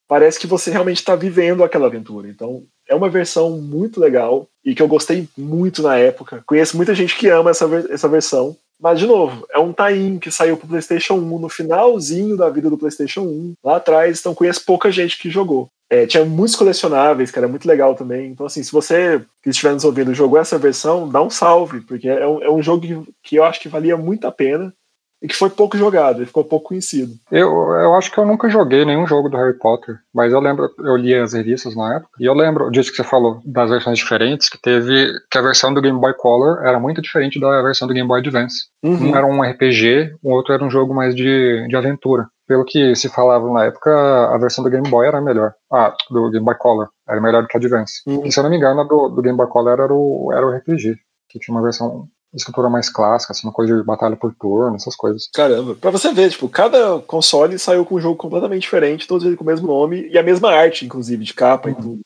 Parece 0.08 0.38
que 0.38 0.46
você 0.46 0.70
realmente 0.70 0.98
está 0.98 1.16
vivendo 1.16 1.64
aquela 1.64 1.88
aventura. 1.88 2.28
Então, 2.28 2.62
é 2.88 2.94
uma 2.94 3.10
versão 3.10 3.58
muito 3.58 3.98
legal 3.98 4.48
e 4.64 4.74
que 4.74 4.80
eu 4.80 4.88
gostei 4.88 5.28
muito 5.36 5.82
na 5.82 5.96
época. 5.96 6.42
Conheço 6.46 6.76
muita 6.76 6.94
gente 6.94 7.18
que 7.18 7.28
ama 7.28 7.50
essa, 7.50 7.66
essa 7.90 8.08
versão. 8.08 8.56
Mas, 8.80 8.98
de 8.98 9.06
novo, 9.06 9.46
é 9.50 9.58
um 9.58 9.72
tie 9.72 10.18
que 10.20 10.30
saiu 10.30 10.56
pro 10.56 10.68
PlayStation 10.68 11.14
1 11.14 11.38
no 11.38 11.48
finalzinho 11.48 12.36
da 12.36 12.48
vida 12.50 12.68
do 12.68 12.78
PlayStation 12.78 13.22
1, 13.22 13.54
lá 13.62 13.76
atrás, 13.76 14.18
então 14.18 14.34
conheço 14.34 14.64
pouca 14.64 14.90
gente 14.90 15.18
que 15.18 15.30
jogou. 15.30 15.68
É, 15.88 16.04
tinha 16.04 16.24
muitos 16.24 16.56
colecionáveis, 16.56 17.30
que 17.30 17.38
era 17.38 17.46
muito 17.46 17.68
legal 17.68 17.94
também. 17.94 18.30
Então, 18.30 18.46
assim, 18.46 18.62
se 18.62 18.72
você 18.72 19.22
que 19.42 19.50
estiver 19.50 19.72
nos 19.72 19.84
ouvindo 19.84 20.14
jogou 20.14 20.38
essa 20.38 20.58
versão, 20.58 21.08
dá 21.08 21.22
um 21.22 21.30
salve, 21.30 21.80
porque 21.82 22.08
é 22.08 22.26
um, 22.26 22.42
é 22.42 22.50
um 22.50 22.62
jogo 22.62 22.80
que, 22.80 23.12
que 23.22 23.36
eu 23.36 23.44
acho 23.44 23.60
que 23.60 23.68
valia 23.68 23.96
muito 23.96 24.26
a 24.26 24.32
pena. 24.32 24.74
E 25.22 25.28
que 25.28 25.36
foi 25.36 25.48
pouco 25.48 25.78
jogado, 25.78 26.18
ele 26.18 26.26
ficou 26.26 26.44
pouco 26.44 26.68
conhecido. 26.68 27.12
Eu, 27.30 27.48
eu 27.48 27.94
acho 27.94 28.10
que 28.10 28.18
eu 28.18 28.26
nunca 28.26 28.48
joguei 28.48 28.84
nenhum 28.84 29.06
jogo 29.06 29.28
do 29.28 29.36
Harry 29.36 29.56
Potter, 29.56 29.96
mas 30.12 30.32
eu 30.32 30.40
lembro, 30.40 30.68
eu 30.78 30.96
li 30.96 31.14
as 31.14 31.32
revistas 31.32 31.76
na 31.76 31.96
época, 31.96 32.10
e 32.18 32.24
eu 32.24 32.34
lembro 32.34 32.70
disso 32.70 32.90
que 32.90 32.96
você 32.96 33.04
falou, 33.04 33.40
das 33.44 33.70
versões 33.70 33.98
diferentes, 33.98 34.48
que 34.48 34.60
teve, 34.60 35.12
que 35.30 35.38
a 35.38 35.42
versão 35.42 35.72
do 35.72 35.80
Game 35.80 35.98
Boy 35.98 36.14
Color 36.14 36.66
era 36.66 36.80
muito 36.80 37.00
diferente 37.00 37.38
da 37.38 37.62
versão 37.62 37.86
do 37.86 37.94
Game 37.94 38.08
Boy 38.08 38.18
Advance. 38.18 38.66
Uhum. 38.82 39.10
Um 39.10 39.16
era 39.16 39.26
um 39.26 39.42
RPG, 39.42 40.16
o 40.22 40.32
outro 40.32 40.52
era 40.52 40.64
um 40.64 40.70
jogo 40.70 40.92
mais 40.92 41.14
de, 41.14 41.66
de 41.68 41.76
aventura. 41.76 42.26
Pelo 42.48 42.64
que 42.64 42.94
se 42.96 43.08
falava 43.08 43.48
na 43.52 43.66
época, 43.66 43.90
a 43.90 44.36
versão 44.36 44.64
do 44.64 44.70
Game 44.70 44.88
Boy 44.90 45.06
era 45.06 45.20
melhor. 45.20 45.54
Ah, 45.72 45.94
do 46.10 46.28
Game 46.30 46.44
Boy 46.44 46.56
Color. 46.58 46.88
Era 47.08 47.20
melhor 47.20 47.42
do 47.42 47.48
que 47.48 47.56
a 47.56 47.60
Advance. 47.60 48.02
Uhum. 48.06 48.26
E 48.26 48.32
se 48.32 48.38
eu 48.38 48.42
não 48.42 48.50
me 48.50 48.56
engano, 48.56 48.80
a 48.80 48.84
do, 48.84 49.08
do 49.08 49.22
Game 49.22 49.36
Boy 49.36 49.46
Color 49.46 49.80
era 49.80 49.94
o, 49.94 50.32
era 50.34 50.44
o 50.44 50.50
RPG, 50.50 50.96
que 51.30 51.38
tinha 51.38 51.56
uma 51.56 51.62
versão 51.62 52.08
estrutura 52.36 52.70
mais 52.70 52.88
clássica, 52.88 53.32
assim, 53.32 53.46
uma 53.46 53.52
coisa 53.52 53.76
de 53.76 53.82
batalha 53.82 54.16
por 54.16 54.34
turno, 54.34 54.76
essas 54.76 54.96
coisas. 54.96 55.28
Caramba, 55.32 55.74
pra 55.74 55.90
você 55.90 56.12
ver, 56.12 56.30
tipo, 56.30 56.48
cada 56.48 56.98
console 57.00 57.58
saiu 57.58 57.84
com 57.84 57.96
um 57.96 58.00
jogo 58.00 58.16
completamente 58.16 58.62
diferente, 58.62 59.06
todos 59.06 59.26
eles 59.26 59.36
com 59.36 59.44
o 59.44 59.46
mesmo 59.46 59.66
nome 59.66 60.08
e 60.08 60.18
a 60.18 60.22
mesma 60.22 60.50
arte, 60.50 60.84
inclusive, 60.84 61.24
de 61.24 61.34
capa 61.34 61.68
uhum. 61.68 61.74
e 61.74 61.76
tudo. 61.76 62.00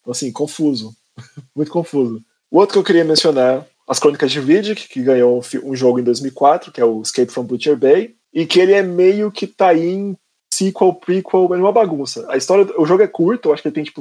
Então, 0.00 0.12
assim, 0.12 0.30
confuso. 0.32 0.92
Muito 1.54 1.70
confuso. 1.70 2.22
O 2.50 2.58
outro 2.58 2.74
que 2.74 2.78
eu 2.78 2.84
queria 2.84 3.04
mencionar, 3.04 3.66
As 3.88 3.98
Crônicas 3.98 4.30
de 4.30 4.40
Riddick, 4.40 4.88
que 4.88 5.02
ganhou 5.02 5.40
um 5.64 5.74
jogo 5.74 5.98
em 5.98 6.04
2004, 6.04 6.72
que 6.72 6.80
é 6.80 6.84
o 6.84 7.00
Escape 7.00 7.32
from 7.32 7.44
Butcher 7.44 7.76
Bay, 7.76 8.14
e 8.32 8.46
que 8.46 8.60
ele 8.60 8.72
é 8.72 8.82
meio 8.82 9.30
que 9.30 9.46
tá 9.46 9.74
em 9.74 10.16
sequel, 10.52 10.94
prequel, 10.94 11.54
é 11.54 11.56
uma 11.56 11.72
bagunça. 11.72 12.26
A 12.28 12.36
história, 12.36 12.66
o 12.76 12.84
jogo 12.84 13.02
é 13.02 13.06
curto, 13.06 13.48
eu 13.48 13.52
acho 13.52 13.62
que 13.62 13.68
ele 13.68 13.74
tem 13.74 13.84
tipo 13.84 14.00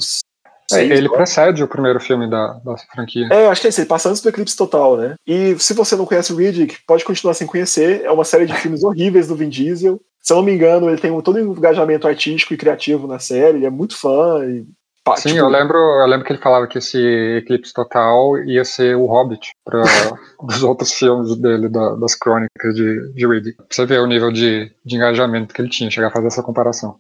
é, 0.72 0.84
ele 0.84 1.10
precede 1.10 1.64
o 1.64 1.68
primeiro 1.68 2.00
filme 2.00 2.30
da, 2.30 2.60
da 2.64 2.78
franquia. 2.94 3.28
É, 3.32 3.48
acho 3.48 3.62
que 3.62 3.68
é 3.68 3.70
isso, 3.70 3.82
ele 3.82 3.88
passa 3.88 4.10
antes 4.10 4.22
do 4.22 4.30
Eclipse 4.30 4.56
Total, 4.56 4.98
né? 4.98 5.16
E 5.26 5.58
se 5.58 5.74
você 5.74 5.96
não 5.96 6.06
conhece 6.06 6.32
o 6.32 6.36
Riddick, 6.36 6.78
pode 6.86 7.04
continuar 7.04 7.34
sem 7.34 7.48
conhecer. 7.48 8.04
É 8.04 8.12
uma 8.12 8.24
série 8.24 8.46
de 8.46 8.54
filmes 8.60 8.84
horríveis 8.84 9.28
do 9.28 9.36
Vin 9.36 9.50
Diesel. 9.50 10.00
Se 10.22 10.34
eu 10.34 10.38
não 10.38 10.44
me 10.44 10.54
engano, 10.54 10.90
ele 10.90 11.00
tem 11.00 11.12
um, 11.12 11.22
todo 11.22 11.38
um 11.38 11.54
engajamento 11.54 12.08
artístico 12.08 12.54
e 12.54 12.58
criativo 12.58 13.08
na 13.08 13.20
série, 13.20 13.58
ele 13.58 13.66
é 13.66 13.70
muito 13.70 13.98
fã. 13.98 14.46
E, 14.46 14.66
pá, 15.04 15.16
Sim, 15.16 15.30
tipo, 15.30 15.40
eu 15.40 15.48
lembro, 15.48 15.78
eu 15.78 16.06
lembro 16.06 16.26
que 16.26 16.34
ele 16.34 16.42
falava 16.42 16.68
que 16.68 16.78
esse 16.78 17.00
Eclipse 17.38 17.74
Total 17.74 18.38
ia 18.44 18.64
ser 18.66 18.96
o 18.96 19.06
Hobbit 19.06 19.52
para 19.66 19.82
os 20.44 20.62
outros 20.62 20.94
filmes 20.94 21.36
dele, 21.38 21.70
da, 21.70 21.96
das 21.96 22.16
crônicas 22.16 22.76
de, 22.76 23.14
de 23.14 23.28
Riddick. 23.28 23.58
Pra 23.58 23.66
você 23.70 23.86
ver 23.86 24.02
o 24.02 24.08
nível 24.08 24.32
de, 24.32 24.72
de 24.86 24.96
engajamento 24.96 25.54
que 25.54 25.62
ele 25.62 25.70
tinha, 25.70 25.90
chegar 25.90 26.10
a 26.10 26.12
fazer 26.12 26.28
essa 26.28 26.44
comparação 26.44 27.00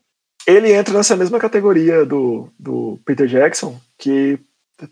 ele 0.55 0.71
entra 0.71 0.93
nessa 0.93 1.15
mesma 1.15 1.39
categoria 1.39 2.05
do, 2.05 2.49
do 2.57 2.99
Peter 3.05 3.27
Jackson, 3.27 3.79
que 3.97 4.39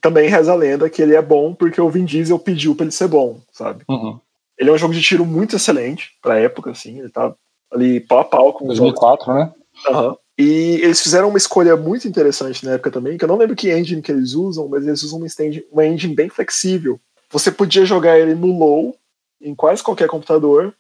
também 0.02 0.30
reza 0.30 0.52
a 0.52 0.56
lenda 0.56 0.90
que 0.90 1.02
ele 1.02 1.16
é 1.16 1.22
bom 1.22 1.54
porque 1.54 1.80
o 1.80 1.90
Vin 1.90 2.06
Diesel 2.06 2.38
pediu 2.40 2.76
para 2.76 2.86
ele 2.86 2.92
ser 2.92 3.08
bom, 3.08 3.40
sabe? 3.52 3.84
Uhum. 3.88 4.20
Ele 4.58 4.70
é 4.70 4.74
um 4.74 4.78
jogo 4.78 4.94
de 4.94 5.02
tiro 5.02 5.26
muito 5.26 5.56
excelente 5.56 6.12
pra 6.22 6.40
época, 6.40 6.72
assim, 6.72 7.00
ele 7.00 7.10
tá 7.10 7.34
ali 7.72 8.00
pau 8.00 8.20
a 8.20 8.26
pau 8.26 8.54
com 8.54 8.68
2004, 8.68 9.34
né? 9.34 9.54
Uhum. 9.90 10.16
E 10.38 10.80
eles 10.84 11.02
fizeram 11.02 11.30
uma 11.30 11.38
escolha 11.38 11.76
muito 11.76 12.08
interessante 12.08 12.64
na 12.64 12.74
época 12.74 12.92
também, 12.92 13.18
que 13.18 13.24
eu 13.24 13.28
não 13.28 13.38
lembro 13.38 13.56
que 13.56 13.72
engine 13.72 14.02
que 14.02 14.12
eles 14.12 14.34
usam, 14.34 14.68
mas 14.68 14.86
eles 14.86 15.02
usam 15.04 15.18
uma, 15.18 15.28
stand, 15.28 15.64
uma 15.72 15.86
engine 15.86 16.14
bem 16.14 16.30
flexível. 16.30 17.00
Você 17.32 17.52
podia 17.52 17.86
jogar 17.86 18.20
ele 18.20 18.36
no 18.36 18.58
low, 18.58 18.96
em 19.42 19.56
quase 19.56 19.82
qualquer 19.82 20.08
computador, 20.08 20.74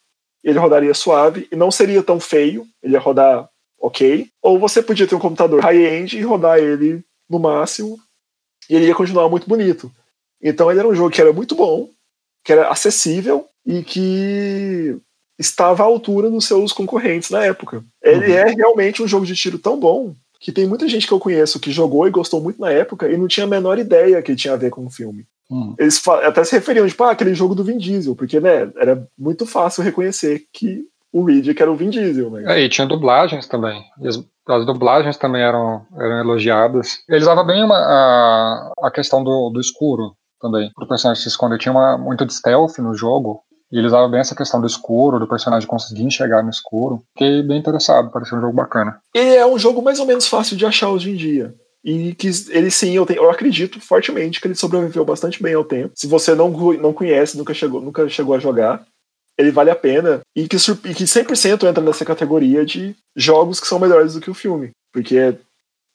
ele 0.43 0.59
rodaria 0.59 0.93
suave, 0.93 1.47
e 1.51 1.55
não 1.55 1.71
seria 1.71 2.03
tão 2.03 2.19
feio, 2.19 2.65
ele 2.83 2.93
ia 2.93 2.99
rodar 2.99 3.49
ok? 3.87 4.27
Ou 4.41 4.59
você 4.59 4.81
podia 4.81 5.07
ter 5.07 5.15
um 5.15 5.19
computador 5.19 5.61
high-end 5.61 6.17
e 6.17 6.21
rodar 6.21 6.59
ele 6.59 7.03
no 7.29 7.39
máximo 7.39 7.97
e 8.69 8.75
ele 8.75 8.87
ia 8.87 8.95
continuar 8.95 9.29
muito 9.29 9.47
bonito. 9.47 9.91
Então 10.41 10.69
ele 10.69 10.79
era 10.79 10.87
um 10.87 10.95
jogo 10.95 11.09
que 11.09 11.21
era 11.21 11.33
muito 11.33 11.55
bom, 11.55 11.89
que 12.43 12.51
era 12.51 12.69
acessível 12.69 13.45
e 13.65 13.81
que 13.83 14.97
estava 15.39 15.83
à 15.83 15.85
altura 15.85 16.29
dos 16.29 16.45
seus 16.45 16.73
concorrentes 16.73 17.29
na 17.29 17.45
época. 17.45 17.83
Ele 18.03 18.27
uhum. 18.27 18.33
é 18.33 18.51
realmente 18.51 19.01
um 19.01 19.07
jogo 19.07 19.25
de 19.25 19.35
tiro 19.35 19.57
tão 19.57 19.79
bom 19.79 20.13
que 20.39 20.51
tem 20.51 20.67
muita 20.67 20.87
gente 20.87 21.07
que 21.07 21.13
eu 21.13 21.19
conheço 21.19 21.59
que 21.59 21.71
jogou 21.71 22.07
e 22.07 22.11
gostou 22.11 22.41
muito 22.41 22.59
na 22.59 22.71
época 22.71 23.09
e 23.09 23.17
não 23.17 23.27
tinha 23.27 23.45
a 23.45 23.49
menor 23.49 23.79
ideia 23.79 24.21
que 24.21 24.35
tinha 24.35 24.53
a 24.53 24.57
ver 24.57 24.69
com 24.69 24.85
o 24.85 24.89
filme. 24.89 25.25
Uhum. 25.49 25.75
Eles 25.79 26.05
até 26.07 26.43
se 26.43 26.53
referiam, 26.53 26.87
tipo, 26.87 27.03
ah, 27.05 27.11
aquele 27.11 27.33
jogo 27.33 27.55
do 27.55 27.63
Vin 27.63 27.77
Diesel, 27.77 28.15
porque 28.15 28.39
né, 28.39 28.69
era 28.75 29.07
muito 29.17 29.45
fácil 29.45 29.81
reconhecer 29.81 30.45
que 30.51 30.85
o 31.11 31.23
Reed, 31.23 31.53
que 31.53 31.61
era 31.61 31.71
o 31.71 31.75
Vin 31.75 31.89
Diesel. 31.89 32.29
Né? 32.29 32.43
É, 32.47 32.61
e 32.61 32.69
tinha 32.69 32.87
dublagens 32.87 33.47
também. 33.47 33.83
As, 34.05 34.23
as 34.47 34.65
dublagens 34.65 35.17
também 35.17 35.41
eram, 35.41 35.85
eram 35.99 36.19
elogiadas. 36.19 36.99
Ele 37.09 37.21
usava 37.21 37.43
bem 37.43 37.63
uma, 37.63 37.75
a, 37.75 38.71
a 38.83 38.91
questão 38.91 39.23
do, 39.23 39.49
do 39.49 39.59
escuro 39.59 40.13
também, 40.39 40.71
para 40.73 40.85
o 40.85 40.87
personagem 40.87 41.21
se 41.21 41.29
esconder. 41.29 41.57
Tinha 41.57 41.71
uma, 41.71 41.97
muito 41.97 42.25
de 42.25 42.33
stealth 42.33 42.77
no 42.79 42.93
jogo, 42.93 43.41
e 43.71 43.77
ele 43.77 43.87
usava 43.87 44.07
bem 44.07 44.19
essa 44.19 44.35
questão 44.35 44.61
do 44.61 44.67
escuro, 44.67 45.19
do 45.19 45.27
personagem 45.27 45.67
conseguir 45.67 46.03
enxergar 46.03 46.41
no 46.41 46.49
escuro. 46.49 47.01
Fiquei 47.13 47.41
bem 47.43 47.59
interessado, 47.59 48.11
pareceu 48.11 48.37
um 48.37 48.41
jogo 48.41 48.53
bacana. 48.53 48.99
Ele 49.13 49.35
é 49.35 49.45
um 49.45 49.59
jogo 49.59 49.81
mais 49.81 49.99
ou 49.99 50.05
menos 50.05 50.27
fácil 50.27 50.55
de 50.55 50.65
achar 50.65 50.89
hoje 50.89 51.11
em 51.11 51.15
dia. 51.15 51.53
E 51.83 52.13
que 52.15 52.29
ele 52.49 52.71
sim, 52.71 52.93
eu, 52.93 53.05
tenho, 53.05 53.23
eu 53.23 53.29
acredito 53.29 53.79
fortemente 53.79 54.41
que 54.41 54.47
ele 54.47 54.55
sobreviveu 54.55 55.05
bastante 55.05 55.41
bem 55.41 55.53
ao 55.53 55.63
tempo. 55.63 55.93
Se 55.95 56.07
você 56.07 56.33
não, 56.33 56.49
não 56.49 56.93
conhece, 56.93 57.37
nunca 57.37 57.53
chegou, 57.53 57.81
nunca 57.81 58.07
chegou 58.09 58.35
a 58.35 58.39
jogar, 58.39 58.85
ele 59.37 59.51
vale 59.51 59.69
a 59.69 59.75
pena 59.75 60.21
e 60.35 60.47
que, 60.47 60.55
e 60.55 60.93
que 60.95 61.03
100% 61.03 61.67
entra 61.67 61.83
nessa 61.83 62.03
categoria 62.03 62.65
de 62.65 62.95
jogos 63.15 63.59
que 63.59 63.67
são 63.67 63.79
melhores 63.79 64.13
do 64.13 64.21
que 64.21 64.31
o 64.31 64.35
filme. 64.35 64.71
Porque 64.91 65.35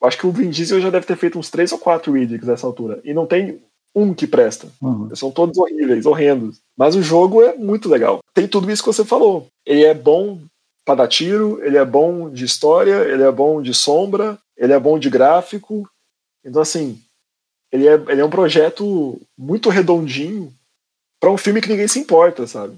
acho 0.02 0.18
que 0.18 0.26
o 0.26 0.32
Vin 0.32 0.50
Diesel 0.50 0.80
já 0.80 0.90
deve 0.90 1.06
ter 1.06 1.16
feito 1.16 1.38
uns 1.38 1.50
3 1.50 1.72
ou 1.72 1.78
4 1.78 2.12
Riddicks 2.12 2.46
nessa 2.46 2.66
altura. 2.66 3.00
E 3.04 3.12
não 3.12 3.26
tem 3.26 3.60
um 3.94 4.14
que 4.14 4.26
presta. 4.26 4.68
Uhum. 4.80 5.14
São 5.14 5.30
todos 5.30 5.58
horríveis, 5.58 6.06
horrendos. 6.06 6.58
Mas 6.76 6.94
o 6.94 7.02
jogo 7.02 7.42
é 7.42 7.54
muito 7.54 7.88
legal. 7.88 8.20
Tem 8.32 8.46
tudo 8.46 8.70
isso 8.70 8.82
que 8.82 8.92
você 8.92 9.04
falou. 9.04 9.46
Ele 9.66 9.84
é 9.84 9.94
bom 9.94 10.40
para 10.84 10.96
dar 10.96 11.08
tiro, 11.08 11.62
ele 11.62 11.76
é 11.76 11.84
bom 11.84 12.30
de 12.30 12.44
história, 12.44 13.04
ele 13.04 13.22
é 13.22 13.30
bom 13.30 13.62
de 13.62 13.72
sombra, 13.72 14.38
ele 14.56 14.72
é 14.72 14.80
bom 14.80 14.98
de 14.98 15.08
gráfico. 15.08 15.88
Então, 16.44 16.60
assim, 16.60 17.00
ele 17.70 17.86
é, 17.86 17.94
ele 17.94 18.20
é 18.20 18.24
um 18.24 18.30
projeto 18.30 19.20
muito 19.38 19.68
redondinho 19.68 20.52
para 21.20 21.30
um 21.30 21.36
filme 21.36 21.60
que 21.60 21.68
ninguém 21.68 21.86
se 21.86 22.00
importa, 22.00 22.46
sabe? 22.46 22.76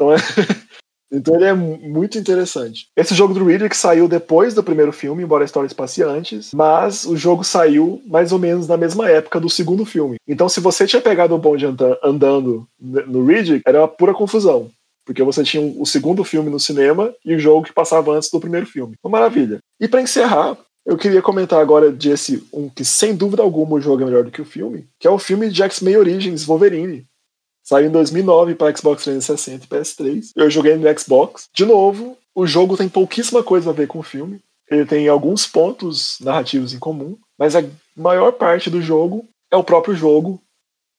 Então, 0.00 0.12
é... 0.12 0.16
então 1.12 1.34
ele 1.34 1.44
é 1.44 1.52
muito 1.52 2.18
interessante. 2.18 2.86
Esse 2.96 3.14
jogo 3.14 3.34
do 3.34 3.44
Riddick 3.44 3.76
saiu 3.76 4.08
depois 4.08 4.54
do 4.54 4.62
primeiro 4.62 4.92
filme, 4.92 5.22
embora 5.22 5.44
a 5.44 5.46
história 5.46 5.68
se 5.68 5.74
passe 5.74 6.02
antes, 6.02 6.50
mas 6.54 7.04
o 7.04 7.16
jogo 7.16 7.44
saiu 7.44 8.00
mais 8.06 8.32
ou 8.32 8.38
menos 8.38 8.66
na 8.66 8.78
mesma 8.78 9.10
época 9.10 9.38
do 9.38 9.50
segundo 9.50 9.84
filme. 9.84 10.16
Então, 10.26 10.48
se 10.48 10.60
você 10.60 10.86
tinha 10.86 11.02
pegado 11.02 11.34
o 11.34 11.38
bonde 11.38 11.66
andando 12.02 12.66
no 12.80 13.26
Riddick, 13.26 13.62
era 13.66 13.80
uma 13.80 13.88
pura 13.88 14.14
confusão. 14.14 14.70
Porque 15.04 15.22
você 15.22 15.42
tinha 15.42 15.62
o 15.76 15.84
segundo 15.84 16.22
filme 16.22 16.50
no 16.50 16.60
cinema 16.60 17.12
e 17.24 17.34
o 17.34 17.38
jogo 17.38 17.64
que 17.64 17.72
passava 17.72 18.12
antes 18.12 18.30
do 18.30 18.38
primeiro 18.38 18.66
filme. 18.66 18.94
Uma 19.02 19.18
maravilha. 19.18 19.58
E 19.80 19.88
para 19.88 20.02
encerrar, 20.02 20.56
eu 20.86 20.96
queria 20.96 21.20
comentar 21.20 21.60
agora 21.60 21.90
desse 21.90 22.46
um 22.52 22.68
que 22.68 22.84
sem 22.84 23.14
dúvida 23.14 23.42
alguma 23.42 23.76
o 23.76 23.80
jogo 23.80 24.02
é 24.02 24.04
melhor 24.04 24.24
do 24.24 24.30
que 24.30 24.40
o 24.40 24.46
filme, 24.46 24.86
que 24.98 25.06
é 25.06 25.10
o 25.10 25.18
filme 25.18 25.50
de 25.50 25.62
X-Men 25.62 25.96
Origins 25.96 26.44
Wolverine, 26.44 27.06
Saiu 27.70 27.86
em 27.86 27.92
2009 27.92 28.56
para 28.56 28.76
Xbox 28.76 29.04
360 29.04 29.64
e 29.64 29.68
PS3. 29.68 30.30
Eu 30.34 30.50
joguei 30.50 30.74
no 30.76 30.98
Xbox. 30.98 31.48
De 31.54 31.64
novo, 31.64 32.18
o 32.34 32.44
jogo 32.44 32.76
tem 32.76 32.88
pouquíssima 32.88 33.44
coisa 33.44 33.70
a 33.70 33.72
ver 33.72 33.86
com 33.86 34.00
o 34.00 34.02
filme. 34.02 34.40
Ele 34.68 34.84
tem 34.84 35.06
alguns 35.06 35.46
pontos 35.46 36.18
narrativos 36.20 36.74
em 36.74 36.80
comum, 36.80 37.16
mas 37.38 37.54
a 37.54 37.62
maior 37.96 38.32
parte 38.32 38.68
do 38.68 38.82
jogo 38.82 39.24
é 39.52 39.56
o 39.56 39.62
próprio 39.62 39.94
jogo. 39.94 40.42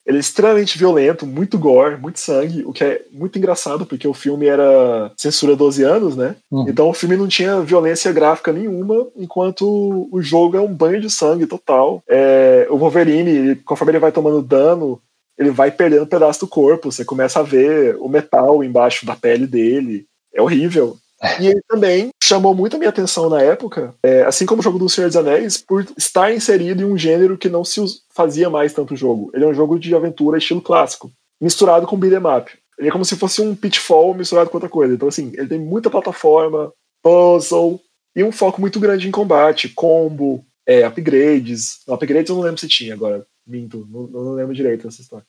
Ele 0.06 0.16
é 0.16 0.22
extremamente 0.22 0.78
violento, 0.78 1.28
muito 1.28 1.60
gore, 1.60 1.98
muito 1.98 2.22
sangue, 2.22 2.64
o 2.66 2.72
que 2.72 2.86
é 2.86 3.02
muito 3.12 3.38
engraçado, 3.38 3.86
porque 3.86 4.08
o 4.08 4.14
filme 4.14 4.46
era 4.46 5.12
censura 5.18 5.58
12 5.58 5.84
anos, 5.84 6.16
né? 6.16 6.38
Uhum. 6.50 6.70
Então 6.70 6.90
o 6.90 6.94
filme 6.94 7.18
não 7.18 7.28
tinha 7.28 7.60
violência 7.60 8.14
gráfica 8.14 8.54
nenhuma, 8.54 9.08
enquanto 9.18 10.08
o 10.10 10.22
jogo 10.22 10.56
é 10.56 10.62
um 10.62 10.74
banho 10.74 11.02
de 11.02 11.10
sangue 11.10 11.46
total. 11.46 12.02
É, 12.08 12.66
o 12.70 12.78
Wolverine, 12.78 13.58
conforme 13.58 13.92
ele 13.92 14.00
vai 14.00 14.12
tomando 14.14 14.42
dano, 14.42 15.02
ele 15.38 15.50
vai 15.50 15.72
perdendo 15.72 16.04
um 16.04 16.08
pedaço 16.08 16.42
do 16.42 16.48
corpo, 16.48 16.92
você 16.92 17.04
começa 17.04 17.40
a 17.40 17.44
ver 17.44 17.96
o 18.00 18.08
metal 18.08 18.64
embaixo 18.64 19.06
da 19.06 19.16
pele 19.16 19.48
dele. 19.48 20.06
É 20.34 20.42
horrível. 20.42 20.98
E 21.40 21.48
ele 21.48 21.62
também 21.68 22.10
chamou 22.22 22.56
muito 22.56 22.76
a 22.76 22.80
minha 22.80 22.90
atenção 22.90 23.30
na 23.30 23.42
época, 23.42 23.94
é, 24.02 24.24
assim 24.24 24.46
como 24.46 24.60
o 24.60 24.64
jogo 24.64 24.80
do 24.80 24.90
Senhor 24.90 25.08
dos 25.08 25.18
Anéis, 25.18 25.58
por 25.58 25.86
estar 25.96 26.34
inserido 26.34 26.82
em 26.82 26.86
um 26.86 26.98
gênero 26.98 27.38
que 27.38 27.50
não 27.50 27.64
se 27.64 27.80
fazia 28.10 28.50
mais 28.50 28.74
tanto 28.74 28.96
jogo. 28.96 29.30
Ele 29.34 29.46
é 29.46 29.48
um 29.48 29.54
jogo 29.54 29.78
de 29.78 29.94
aventura 29.96 30.40
estilo 30.40 30.62
clássico, 30.62 31.12
misturado 31.40 31.86
com 31.86 31.98
beat'em 31.98 32.20
up. 32.20 32.52
Ele 32.80 32.90
é 32.90 32.92
como 32.92 33.06
se 33.06 33.16
fosse 33.16 33.42
um 33.42 33.56
pitfall 33.56 34.16
misturado 34.16 34.50
com 34.50 34.58
outra 34.58 34.70
coisa. 34.70 34.96
Então, 34.96 35.08
assim, 35.08 35.32
ele 35.36 35.48
tem 35.48 35.60
muita 35.60 35.90
plataforma, 35.90 36.74
puzzle, 37.04 37.80
e 38.16 38.24
um 38.24 38.32
foco 38.32 38.60
muito 38.60 38.80
grande 38.80 39.08
em 39.08 39.12
combate, 39.12 39.70
combo, 39.70 40.44
é, 40.66 40.84
upgrades. 40.84 41.82
Não, 41.88 41.94
upgrades 41.96 42.30
eu 42.30 42.36
não 42.36 42.44
lembro 42.44 42.60
se 42.60 42.68
tinha 42.68 42.94
agora. 42.94 43.26
Minto, 43.46 43.88
não, 43.90 44.08
não 44.08 44.34
lembro 44.34 44.54
direito 44.54 44.88
dessa 44.88 45.02
história. 45.02 45.26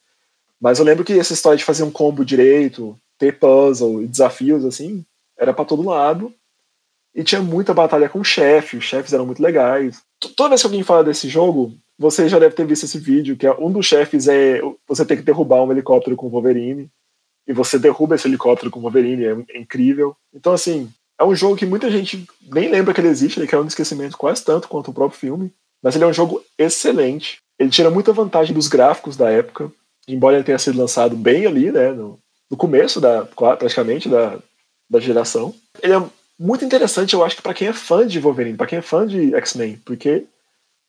Mas 0.61 0.79
eu 0.79 0.85
lembro 0.85 1.05
que 1.05 1.19
essa 1.19 1.33
história 1.33 1.59
de 1.59 1.65
fazer 1.65 1.83
um 1.83 1.91
combo 1.91 2.25
direito, 2.25 2.97
ter 3.19 3.39
puzzle 3.39 4.03
e 4.03 4.07
desafios, 4.07 4.65
assim, 4.65 5.05
era 5.37 5.53
para 5.53 5.65
todo 5.65 5.83
lado. 5.83 6.33
E 7.15 7.23
tinha 7.23 7.43
muita 7.43 7.75
batalha 7.75 8.09
com 8.09 8.21
o 8.21 8.25
chefe, 8.25 8.77
os 8.77 8.85
chefes 8.85 9.13
eram 9.13 9.27
muito 9.27 9.43
legais. 9.43 10.01
Toda 10.37 10.51
vez 10.51 10.63
que 10.63 10.67
alguém 10.67 10.83
fala 10.83 11.05
desse 11.05 11.29
jogo, 11.29 11.75
você 11.99 12.29
já 12.29 12.39
deve 12.39 12.55
ter 12.55 12.67
visto 12.67 12.85
esse 12.85 12.99
vídeo, 12.99 13.37
que 13.37 13.47
é 13.47 13.53
um 13.53 13.71
dos 13.71 13.87
chefes 13.87 14.29
é 14.29 14.61
você 14.87 15.05
ter 15.05 15.17
que 15.17 15.23
derrubar 15.23 15.63
um 15.63 15.73
helicóptero 15.73 16.17
com 16.17 16.27
o 16.27 16.31
Wolverine. 16.31 16.91
e 17.47 17.53
você 17.53 17.77
derruba 17.77 18.15
esse 18.15 18.29
helicóptero 18.29 18.71
com 18.71 18.79
o 18.79 18.83
Wolverine, 18.83 19.25
é, 19.25 19.57
é 19.57 19.59
incrível. 19.59 20.17
Então, 20.33 20.53
assim, 20.53 20.89
é 21.19 21.25
um 21.25 21.35
jogo 21.35 21.57
que 21.57 21.67
muita 21.67 21.91
gente 21.91 22.25
nem 22.41 22.71
lembra 22.71 22.95
que 22.95 23.01
ele 23.01 23.09
existe, 23.09 23.39
ele 23.39 23.49
caiu 23.49 23.63
no 23.63 23.69
esquecimento 23.69 24.17
quase 24.17 24.45
tanto 24.45 24.69
quanto 24.69 24.93
o 24.93 24.95
próprio 24.95 25.19
filme, 25.19 25.53
mas 25.83 25.97
ele 25.97 26.05
é 26.05 26.07
um 26.07 26.13
jogo 26.13 26.41
excelente. 26.57 27.42
Ele 27.59 27.71
tira 27.71 27.91
muita 27.91 28.13
vantagem 28.13 28.55
dos 28.55 28.69
gráficos 28.69 29.17
da 29.17 29.31
época, 29.31 29.71
embora 30.09 30.37
ele 30.37 30.45
tenha 30.45 30.59
sido 30.59 30.79
lançado 30.79 31.17
bem 31.17 31.47
ali, 31.47 31.71
né, 31.71 31.93
no, 31.93 32.19
no 32.51 32.57
começo 32.57 33.01
da 33.01 33.25
praticamente 33.25 34.09
da, 34.09 34.39
da 34.89 35.01
geração. 35.01 35.55
Ele 35.83 35.95
é 35.95 36.03
muito 36.39 36.65
interessante, 36.65 37.15
eu 37.15 37.25
acho 37.25 37.37
que 37.37 37.43
para 37.43 37.55
quem 37.55 37.69
é 37.69 37.73
fã 37.73 38.07
de 38.07 38.19
Wolverine, 38.19 38.57
para 38.57 38.67
quem 38.67 38.79
é 38.79 38.83
fã 38.83 39.07
de 39.07 39.35
X-Men, 39.35 39.81
porque 39.85 40.25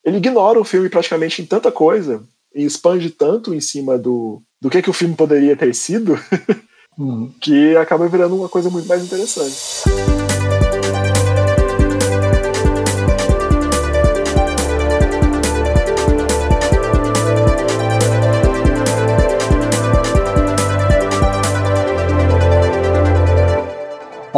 ele 0.04 0.18
ignora 0.18 0.60
o 0.60 0.66
filme 0.66 0.90
praticamente 0.90 1.42
em 1.42 1.46
tanta 1.46 1.72
coisa 1.72 2.24
e 2.54 2.64
expande 2.64 3.10
tanto 3.10 3.54
em 3.54 3.62
cima 3.62 3.98
do, 3.98 4.42
do 4.60 4.70
que, 4.70 4.82
que 4.82 4.90
o 4.90 4.94
filme 4.94 5.16
poderia 5.16 5.56
ter 5.56 5.74
sido, 5.74 6.20
uhum. 6.98 7.32
que 7.40 7.76
acaba 7.78 8.08
virando 8.08 8.36
uma 8.36 8.50
coisa 8.50 8.70
muito 8.70 8.88
mais 8.88 9.04
interessante. 9.04 10.23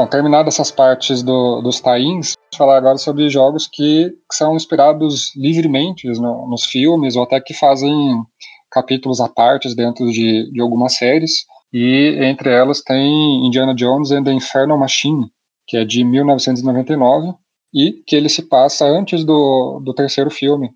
Bom, 0.06 0.10
terminadas 0.10 0.54
essas 0.54 0.70
partes 0.70 1.24
do, 1.24 1.62
dos 1.62 1.80
tains, 1.82 2.36
falar 2.56 2.78
agora 2.78 2.96
sobre 2.96 3.28
jogos 3.28 3.68
que, 3.68 4.12
que 4.12 4.36
são 4.36 4.56
inspirados 4.56 5.36
livremente 5.36 6.08
no, 6.20 6.48
nos 6.48 6.66
filmes 6.66 7.16
ou 7.16 7.24
até 7.24 7.42
que 7.42 7.56
fazem 7.56 8.24
capítulos 8.70 9.20
à 9.20 9.28
parte 9.28 9.74
dentro 9.76 10.06
de, 10.12 10.52
de 10.52 10.62
algumas 10.62 10.96
séries. 10.96 11.46
E 11.74 12.20
entre 12.22 12.52
elas 12.52 12.84
tem 12.84 13.48
Indiana 13.48 13.74
Jones 13.74 14.12
and 14.12 14.26
the 14.26 14.32
Infernal 14.32 14.78
Machine, 14.78 15.26
que 15.66 15.76
é 15.76 15.84
de 15.84 16.04
1999 16.04 17.34
e 17.74 18.04
que 18.06 18.16
ele 18.16 18.30
se 18.30 18.44
passa 18.44 18.86
antes 18.86 19.24
do, 19.24 19.82
do 19.84 19.92
terceiro 19.92 20.30
filme, 20.30 20.70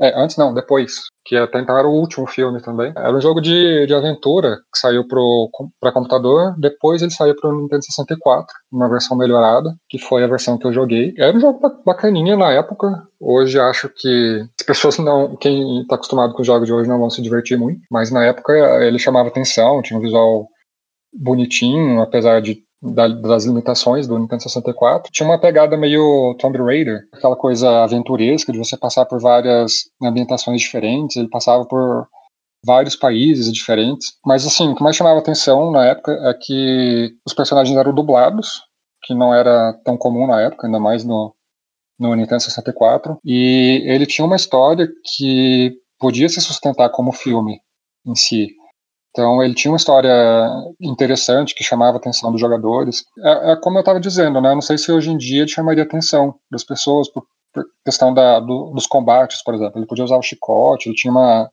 é, 0.00 0.18
antes 0.18 0.36
não, 0.36 0.54
depois. 0.54 0.94
Que 1.24 1.36
até 1.36 1.60
então 1.60 1.76
era 1.76 1.86
o 1.86 1.92
último 1.92 2.26
filme 2.26 2.60
também. 2.62 2.92
Era 2.96 3.14
um 3.14 3.20
jogo 3.20 3.40
de, 3.40 3.86
de 3.86 3.94
aventura 3.94 4.56
que 4.72 4.78
saiu 4.78 5.06
para 5.06 5.92
computador. 5.92 6.54
Depois 6.58 7.02
ele 7.02 7.10
saiu 7.10 7.36
para 7.36 7.50
o 7.50 7.60
Nintendo 7.60 7.84
64, 7.84 8.46
uma 8.72 8.88
versão 8.88 9.16
melhorada, 9.16 9.76
que 9.88 9.98
foi 9.98 10.24
a 10.24 10.26
versão 10.26 10.56
que 10.56 10.66
eu 10.66 10.72
joguei. 10.72 11.12
Era 11.18 11.36
um 11.36 11.40
jogo 11.40 11.60
bacaninha 11.84 12.36
na 12.36 12.50
época. 12.50 13.06
Hoje 13.20 13.60
acho 13.60 13.90
que 13.94 14.42
as 14.58 14.66
pessoas 14.66 14.98
não. 14.98 15.36
Quem 15.36 15.82
está 15.82 15.96
acostumado 15.96 16.32
com 16.32 16.40
os 16.40 16.46
jogos 16.46 16.66
de 16.66 16.72
hoje 16.72 16.88
não 16.88 16.98
vão 16.98 17.10
se 17.10 17.20
divertir 17.20 17.58
muito. 17.58 17.82
Mas 17.90 18.10
na 18.10 18.24
época 18.24 18.52
ele 18.82 18.98
chamava 18.98 19.28
atenção, 19.28 19.82
tinha 19.82 19.98
um 19.98 20.02
visual 20.02 20.48
bonitinho, 21.12 22.00
apesar 22.00 22.40
de 22.40 22.62
das 22.82 23.44
limitações 23.44 24.06
do 24.06 24.18
Nintendo 24.18 24.42
64. 24.42 25.12
Tinha 25.12 25.28
uma 25.28 25.40
pegada 25.40 25.76
meio 25.76 26.34
Tomb 26.38 26.58
Raider, 26.58 27.06
aquela 27.12 27.36
coisa 27.36 27.82
aventuresca 27.84 28.52
de 28.52 28.58
você 28.58 28.76
passar 28.76 29.04
por 29.04 29.20
várias 29.20 29.90
ambientações 30.02 30.60
diferentes. 30.60 31.16
Ele 31.16 31.28
passava 31.28 31.64
por 31.66 32.08
vários 32.64 32.96
países 32.96 33.52
diferentes. 33.52 34.14
Mas 34.24 34.46
assim, 34.46 34.68
o 34.68 34.74
que 34.74 34.82
mais 34.82 34.96
chamava 34.96 35.18
atenção 35.18 35.70
na 35.70 35.86
época 35.86 36.12
é 36.12 36.34
que 36.34 37.14
os 37.26 37.34
personagens 37.34 37.76
eram 37.76 37.94
dublados, 37.94 38.62
que 39.02 39.14
não 39.14 39.34
era 39.34 39.74
tão 39.84 39.96
comum 39.96 40.26
na 40.26 40.40
época, 40.40 40.66
ainda 40.66 40.78
mais 40.78 41.04
no, 41.04 41.34
no 41.98 42.14
Nintendo 42.14 42.42
64. 42.42 43.18
E 43.24 43.82
ele 43.84 44.06
tinha 44.06 44.24
uma 44.24 44.36
história 44.36 44.88
que 45.14 45.74
podia 45.98 46.28
se 46.28 46.40
sustentar 46.40 46.88
como 46.90 47.12
filme 47.12 47.60
em 48.06 48.14
si. 48.14 48.48
Então 49.10 49.42
ele 49.42 49.54
tinha 49.54 49.70
uma 49.70 49.76
história 49.76 50.12
interessante 50.80 51.54
que 51.54 51.64
chamava 51.64 51.96
a 51.96 52.00
atenção 52.00 52.30
dos 52.30 52.40
jogadores. 52.40 53.04
É, 53.18 53.52
é 53.52 53.56
como 53.56 53.76
eu 53.76 53.80
estava 53.80 54.00
dizendo, 54.00 54.40
né? 54.40 54.54
Não 54.54 54.60
sei 54.60 54.78
se 54.78 54.90
hoje 54.92 55.10
em 55.10 55.16
dia 55.16 55.42
ele 55.42 55.50
chamaria 55.50 55.82
a 55.82 55.86
atenção 55.86 56.34
das 56.50 56.62
pessoas 56.62 57.08
por, 57.08 57.24
por 57.52 57.64
questão 57.84 58.14
da, 58.14 58.38
do, 58.38 58.70
dos 58.70 58.86
combates, 58.86 59.42
por 59.42 59.54
exemplo. 59.54 59.78
Ele 59.78 59.86
podia 59.86 60.04
usar 60.04 60.16
o 60.16 60.22
chicote, 60.22 60.88
ele 60.88 60.96
tinha 60.96 61.10
uma 61.10 61.50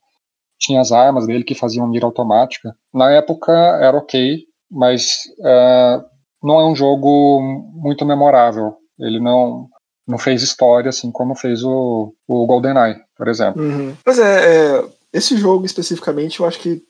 tinha 0.59 0.81
as 0.81 0.91
armas 0.91 1.27
dele 1.27 1.43
que 1.43 1.53
faziam 1.53 1.87
mira 1.87 2.05
automática. 2.05 2.75
Na 2.93 3.11
época 3.11 3.51
era 3.53 3.95
ok, 3.95 4.43
mas 4.71 5.19
é, 5.43 6.01
não 6.41 6.59
é 6.59 6.65
um 6.65 6.75
jogo 6.75 7.41
muito 7.73 8.05
memorável. 8.05 8.75
Ele 8.99 9.19
não 9.19 9.67
não 10.07 10.17
fez 10.17 10.41
história 10.41 10.89
assim 10.89 11.11
como 11.11 11.35
fez 11.35 11.63
o, 11.63 12.13
o 12.27 12.45
GoldenEye, 12.47 12.95
por 13.15 13.27
exemplo. 13.27 13.61
Uhum. 13.61 13.93
Pois 14.05 14.17
é, 14.17 14.77
é, 14.77 14.85
esse 15.11 15.35
jogo 15.35 15.65
especificamente 15.65 16.39
eu 16.39 16.45
acho 16.45 16.59
que 16.59 16.81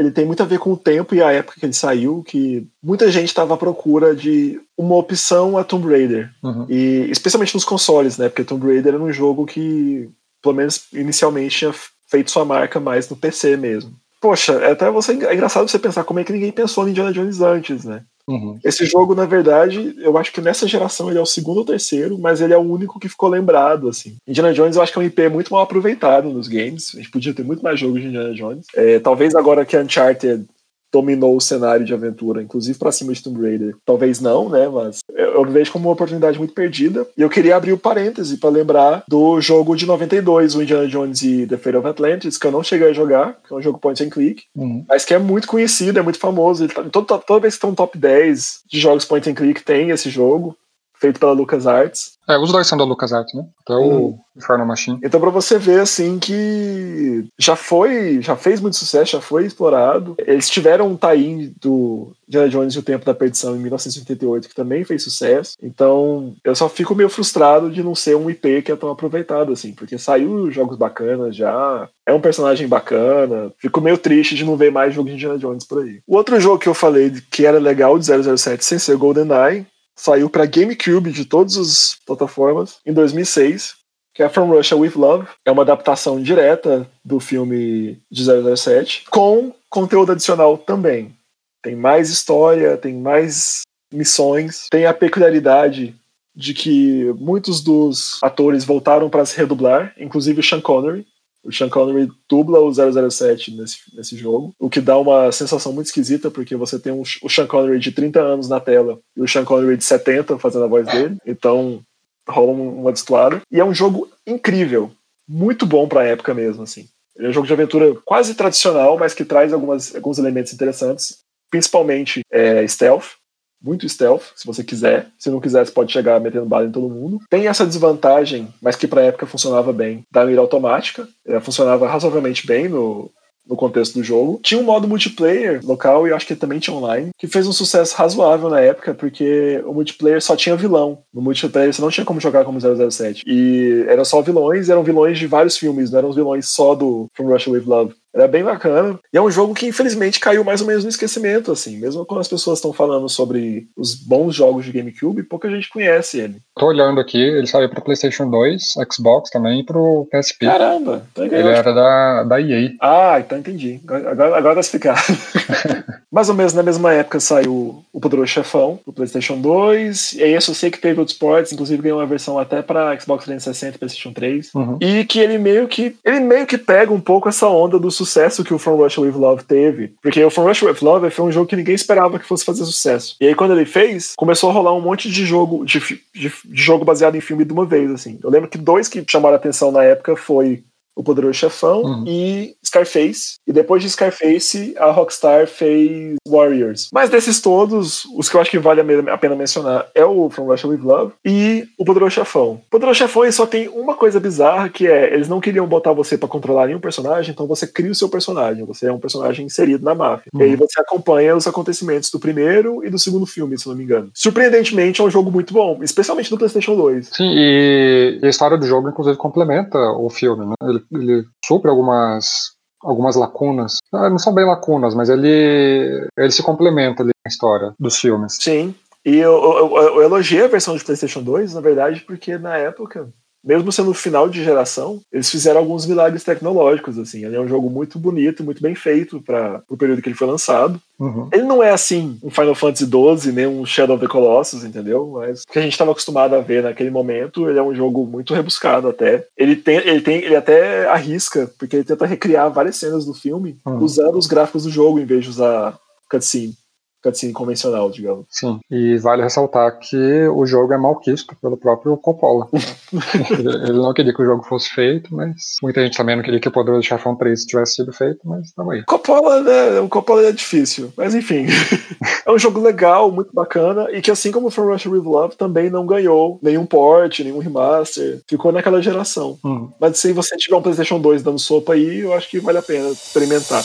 ele 0.00 0.10
tem 0.10 0.24
muito 0.24 0.42
a 0.42 0.46
ver 0.46 0.58
com 0.58 0.72
o 0.72 0.76
tempo 0.78 1.14
e 1.14 1.22
a 1.22 1.30
época 1.30 1.60
que 1.60 1.66
ele 1.66 1.74
saiu, 1.74 2.22
que 2.22 2.66
muita 2.82 3.10
gente 3.10 3.28
estava 3.28 3.52
à 3.52 3.56
procura 3.56 4.16
de 4.16 4.58
uma 4.76 4.96
opção 4.96 5.58
a 5.58 5.62
Tomb 5.62 5.86
Raider. 5.86 6.30
Uhum. 6.42 6.64
E 6.70 7.06
especialmente 7.10 7.54
nos 7.54 7.66
consoles, 7.66 8.16
né? 8.16 8.30
Porque 8.30 8.42
Tomb 8.42 8.66
Raider 8.66 8.94
era 8.94 9.02
um 9.02 9.12
jogo 9.12 9.44
que, 9.44 10.08
pelo 10.42 10.54
menos 10.54 10.86
inicialmente, 10.94 11.58
tinha 11.58 11.74
feito 12.08 12.30
sua 12.30 12.46
marca 12.46 12.80
mais 12.80 13.10
no 13.10 13.16
PC 13.16 13.58
mesmo. 13.58 13.92
Poxa, 14.22 14.54
é 14.54 14.72
até 14.72 14.90
você, 14.90 15.12
é 15.12 15.34
engraçado 15.34 15.68
você 15.68 15.78
pensar 15.78 16.04
como 16.04 16.18
é 16.18 16.24
que 16.24 16.32
ninguém 16.32 16.50
pensou 16.50 16.86
em 16.86 16.90
Indiana 16.90 17.12
Jones 17.12 17.42
antes, 17.42 17.84
né? 17.84 18.02
Uhum. 18.30 18.58
Esse 18.64 18.86
jogo, 18.86 19.12
na 19.12 19.26
verdade, 19.26 19.94
eu 19.98 20.16
acho 20.16 20.32
que 20.32 20.40
nessa 20.40 20.66
geração 20.68 21.10
ele 21.10 21.18
é 21.18 21.22
o 21.22 21.26
segundo 21.26 21.58
ou 21.58 21.64
terceiro, 21.64 22.16
mas 22.16 22.40
ele 22.40 22.54
é 22.54 22.56
o 22.56 22.60
único 22.60 23.00
que 23.00 23.08
ficou 23.08 23.28
lembrado, 23.28 23.88
assim. 23.88 24.16
Indiana 24.26 24.52
Jones 24.52 24.76
eu 24.76 24.82
acho 24.82 24.92
que 24.92 24.98
é 24.98 25.02
um 25.02 25.04
IP 25.04 25.28
muito 25.28 25.52
mal 25.52 25.62
aproveitado 25.62 26.30
nos 26.30 26.46
games. 26.46 26.92
A 26.94 26.98
gente 26.98 27.10
podia 27.10 27.34
ter 27.34 27.42
muito 27.42 27.62
mais 27.62 27.80
jogos 27.80 28.00
de 28.00 28.06
Indiana 28.06 28.32
Jones. 28.32 28.66
É, 28.74 29.00
talvez 29.00 29.34
agora 29.34 29.64
que 29.64 29.76
Uncharted 29.76 30.44
dominou 30.92 31.36
o 31.36 31.40
cenário 31.40 31.84
de 31.84 31.94
aventura, 31.94 32.42
inclusive 32.42 32.78
para 32.78 32.92
cima 32.92 33.12
de 33.12 33.22
Tomb 33.22 33.40
Raider. 33.40 33.76
Talvez 33.84 34.20
não, 34.20 34.48
né? 34.48 34.68
Mas 34.68 35.00
eu 35.14 35.44
vejo 35.44 35.72
como 35.72 35.88
uma 35.88 35.92
oportunidade 35.92 36.38
muito 36.38 36.54
perdida. 36.54 37.06
E 37.16 37.22
eu 37.22 37.30
queria 37.30 37.56
abrir 37.56 37.72
o 37.72 37.78
parêntese 37.78 38.36
para 38.36 38.50
lembrar 38.50 39.04
do 39.08 39.40
jogo 39.40 39.76
de 39.76 39.86
92, 39.86 40.54
o 40.54 40.62
Indiana 40.62 40.88
Jones 40.88 41.22
e 41.22 41.46
The 41.46 41.56
Fate 41.56 41.76
of 41.76 41.86
Atlantis, 41.86 42.36
que 42.36 42.46
eu 42.46 42.52
não 42.52 42.62
cheguei 42.62 42.88
a 42.88 42.92
jogar, 42.92 43.38
que 43.46 43.52
é 43.52 43.56
um 43.56 43.62
jogo 43.62 43.78
point 43.78 44.02
and 44.02 44.10
click, 44.10 44.44
uhum. 44.56 44.84
mas 44.88 45.04
que 45.04 45.14
é 45.14 45.18
muito 45.18 45.48
conhecido, 45.48 45.98
é 45.98 46.02
muito 46.02 46.18
famoso. 46.18 46.64
Ele 46.64 46.72
tá, 46.72 46.82
toda, 46.84 47.18
toda 47.18 47.40
vez 47.40 47.54
que 47.54 47.60
tem 47.60 47.70
um 47.70 47.74
top 47.74 47.96
10 47.96 48.60
de 48.70 48.80
jogos 48.80 49.04
point 49.04 49.28
and 49.28 49.34
click, 49.34 49.62
tem 49.62 49.90
esse 49.90 50.10
jogo 50.10 50.56
feito 51.00 51.18
pela 51.18 51.32
LucasArts. 51.32 52.18
É, 52.28 52.38
os 52.38 52.52
dois 52.52 52.66
são 52.66 52.78
da 52.78 52.84
LucasArts, 52.84 53.34
né? 53.34 53.44
Até 53.64 53.74
hum. 53.74 54.04
o 54.04 54.18
Inferno 54.36 54.66
Machine. 54.66 55.00
Então, 55.02 55.18
para 55.18 55.30
você 55.30 55.58
ver, 55.58 55.80
assim, 55.80 56.18
que 56.18 57.24
já 57.38 57.56
foi, 57.56 58.20
já 58.22 58.36
fez 58.36 58.60
muito 58.60 58.76
sucesso, 58.76 59.12
já 59.12 59.20
foi 59.20 59.46
explorado. 59.46 60.14
Eles 60.18 60.48
tiveram 60.48 60.88
um 60.88 60.96
tie 60.96 61.52
do 61.60 62.12
Indiana 62.28 62.48
Jones 62.48 62.74
e 62.74 62.78
o 62.78 62.82
Tempo 62.82 63.04
da 63.04 63.14
Perdição 63.14 63.56
em 63.56 63.58
1988, 63.58 64.48
que 64.48 64.54
também 64.54 64.84
fez 64.84 65.02
sucesso. 65.02 65.56
Então, 65.60 66.34
eu 66.44 66.54
só 66.54 66.68
fico 66.68 66.94
meio 66.94 67.08
frustrado 67.08 67.70
de 67.70 67.82
não 67.82 67.94
ser 67.94 68.16
um 68.16 68.30
IP 68.30 68.62
que 68.62 68.70
é 68.70 68.76
tão 68.76 68.90
aproveitado, 68.90 69.52
assim, 69.52 69.72
porque 69.72 69.98
saiu 69.98 70.50
jogos 70.50 70.76
bacanas 70.76 71.34
já, 71.34 71.88
é 72.06 72.12
um 72.12 72.20
personagem 72.20 72.68
bacana. 72.68 73.52
Fico 73.58 73.80
meio 73.80 73.98
triste 73.98 74.34
de 74.34 74.44
não 74.44 74.56
ver 74.56 74.70
mais 74.70 74.94
jogo 74.94 75.08
de 75.08 75.14
Indiana 75.14 75.38
Jones 75.38 75.64
por 75.64 75.82
aí. 75.82 76.00
O 76.06 76.16
outro 76.16 76.38
jogo 76.38 76.58
que 76.58 76.68
eu 76.68 76.74
falei 76.74 77.12
que 77.30 77.44
era 77.46 77.58
legal 77.58 77.98
de 77.98 78.06
007 78.06 78.64
sem 78.64 78.78
ser 78.78 78.96
GoldenEye 78.96 79.66
saiu 80.00 80.30
para 80.30 80.46
GameCube 80.46 81.12
de 81.12 81.26
todas 81.26 81.58
as 81.58 81.96
plataformas 82.06 82.78
em 82.86 82.92
2006, 82.92 83.74
que 84.14 84.22
é 84.22 84.28
From 84.30 84.46
Russia 84.46 84.76
with 84.76 84.94
Love. 84.96 85.28
É 85.44 85.50
uma 85.50 85.62
adaptação 85.62 86.20
direta 86.22 86.88
do 87.04 87.20
filme 87.20 88.00
de 88.10 88.24
007, 88.56 89.04
com 89.10 89.52
conteúdo 89.68 90.12
adicional 90.12 90.56
também. 90.56 91.14
Tem 91.62 91.76
mais 91.76 92.08
história, 92.08 92.78
tem 92.78 92.94
mais 92.94 93.60
missões, 93.92 94.68
tem 94.70 94.86
a 94.86 94.94
peculiaridade 94.94 95.94
de 96.34 96.54
que 96.54 97.12
muitos 97.18 97.62
dos 97.62 98.18
atores 98.22 98.64
voltaram 98.64 99.10
para 99.10 99.26
se 99.26 99.36
redublar, 99.36 99.94
inclusive 99.98 100.40
o 100.40 100.42
Sean 100.42 100.62
Connery. 100.62 101.06
O 101.42 101.52
Sean 101.52 101.68
Connery 101.68 102.10
dubla 102.28 102.60
o 102.60 102.72
007 102.72 103.56
nesse, 103.56 103.78
nesse 103.94 104.16
jogo, 104.16 104.54
o 104.58 104.68
que 104.68 104.80
dá 104.80 104.98
uma 104.98 105.32
sensação 105.32 105.72
muito 105.72 105.86
esquisita, 105.86 106.30
porque 106.30 106.54
você 106.54 106.78
tem 106.78 106.92
um, 106.92 107.02
o 107.22 107.28
Sean 107.28 107.46
Connery 107.46 107.78
de 107.78 107.92
30 107.92 108.20
anos 108.20 108.48
na 108.48 108.60
tela 108.60 108.98
e 109.16 109.22
o 109.22 109.28
Sean 109.28 109.44
Connery 109.44 109.76
de 109.76 109.84
70 109.84 110.38
fazendo 110.38 110.64
a 110.64 110.68
voz 110.68 110.86
dele, 110.86 111.16
então 111.26 111.80
rola 112.28 112.52
uma 112.52 112.92
destoada. 112.92 113.40
E 113.50 113.58
é 113.58 113.64
um 113.64 113.74
jogo 113.74 114.08
incrível, 114.26 114.90
muito 115.28 115.64
bom 115.64 115.88
pra 115.88 116.04
época 116.04 116.34
mesmo, 116.34 116.62
assim. 116.62 116.86
Ele 117.16 117.26
é 117.26 117.30
um 117.30 117.34
jogo 117.34 117.46
de 117.46 117.52
aventura 117.52 117.94
quase 118.04 118.34
tradicional, 118.34 118.98
mas 118.98 119.14
que 119.14 119.24
traz 119.24 119.52
algumas, 119.52 119.94
alguns 119.94 120.18
elementos 120.18 120.52
interessantes, 120.52 121.18
principalmente 121.50 122.20
é, 122.30 122.66
stealth, 122.66 123.19
muito 123.62 123.88
stealth, 123.88 124.32
se 124.34 124.46
você 124.46 124.64
quiser. 124.64 125.08
Se 125.18 125.30
não 125.30 125.40
quiser, 125.40 125.64
você 125.64 125.72
pode 125.72 125.92
chegar 125.92 126.20
metendo 126.20 126.46
bala 126.46 126.66
em 126.66 126.72
todo 126.72 126.88
mundo. 126.88 127.18
Tem 127.28 127.46
essa 127.46 127.66
desvantagem, 127.66 128.48
mas 128.60 128.76
que 128.76 128.86
pra 128.86 129.02
época 129.02 129.26
funcionava 129.26 129.72
bem, 129.72 130.04
da 130.10 130.24
mira 130.24 130.40
automática. 130.40 131.06
Ela 131.26 131.40
funcionava 131.40 131.88
razoavelmente 131.88 132.46
bem 132.46 132.68
no, 132.68 133.10
no 133.50 133.56
contexto 133.56 133.94
do 133.94 134.04
jogo. 134.04 134.40
Tinha 134.42 134.60
um 134.60 134.64
modo 134.64 134.86
multiplayer 134.86 135.60
local 135.64 136.06
e 136.06 136.12
acho 136.12 136.26
que 136.26 136.36
também 136.36 136.60
tinha 136.60 136.74
online, 136.74 137.10
que 137.18 137.26
fez 137.26 137.46
um 137.46 137.52
sucesso 137.52 137.96
razoável 137.96 138.48
na 138.48 138.60
época, 138.60 138.94
porque 138.94 139.60
o 139.66 139.74
multiplayer 139.74 140.22
só 140.22 140.36
tinha 140.36 140.56
vilão. 140.56 140.98
No 141.12 141.20
multiplayer 141.20 141.72
você 141.72 141.82
não 141.82 141.90
tinha 141.90 142.04
como 142.04 142.20
jogar 142.20 142.44
como 142.44 142.60
007. 142.60 143.24
E 143.26 143.84
eram 143.88 144.04
só 144.04 144.22
vilões, 144.22 144.68
eram 144.68 144.84
vilões 144.84 145.18
de 145.18 145.26
vários 145.26 145.56
filmes, 145.56 145.90
não 145.90 145.98
eram 145.98 146.08
os 146.08 146.16
vilões 146.16 146.48
só 146.48 146.74
do 146.74 147.08
From 147.14 147.26
Russia 147.26 147.52
With 147.52 147.64
Love. 147.66 147.94
Era 148.14 148.26
bem 148.26 148.42
bacana. 148.42 148.98
E 149.12 149.16
é 149.16 149.22
um 149.22 149.30
jogo 149.30 149.54
que, 149.54 149.66
infelizmente, 149.66 150.18
caiu 150.18 150.44
mais 150.44 150.60
ou 150.60 150.66
menos 150.66 150.82
no 150.82 150.90
esquecimento, 150.90 151.52
assim. 151.52 151.78
Mesmo 151.78 152.04
quando 152.04 152.20
as 152.20 152.28
pessoas 152.28 152.58
estão 152.58 152.72
falando 152.72 153.08
sobre 153.08 153.68
os 153.76 153.94
bons 153.94 154.34
jogos 154.34 154.64
de 154.64 154.72
GameCube, 154.72 155.22
pouca 155.22 155.50
gente 155.50 155.70
conhece 155.70 156.18
ele. 156.18 156.36
Tô 156.56 156.66
olhando 156.66 157.00
aqui, 157.00 157.18
ele 157.18 157.46
saiu 157.46 157.68
pro 157.68 157.82
PlayStation 157.82 158.28
2, 158.28 158.74
Xbox 158.92 159.30
também 159.30 159.60
e 159.60 159.64
pro 159.64 160.08
PSP. 160.10 160.46
Caramba! 160.46 161.06
Então 161.12 161.24
ele 161.24 161.36
era 161.36 161.72
da, 161.72 162.24
da 162.24 162.40
EA. 162.40 162.72
Ah, 162.80 163.20
então 163.20 163.38
entendi. 163.38 163.80
Agora, 163.86 164.36
agora 164.36 164.54
tá 164.54 164.60
explicado. 164.60 165.00
mais 166.10 166.28
ou 166.28 166.34
menos 166.34 166.52
na 166.52 166.62
mesma 166.62 166.92
época 166.92 167.20
saiu 167.20 167.84
o 167.92 168.00
Poderoso 168.00 168.26
Chefão 168.26 168.78
pro 168.82 168.92
PlayStation 168.92 169.40
2. 169.40 170.14
E 170.14 170.22
aí 170.22 170.32
eu 170.32 170.40
sei 170.40 170.70
que 170.70 170.78
teve 170.78 170.98
outros 170.98 171.16
ports, 171.16 171.52
inclusive 171.52 171.82
ganhou 171.82 172.00
uma 172.00 172.06
versão 172.06 172.38
até 172.38 172.60
para 172.62 172.98
Xbox 172.98 173.24
360 173.24 173.76
e 173.76 173.78
PlayStation 173.78 174.12
3. 174.12 174.50
Uhum. 174.54 174.78
E 174.80 175.04
que 175.04 175.20
ele 175.20 175.38
meio 175.38 175.68
que 175.68 175.96
ele 176.04 176.20
meio 176.20 176.46
que 176.46 176.58
pega 176.58 176.92
um 176.92 177.00
pouco 177.00 177.28
essa 177.28 177.48
onda 177.48 177.78
do 177.78 177.90
sucesso 178.04 178.44
que 178.44 178.54
o 178.54 178.58
From 178.58 178.76
Russia 178.76 179.02
with 179.02 179.12
Love 179.12 179.44
teve. 179.44 179.94
Porque 180.02 180.22
o 180.24 180.30
From 180.30 180.44
Russia 180.44 180.68
with 180.68 180.78
Love 180.82 181.10
foi 181.10 181.26
um 181.26 181.32
jogo 181.32 181.46
que 181.46 181.56
ninguém 181.56 181.74
esperava 181.74 182.18
que 182.18 182.26
fosse 182.26 182.44
fazer 182.44 182.64
sucesso. 182.64 183.16
E 183.20 183.26
aí, 183.26 183.34
quando 183.34 183.52
ele 183.52 183.64
fez, 183.64 184.14
começou 184.16 184.50
a 184.50 184.52
rolar 184.52 184.74
um 184.74 184.80
monte 184.80 185.10
de 185.10 185.24
jogo, 185.26 185.64
de, 185.64 185.78
de, 185.78 186.32
de 186.44 186.62
jogo 186.62 186.84
baseado 186.84 187.16
em 187.16 187.20
filme 187.20 187.44
de 187.44 187.52
uma 187.52 187.66
vez, 187.66 187.90
assim. 187.90 188.18
Eu 188.22 188.30
lembro 188.30 188.48
que 188.48 188.58
dois 188.58 188.88
que 188.88 189.04
chamaram 189.06 189.36
atenção 189.36 189.70
na 189.70 189.84
época 189.84 190.16
foi 190.16 190.62
o 190.94 191.02
Poderoso 191.02 191.34
Chefão 191.34 191.82
uhum. 191.82 192.04
e 192.06 192.54
Scarface. 192.64 193.34
E 193.46 193.52
depois 193.52 193.82
de 193.82 193.90
Scarface, 193.90 194.74
a 194.78 194.90
Rockstar 194.90 195.46
fez 195.46 196.16
Warriors. 196.26 196.88
Mas 196.92 197.10
desses 197.10 197.40
todos, 197.40 198.04
os 198.16 198.28
que 198.28 198.36
eu 198.36 198.40
acho 198.40 198.50
que 198.50 198.58
vale 198.58 198.80
a 199.10 199.18
pena 199.18 199.34
mencionar 199.34 199.86
é 199.94 200.04
o 200.04 200.28
From 200.30 200.46
Russia 200.46 200.68
With 200.68 200.78
Love 200.82 201.12
e 201.24 201.66
o 201.78 201.84
Poderoso 201.84 202.14
Chefão. 202.14 202.60
O 202.66 202.70
Poderoso 202.70 202.98
Chefão 202.98 203.24
ele 203.24 203.32
só 203.32 203.46
tem 203.46 203.68
uma 203.68 203.94
coisa 203.94 204.20
bizarra 204.20 204.68
que 204.68 204.86
é, 204.86 205.12
eles 205.12 205.28
não 205.28 205.40
queriam 205.40 205.66
botar 205.66 205.92
você 205.92 206.16
para 206.18 206.28
controlar 206.28 206.66
nenhum 206.66 206.80
personagem, 206.80 207.32
então 207.32 207.46
você 207.46 207.66
cria 207.66 207.90
o 207.90 207.94
seu 207.94 208.08
personagem. 208.08 208.64
Você 208.64 208.86
é 208.86 208.92
um 208.92 208.98
personagem 208.98 209.46
inserido 209.46 209.84
na 209.84 209.94
máfia. 209.94 210.30
Uhum. 210.34 210.40
E 210.40 210.44
aí 210.44 210.56
você 210.56 210.80
acompanha 210.80 211.36
os 211.36 211.46
acontecimentos 211.46 212.10
do 212.10 212.20
primeiro 212.20 212.84
e 212.84 212.90
do 212.90 212.98
segundo 212.98 213.26
filme, 213.26 213.58
se 213.58 213.68
não 213.68 213.74
me 213.74 213.84
engano. 213.84 214.10
Surpreendentemente, 214.14 215.00
é 215.00 215.04
um 215.04 215.10
jogo 215.10 215.30
muito 215.30 215.52
bom, 215.52 215.78
especialmente 215.82 216.30
do 216.30 216.38
PlayStation 216.38 216.76
2. 216.76 217.10
Sim, 217.12 217.30
e 217.34 218.20
a 218.22 218.28
história 218.28 218.58
do 218.58 218.66
jogo, 218.66 218.88
inclusive, 218.88 219.16
complementa 219.16 219.78
o 219.78 220.08
filme, 220.10 220.46
né? 220.46 220.54
Ele 220.62 220.79
ele 220.92 221.24
supre 221.44 221.70
algumas 221.70 222.58
algumas 222.82 223.14
lacunas. 223.14 223.76
Ah, 223.92 224.08
não 224.08 224.18
são 224.18 224.34
bem 224.34 224.44
lacunas, 224.44 224.94
mas 224.94 225.08
ele 225.08 226.08
ele 226.16 226.30
se 226.30 226.42
complementa 226.42 227.02
ali 227.02 227.12
na 227.24 227.28
história 227.28 227.74
dos 227.78 227.98
filmes. 227.98 228.36
Sim. 228.40 228.74
E 229.04 229.16
eu, 229.16 229.32
eu, 229.32 229.76
eu 229.76 230.02
elogiei 230.02 230.44
a 230.44 230.48
versão 230.48 230.76
de 230.76 230.84
PlayStation 230.84 231.22
2, 231.22 231.54
na 231.54 231.60
verdade, 231.60 232.00
porque 232.00 232.36
na 232.36 232.56
época 232.56 233.08
mesmo 233.42 233.72
sendo 233.72 233.94
final 233.94 234.28
de 234.28 234.44
geração, 234.44 235.00
eles 235.12 235.30
fizeram 235.30 235.60
alguns 235.60 235.86
milagres 235.86 236.22
tecnológicos, 236.22 236.98
assim. 236.98 237.24
Ele 237.24 237.36
é 237.36 237.40
um 237.40 237.48
jogo 237.48 237.70
muito 237.70 237.98
bonito, 237.98 238.44
muito 238.44 238.62
bem 238.62 238.74
feito 238.74 239.20
para 239.20 239.62
o 239.68 239.76
período 239.76 240.02
que 240.02 240.08
ele 240.08 240.16
foi 240.16 240.26
lançado. 240.26 240.80
Uhum. 240.98 241.28
Ele 241.32 241.44
não 241.44 241.62
é, 241.62 241.70
assim, 241.70 242.18
um 242.22 242.30
Final 242.30 242.54
Fantasy 242.54 242.84
XII, 242.84 243.32
nem 243.32 243.46
um 243.46 243.64
Shadow 243.64 243.96
of 243.96 244.04
the 244.04 244.10
Colossus, 244.10 244.64
entendeu? 244.64 245.12
Mas 245.14 245.42
o 245.42 245.52
que 245.52 245.58
a 245.58 245.62
gente 245.62 245.72
estava 245.72 245.92
acostumado 245.92 246.34
a 246.34 246.40
ver 246.40 246.62
naquele 246.62 246.90
momento, 246.90 247.48
ele 247.48 247.58
é 247.58 247.62
um 247.62 247.74
jogo 247.74 248.04
muito 248.04 248.34
rebuscado 248.34 248.88
até. 248.88 249.26
Ele 249.36 249.56
tem, 249.56 249.78
ele 249.78 250.02
tem, 250.02 250.16
ele 250.16 250.36
até 250.36 250.86
arrisca, 250.88 251.50
porque 251.58 251.76
ele 251.76 251.84
tenta 251.84 252.04
recriar 252.04 252.52
várias 252.52 252.76
cenas 252.76 253.06
do 253.06 253.14
filme 253.14 253.58
uhum. 253.66 253.78
usando 253.78 254.18
os 254.18 254.26
gráficos 254.26 254.64
do 254.64 254.70
jogo 254.70 255.00
em 255.00 255.06
vez 255.06 255.24
de 255.24 255.30
usar 255.30 255.78
cutscene 256.10 256.59
cutscene 257.02 257.32
convencional, 257.32 257.90
digamos. 257.90 258.26
Sim, 258.30 258.60
e 258.70 258.98
vale 258.98 259.22
ressaltar 259.22 259.78
que 259.78 260.28
o 260.28 260.44
jogo 260.46 260.72
é 260.72 260.78
malquisto 260.78 261.36
pelo 261.40 261.56
próprio 261.56 261.96
Coppola. 261.96 262.48
ele 263.66 263.78
não 263.78 263.92
queria 263.92 264.14
que 264.14 264.22
o 264.22 264.24
jogo 264.24 264.42
fosse 264.44 264.70
feito, 264.70 265.14
mas 265.14 265.56
muita 265.62 265.82
gente 265.82 265.96
também 265.96 266.16
não 266.16 266.22
queria 266.22 266.40
que 266.40 266.48
o 266.48 266.52
Poderoso 266.52 266.86
Chefão 266.86 267.16
3 267.16 267.44
tivesse 267.44 267.74
sido 267.76 267.92
feito, 267.92 268.20
mas 268.24 268.46
estamos 268.46 268.74
aí. 268.74 268.84
Coppola, 268.84 269.40
né? 269.40 269.80
O 269.80 269.88
Coppola 269.88 270.26
é 270.26 270.32
difícil, 270.32 270.92
mas 270.96 271.14
enfim. 271.14 271.46
é 272.26 272.30
um 272.30 272.38
jogo 272.38 272.60
legal, 272.60 273.10
muito 273.10 273.32
bacana, 273.32 273.88
e 273.90 274.00
que 274.00 274.10
assim 274.10 274.30
como 274.30 274.48
o 274.48 274.50
From 274.50 274.72
Russia 274.72 274.90
With 274.90 275.02
Love 275.02 275.36
também 275.36 275.70
não 275.70 275.86
ganhou 275.86 276.38
nenhum 276.42 276.66
port, 276.66 277.20
nenhum 277.20 277.38
remaster, 277.38 278.20
ficou 278.28 278.52
naquela 278.52 278.82
geração. 278.82 279.38
Hum. 279.44 279.70
Mas 279.80 279.98
se 279.98 280.12
você 280.12 280.36
tiver 280.36 280.56
um 280.56 280.62
PlayStation 280.62 281.00
2 281.00 281.22
dando 281.22 281.38
sopa 281.38 281.74
aí, 281.74 282.00
eu 282.00 282.14
acho 282.14 282.28
que 282.28 282.40
vale 282.40 282.58
a 282.58 282.62
pena 282.62 282.88
experimentar. 282.88 283.62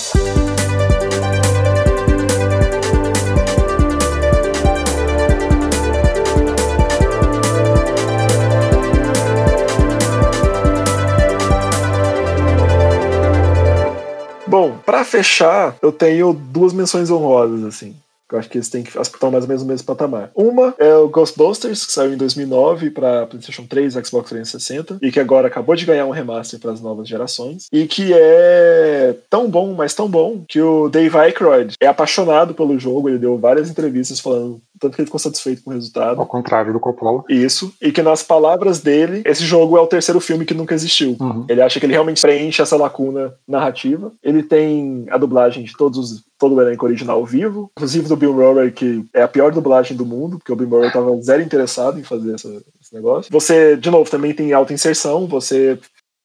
Bom, 14.65 14.79
para 14.83 15.05
fechar, 15.05 15.77
eu 15.79 15.91
tenho 15.91 16.33
duas 16.33 16.73
menções 16.73 17.11
honrosas, 17.11 17.63
assim. 17.63 17.95
Eu 18.31 18.39
acho 18.39 18.49
que 18.49 18.57
eles 18.57 18.67
têm 18.67 18.81
que 18.81 18.99
estão 18.99 19.29
mais 19.29 19.43
ou 19.43 19.47
menos 19.47 19.61
no 19.61 19.67
mesmo 19.67 19.85
patamar. 19.85 20.31
Uma 20.33 20.73
é 20.79 20.95
o 20.95 21.07
Ghostbusters, 21.07 21.85
que 21.85 21.91
saiu 21.91 22.11
em 22.11 22.17
2009 22.17 22.89
para 22.89 23.27
PlayStation 23.27 23.67
3 23.67 23.95
e 23.95 24.03
Xbox 24.03 24.29
360, 24.29 24.97
e 24.99 25.11
que 25.11 25.19
agora 25.19 25.47
acabou 25.47 25.75
de 25.75 25.85
ganhar 25.85 26.07
um 26.07 26.09
remaster 26.09 26.59
para 26.59 26.71
as 26.71 26.81
novas 26.81 27.07
gerações, 27.07 27.67
e 27.71 27.85
que 27.85 28.11
é 28.11 29.15
tão 29.29 29.47
bom, 29.47 29.73
mas 29.75 29.93
tão 29.93 30.09
bom, 30.09 30.43
que 30.47 30.59
o 30.59 30.89
Dave 30.89 31.15
Aykroyd 31.15 31.75
é 31.79 31.85
apaixonado 31.85 32.55
pelo 32.55 32.79
jogo, 32.79 33.07
ele 33.07 33.19
deu 33.19 33.37
várias 33.37 33.69
entrevistas 33.69 34.19
falando 34.19 34.59
tanto 34.79 34.95
que 34.95 35.01
ele 35.01 35.07
ficou 35.07 35.19
satisfeito 35.19 35.63
com 35.63 35.71
o 35.71 35.73
resultado. 35.73 36.19
Ao 36.19 36.25
contrário 36.25 36.73
do 36.73 36.79
Coppola. 36.79 37.23
Isso. 37.29 37.73
E 37.81 37.91
que 37.91 38.01
nas 38.01 38.23
palavras 38.23 38.79
dele, 38.79 39.21
esse 39.25 39.43
jogo 39.43 39.77
é 39.77 39.81
o 39.81 39.87
terceiro 39.87 40.19
filme 40.19 40.45
que 40.45 40.53
nunca 40.53 40.73
existiu. 40.73 41.15
Uhum. 41.19 41.45
Ele 41.47 41.61
acha 41.61 41.79
que 41.79 41.85
ele 41.85 41.93
realmente 41.93 42.21
preenche 42.21 42.61
essa 42.61 42.75
lacuna 42.75 43.33
narrativa. 43.47 44.11
Ele 44.23 44.43
tem 44.43 45.05
a 45.09 45.17
dublagem 45.17 45.63
de 45.63 45.75
todos 45.75 45.97
os, 45.97 46.23
todo 46.37 46.55
o 46.55 46.61
elenco 46.61 46.85
original 46.85 47.25
vivo, 47.25 47.71
inclusive 47.77 48.07
do 48.07 48.17
Bill 48.17 48.33
Murray, 48.33 48.71
que 48.71 49.05
é 49.13 49.23
a 49.23 49.27
pior 49.27 49.51
dublagem 49.51 49.95
do 49.95 50.05
mundo, 50.05 50.37
porque 50.37 50.51
o 50.51 50.55
Bill 50.55 50.67
Murray 50.67 50.87
estava 50.87 51.21
zero 51.21 51.41
interessado 51.41 51.99
em 51.99 52.03
fazer 52.03 52.35
essa, 52.35 52.49
esse 52.81 52.93
negócio. 52.93 53.31
Você, 53.31 53.77
de 53.77 53.89
novo, 53.89 54.09
também 54.09 54.33
tem 54.33 54.53
alta 54.53 54.73
inserção, 54.73 55.27
você 55.27 55.79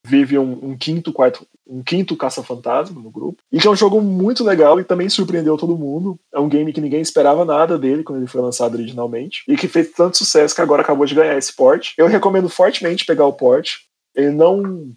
vive 0.07 0.39
um, 0.39 0.59
um 0.63 0.77
quinto, 0.77 1.13
quarto, 1.13 1.47
um 1.71 1.83
quinto 1.83 2.17
caça-fantasma 2.17 3.01
no 3.01 3.11
grupo. 3.11 3.43
E 3.53 3.61
que 3.61 3.67
é 3.67 3.71
um 3.71 3.77
jogo 3.77 4.03
muito 4.03 4.43
legal 4.43 4.81
e 4.81 4.85
também 4.85 5.09
surpreendeu 5.09 5.57
todo 5.57 5.79
mundo. 5.79 6.19
É 6.35 6.41
um 6.41 6.49
game 6.49 6.73
que 6.73 6.81
ninguém 6.81 7.01
esperava 7.01 7.45
nada 7.45 7.79
dele 7.79 8.03
quando 8.03 8.19
ele 8.19 8.27
foi 8.27 8.41
lançado 8.41 8.75
originalmente. 8.75 9.45
E 9.47 9.57
que 9.57 9.69
fez 9.69 9.93
tanto 9.93 10.19
sucesso 10.19 10.55
que 10.55 10.61
agora 10.61 10.83
acabou 10.83 11.07
de 11.07 11.15
ganhar 11.15 11.39
esse 11.39 11.55
port. 11.55 11.93
Eu 11.97 12.09
recomendo 12.09 12.49
fortemente 12.49 13.07
pegar 13.07 13.25
o 13.25 13.33
port. 13.33 13.77
Ele 14.15 14.31
não 14.31 14.91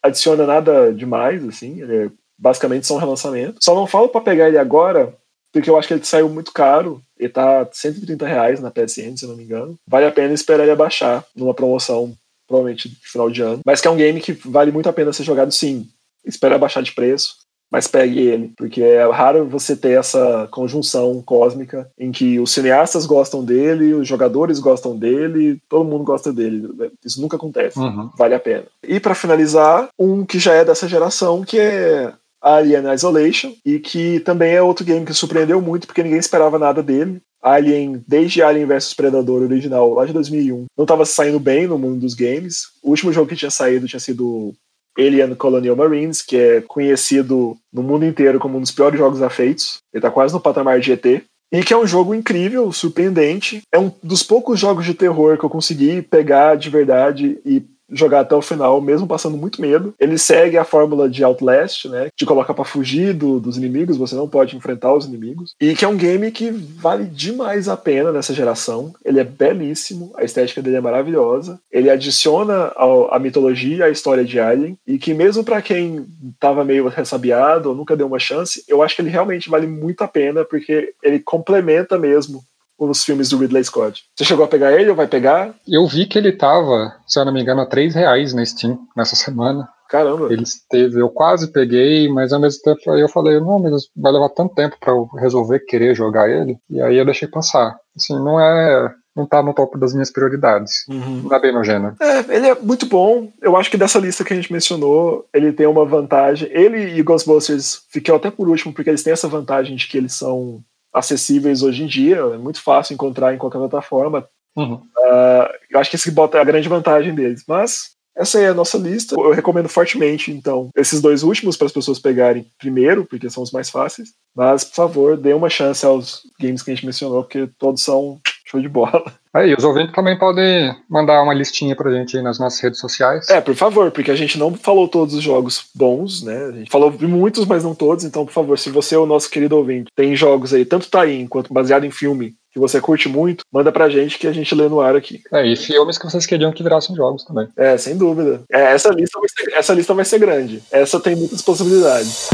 adiciona 0.00 0.46
nada 0.46 0.94
demais, 0.94 1.44
assim. 1.46 1.82
Ele 1.82 1.96
é 1.96 2.10
basicamente 2.38 2.86
só 2.86 2.94
um 2.94 3.00
relançamento. 3.00 3.58
Só 3.60 3.74
não 3.74 3.86
falo 3.86 4.08
para 4.08 4.20
pegar 4.20 4.48
ele 4.48 4.58
agora, 4.58 5.14
porque 5.52 5.68
eu 5.68 5.76
acho 5.76 5.88
que 5.88 5.94
ele 5.94 6.04
saiu 6.04 6.28
muito 6.28 6.52
caro. 6.52 7.02
Ele 7.18 7.28
tá 7.28 7.68
130 7.70 8.26
reais 8.26 8.60
na 8.60 8.70
PSN, 8.70 9.16
se 9.16 9.24
eu 9.24 9.30
não 9.30 9.36
me 9.36 9.42
engano. 9.42 9.76
Vale 9.86 10.06
a 10.06 10.12
pena 10.12 10.32
esperar 10.32 10.62
ele 10.62 10.72
abaixar 10.72 11.24
numa 11.34 11.52
promoção, 11.52 12.14
provavelmente 12.46 12.96
final 13.02 13.28
de 13.28 13.42
ano. 13.42 13.60
Mas 13.66 13.80
que 13.80 13.88
é 13.88 13.90
um 13.90 13.96
game 13.96 14.20
que 14.20 14.32
vale 14.32 14.70
muito 14.70 14.88
a 14.88 14.92
pena 14.92 15.12
ser 15.12 15.24
jogado 15.24 15.52
sim 15.52 15.86
espera 16.24 16.58
baixar 16.58 16.82
de 16.82 16.92
preço, 16.92 17.34
mas 17.70 17.86
pegue 17.86 18.18
ele, 18.18 18.52
porque 18.56 18.82
é 18.82 19.08
raro 19.10 19.46
você 19.46 19.76
ter 19.76 19.98
essa 19.98 20.48
conjunção 20.50 21.22
cósmica 21.22 21.88
em 21.96 22.10
que 22.10 22.40
os 22.40 22.52
cineastas 22.52 23.06
gostam 23.06 23.44
dele, 23.44 23.94
os 23.94 24.08
jogadores 24.08 24.58
gostam 24.58 24.96
dele, 24.96 25.60
todo 25.68 25.88
mundo 25.88 26.02
gosta 26.02 26.32
dele. 26.32 26.68
Isso 27.04 27.20
nunca 27.20 27.36
acontece. 27.36 27.78
Uhum. 27.78 28.10
Vale 28.18 28.34
a 28.34 28.40
pena. 28.40 28.64
E 28.82 28.98
para 28.98 29.14
finalizar, 29.14 29.88
um 29.96 30.24
que 30.24 30.38
já 30.38 30.54
é 30.54 30.64
dessa 30.64 30.88
geração, 30.88 31.44
que 31.44 31.60
é 31.60 32.12
Alien 32.42 32.92
Isolation, 32.92 33.52
e 33.64 33.78
que 33.78 34.18
também 34.20 34.52
é 34.52 34.62
outro 34.62 34.84
game 34.84 35.06
que 35.06 35.14
surpreendeu 35.14 35.60
muito, 35.60 35.86
porque 35.86 36.02
ninguém 36.02 36.18
esperava 36.18 36.58
nada 36.58 36.82
dele. 36.82 37.20
Alien, 37.42 38.02
desde 38.06 38.42
Alien 38.42 38.66
vs 38.66 38.94
Predador 38.94 39.42
original, 39.42 39.94
lá 39.94 40.04
de 40.04 40.12
2001, 40.12 40.66
não 40.76 40.84
estava 40.84 41.04
saindo 41.06 41.38
bem 41.38 41.66
no 41.66 41.78
mundo 41.78 42.00
dos 42.00 42.14
games. 42.14 42.64
O 42.82 42.90
último 42.90 43.12
jogo 43.12 43.28
que 43.28 43.36
tinha 43.36 43.50
saído 43.50 43.86
tinha 43.86 44.00
sido 44.00 44.52
Alien 45.00 45.34
Colonial 45.34 45.76
Marines, 45.76 46.22
que 46.22 46.36
é 46.36 46.60
conhecido 46.60 47.56
no 47.72 47.82
mundo 47.82 48.04
inteiro 48.04 48.38
como 48.38 48.58
um 48.58 48.60
dos 48.60 48.70
piores 48.70 48.98
jogos 48.98 49.18
já 49.18 49.30
feitos. 49.30 49.78
Ele 49.92 50.02
tá 50.02 50.10
quase 50.10 50.34
no 50.34 50.40
patamar 50.40 50.78
de 50.80 50.92
ET. 50.92 51.06
E 51.52 51.64
que 51.64 51.72
é 51.72 51.76
um 51.76 51.86
jogo 51.86 52.14
incrível, 52.14 52.70
surpreendente. 52.70 53.62
É 53.72 53.78
um 53.78 53.90
dos 54.02 54.22
poucos 54.22 54.60
jogos 54.60 54.84
de 54.84 54.94
terror 54.94 55.36
que 55.36 55.44
eu 55.44 55.50
consegui 55.50 56.00
pegar 56.00 56.54
de 56.54 56.70
verdade 56.70 57.40
e 57.44 57.64
jogar 57.90 58.20
até 58.20 58.34
o 58.34 58.42
final, 58.42 58.80
mesmo 58.80 59.06
passando 59.06 59.36
muito 59.36 59.60
medo. 59.60 59.94
Ele 59.98 60.18
segue 60.18 60.56
a 60.56 60.64
fórmula 60.64 61.08
de 61.08 61.24
Outlast, 61.24 61.86
né? 61.88 62.08
Te 62.14 62.24
coloca 62.24 62.54
para 62.54 62.64
fugir 62.64 63.12
do, 63.12 63.40
dos 63.40 63.56
inimigos, 63.56 63.96
você 63.96 64.14
não 64.14 64.28
pode 64.28 64.56
enfrentar 64.56 64.94
os 64.94 65.06
inimigos. 65.06 65.54
E 65.60 65.74
que 65.74 65.84
é 65.84 65.88
um 65.88 65.96
game 65.96 66.30
que 66.30 66.50
vale 66.50 67.04
demais 67.04 67.68
a 67.68 67.76
pena 67.76 68.12
nessa 68.12 68.34
geração. 68.34 68.92
Ele 69.04 69.20
é 69.20 69.24
belíssimo, 69.24 70.12
a 70.16 70.24
estética 70.24 70.62
dele 70.62 70.76
é 70.76 70.80
maravilhosa. 70.80 71.60
Ele 71.70 71.90
adiciona 71.90 72.72
a, 72.76 73.16
a 73.16 73.18
mitologia, 73.18 73.86
a 73.86 73.90
história 73.90 74.24
de 74.24 74.38
Alien. 74.38 74.76
E 74.86 74.98
que 74.98 75.14
mesmo 75.14 75.44
para 75.44 75.62
quem 75.62 76.06
tava 76.38 76.64
meio 76.64 76.88
ressabiado 76.88 77.70
ou 77.70 77.74
nunca 77.74 77.96
deu 77.96 78.06
uma 78.06 78.18
chance, 78.18 78.64
eu 78.68 78.82
acho 78.82 78.96
que 78.96 79.02
ele 79.02 79.10
realmente 79.10 79.48
vale 79.48 79.66
muito 79.66 80.02
a 80.02 80.08
pena, 80.08 80.44
porque 80.44 80.92
ele 81.02 81.18
complementa 81.18 81.98
mesmo 81.98 82.42
os 82.88 83.04
filmes 83.04 83.28
do 83.28 83.38
Ridley 83.38 83.64
Scott. 83.64 84.02
Você 84.16 84.24
chegou 84.24 84.44
a 84.44 84.48
pegar 84.48 84.72
ele 84.72 84.90
ou 84.90 84.96
vai 84.96 85.06
pegar? 85.06 85.54
Eu 85.68 85.86
vi 85.86 86.06
que 86.06 86.18
ele 86.18 86.32
tava, 86.32 86.94
se 87.06 87.18
eu 87.18 87.24
não 87.24 87.32
me 87.32 87.42
engano, 87.42 87.60
a 87.60 87.66
3 87.66 87.94
reais 87.94 88.32
na 88.32 88.44
Steam 88.44 88.78
nessa 88.96 89.16
semana. 89.16 89.68
Caramba. 89.88 90.32
Ele 90.32 90.44
esteve, 90.44 91.00
eu 91.00 91.08
quase 91.08 91.50
peguei, 91.50 92.08
mas 92.08 92.32
ao 92.32 92.40
mesmo 92.40 92.62
tempo 92.62 92.92
aí 92.92 93.00
eu 93.00 93.08
falei, 93.08 93.40
não, 93.40 93.58
mas 93.58 93.88
vai 93.96 94.12
levar 94.12 94.28
tanto 94.28 94.54
tempo 94.54 94.76
para 94.78 94.92
eu 94.92 95.08
resolver 95.18 95.58
querer 95.60 95.96
jogar 95.96 96.30
ele, 96.30 96.56
e 96.70 96.80
aí 96.80 96.96
eu 96.96 97.04
deixei 97.04 97.26
passar. 97.26 97.76
Assim, 97.96 98.14
não 98.14 98.40
é 98.40 98.94
não 99.14 99.26
tá 99.26 99.42
no 99.42 99.52
topo 99.52 99.78
das 99.78 99.92
minhas 99.92 100.10
prioridades. 100.10 100.86
Uhum. 100.88 101.22
Não 101.24 101.36
é 101.36 101.40
bem 101.40 101.52
meu 101.52 101.64
gênero. 101.64 101.96
É, 102.00 102.36
ele 102.36 102.46
é 102.46 102.54
muito 102.54 102.86
bom. 102.86 103.28
Eu 103.42 103.56
acho 103.56 103.70
que 103.70 103.76
dessa 103.76 103.98
lista 103.98 104.24
que 104.24 104.32
a 104.32 104.36
gente 104.36 104.52
mencionou, 104.52 105.26
ele 105.34 105.52
tem 105.52 105.66
uma 105.66 105.84
vantagem. 105.84 106.48
Ele 106.52 106.98
e 106.98 107.02
Ghostbusters 107.02 107.82
ficou 107.90 108.14
até 108.14 108.30
por 108.30 108.48
último, 108.48 108.72
porque 108.72 108.88
eles 108.88 109.02
têm 109.02 109.12
essa 109.12 109.28
vantagem 109.28 109.76
de 109.76 109.88
que 109.88 109.98
eles 109.98 110.14
são 110.14 110.62
acessíveis 110.92 111.62
hoje 111.62 111.82
em 111.82 111.86
dia. 111.86 112.16
É 112.16 112.38
muito 112.38 112.62
fácil 112.62 112.94
encontrar 112.94 113.34
em 113.34 113.38
qualquer 113.38 113.58
plataforma. 113.58 114.26
Uhum. 114.56 114.74
Uh, 114.74 115.48
eu 115.70 115.78
acho 115.78 115.90
que 115.90 115.96
esse 115.96 116.10
bota 116.10 116.40
a 116.40 116.44
grande 116.44 116.68
vantagem 116.68 117.14
deles. 117.14 117.44
Mas 117.46 117.92
essa 118.16 118.40
é 118.40 118.48
a 118.48 118.54
nossa 118.54 118.76
lista. 118.76 119.14
Eu 119.14 119.30
recomendo 119.30 119.68
fortemente, 119.68 120.30
então, 120.30 120.70
esses 120.76 121.00
dois 121.00 121.22
últimos 121.22 121.56
para 121.56 121.66
as 121.66 121.72
pessoas 121.72 121.98
pegarem 121.98 122.46
primeiro, 122.58 123.04
porque 123.04 123.30
são 123.30 123.42
os 123.42 123.52
mais 123.52 123.70
fáceis. 123.70 124.10
Mas, 124.34 124.64
por 124.64 124.74
favor, 124.74 125.16
dê 125.16 125.32
uma 125.32 125.48
chance 125.48 125.86
aos 125.86 126.22
games 126.38 126.62
que 126.62 126.70
a 126.70 126.74
gente 126.74 126.86
mencionou, 126.86 127.22
porque 127.22 127.48
todos 127.58 127.82
são 127.82 128.20
show 128.50 128.60
de 128.60 128.68
bola. 128.68 129.02
Aí, 129.32 129.54
os 129.54 129.62
ouvintes 129.62 129.94
também 129.94 130.18
podem 130.18 130.74
mandar 130.88 131.22
uma 131.22 131.32
listinha 131.32 131.76
pra 131.76 131.92
gente 131.92 132.16
aí 132.16 132.22
nas 132.22 132.40
nossas 132.40 132.58
redes 132.58 132.80
sociais. 132.80 133.28
É, 133.28 133.40
por 133.40 133.54
favor, 133.54 133.92
porque 133.92 134.10
a 134.10 134.16
gente 134.16 134.36
não 134.36 134.52
falou 134.54 134.88
todos 134.88 135.14
os 135.14 135.22
jogos 135.22 135.66
bons, 135.72 136.24
né? 136.24 136.46
A 136.46 136.50
gente 136.50 136.68
falou 136.68 136.90
de 136.90 137.06
muitos, 137.06 137.46
mas 137.46 137.62
não 137.62 137.72
todos. 137.72 138.04
Então, 138.04 138.26
por 138.26 138.32
favor, 138.32 138.58
se 138.58 138.70
você 138.70 138.96
é 138.96 138.98
o 138.98 139.06
nosso 139.06 139.30
querido 139.30 139.56
ouvinte, 139.56 139.88
tem 139.94 140.16
jogos 140.16 140.52
aí, 140.52 140.64
tanto 140.64 140.90
tá 140.90 141.02
aí 141.02 141.28
quanto 141.28 141.54
baseado 141.54 141.84
em 141.84 141.92
filme, 141.92 142.34
que 142.52 142.58
você 142.58 142.80
curte 142.80 143.08
muito, 143.08 143.44
manda 143.52 143.70
pra 143.70 143.88
gente 143.88 144.18
que 144.18 144.26
a 144.26 144.32
gente 144.32 144.52
lê 144.52 144.68
no 144.68 144.80
ar 144.80 144.96
aqui. 144.96 145.22
É, 145.32 145.46
e 145.46 145.54
filmes 145.54 145.96
que 145.96 146.10
vocês 146.10 146.26
queriam 146.26 146.50
que 146.50 146.64
virassem 146.64 146.96
jogos 146.96 147.24
também. 147.24 147.46
É, 147.56 147.78
sem 147.78 147.96
dúvida. 147.96 148.42
É, 148.50 148.72
essa, 148.72 148.90
lista 148.90 149.20
vai 149.20 149.28
ser, 149.28 149.52
essa 149.52 149.74
lista 149.74 149.94
vai 149.94 150.04
ser 150.04 150.18
grande. 150.18 150.60
Essa 150.72 150.98
tem 150.98 151.14
muitas 151.14 151.40
possibilidades. 151.40 152.30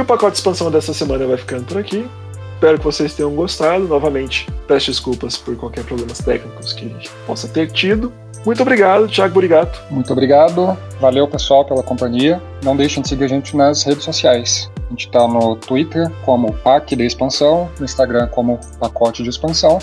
E 0.00 0.02
o 0.02 0.04
pacote 0.06 0.32
de 0.32 0.38
expansão 0.38 0.70
dessa 0.70 0.94
semana 0.94 1.26
vai 1.26 1.36
ficando 1.36 1.64
por 1.64 1.76
aqui. 1.76 2.08
Espero 2.54 2.78
que 2.78 2.84
vocês 2.84 3.12
tenham 3.12 3.34
gostado. 3.34 3.86
Novamente, 3.86 4.48
peço 4.66 4.86
desculpas 4.86 5.36
por 5.36 5.54
qualquer 5.56 5.84
problemas 5.84 6.20
técnicos 6.20 6.72
que 6.72 6.86
a 6.86 6.88
gente 6.88 7.10
possa 7.26 7.46
ter 7.46 7.70
tido. 7.70 8.10
Muito 8.46 8.62
obrigado, 8.62 9.06
Thiago 9.06 9.34
Burigato. 9.34 9.78
Muito 9.90 10.10
obrigado. 10.10 10.74
Valeu, 10.98 11.28
pessoal, 11.28 11.66
pela 11.66 11.82
companhia. 11.82 12.40
Não 12.64 12.74
deixem 12.74 13.02
de 13.02 13.10
seguir 13.10 13.24
a 13.24 13.28
gente 13.28 13.54
nas 13.54 13.82
redes 13.82 14.02
sociais. 14.02 14.70
A 14.86 14.88
gente 14.88 15.04
está 15.06 15.28
no 15.28 15.54
Twitter 15.56 16.10
como 16.24 16.50
PAC 16.50 16.96
de 16.96 17.04
Expansão, 17.04 17.70
no 17.78 17.84
Instagram 17.84 18.26
como 18.28 18.58
Pacote 18.78 19.22
de 19.22 19.28
Expansão 19.28 19.80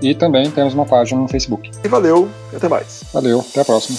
e 0.00 0.14
também 0.14 0.50
temos 0.50 0.72
uma 0.72 0.86
página 0.86 1.20
no 1.20 1.28
Facebook. 1.28 1.70
E 1.84 1.88
valeu, 1.88 2.26
até 2.56 2.70
mais. 2.70 3.04
Valeu, 3.12 3.40
até 3.40 3.60
a 3.60 3.64
próxima. 3.66 3.98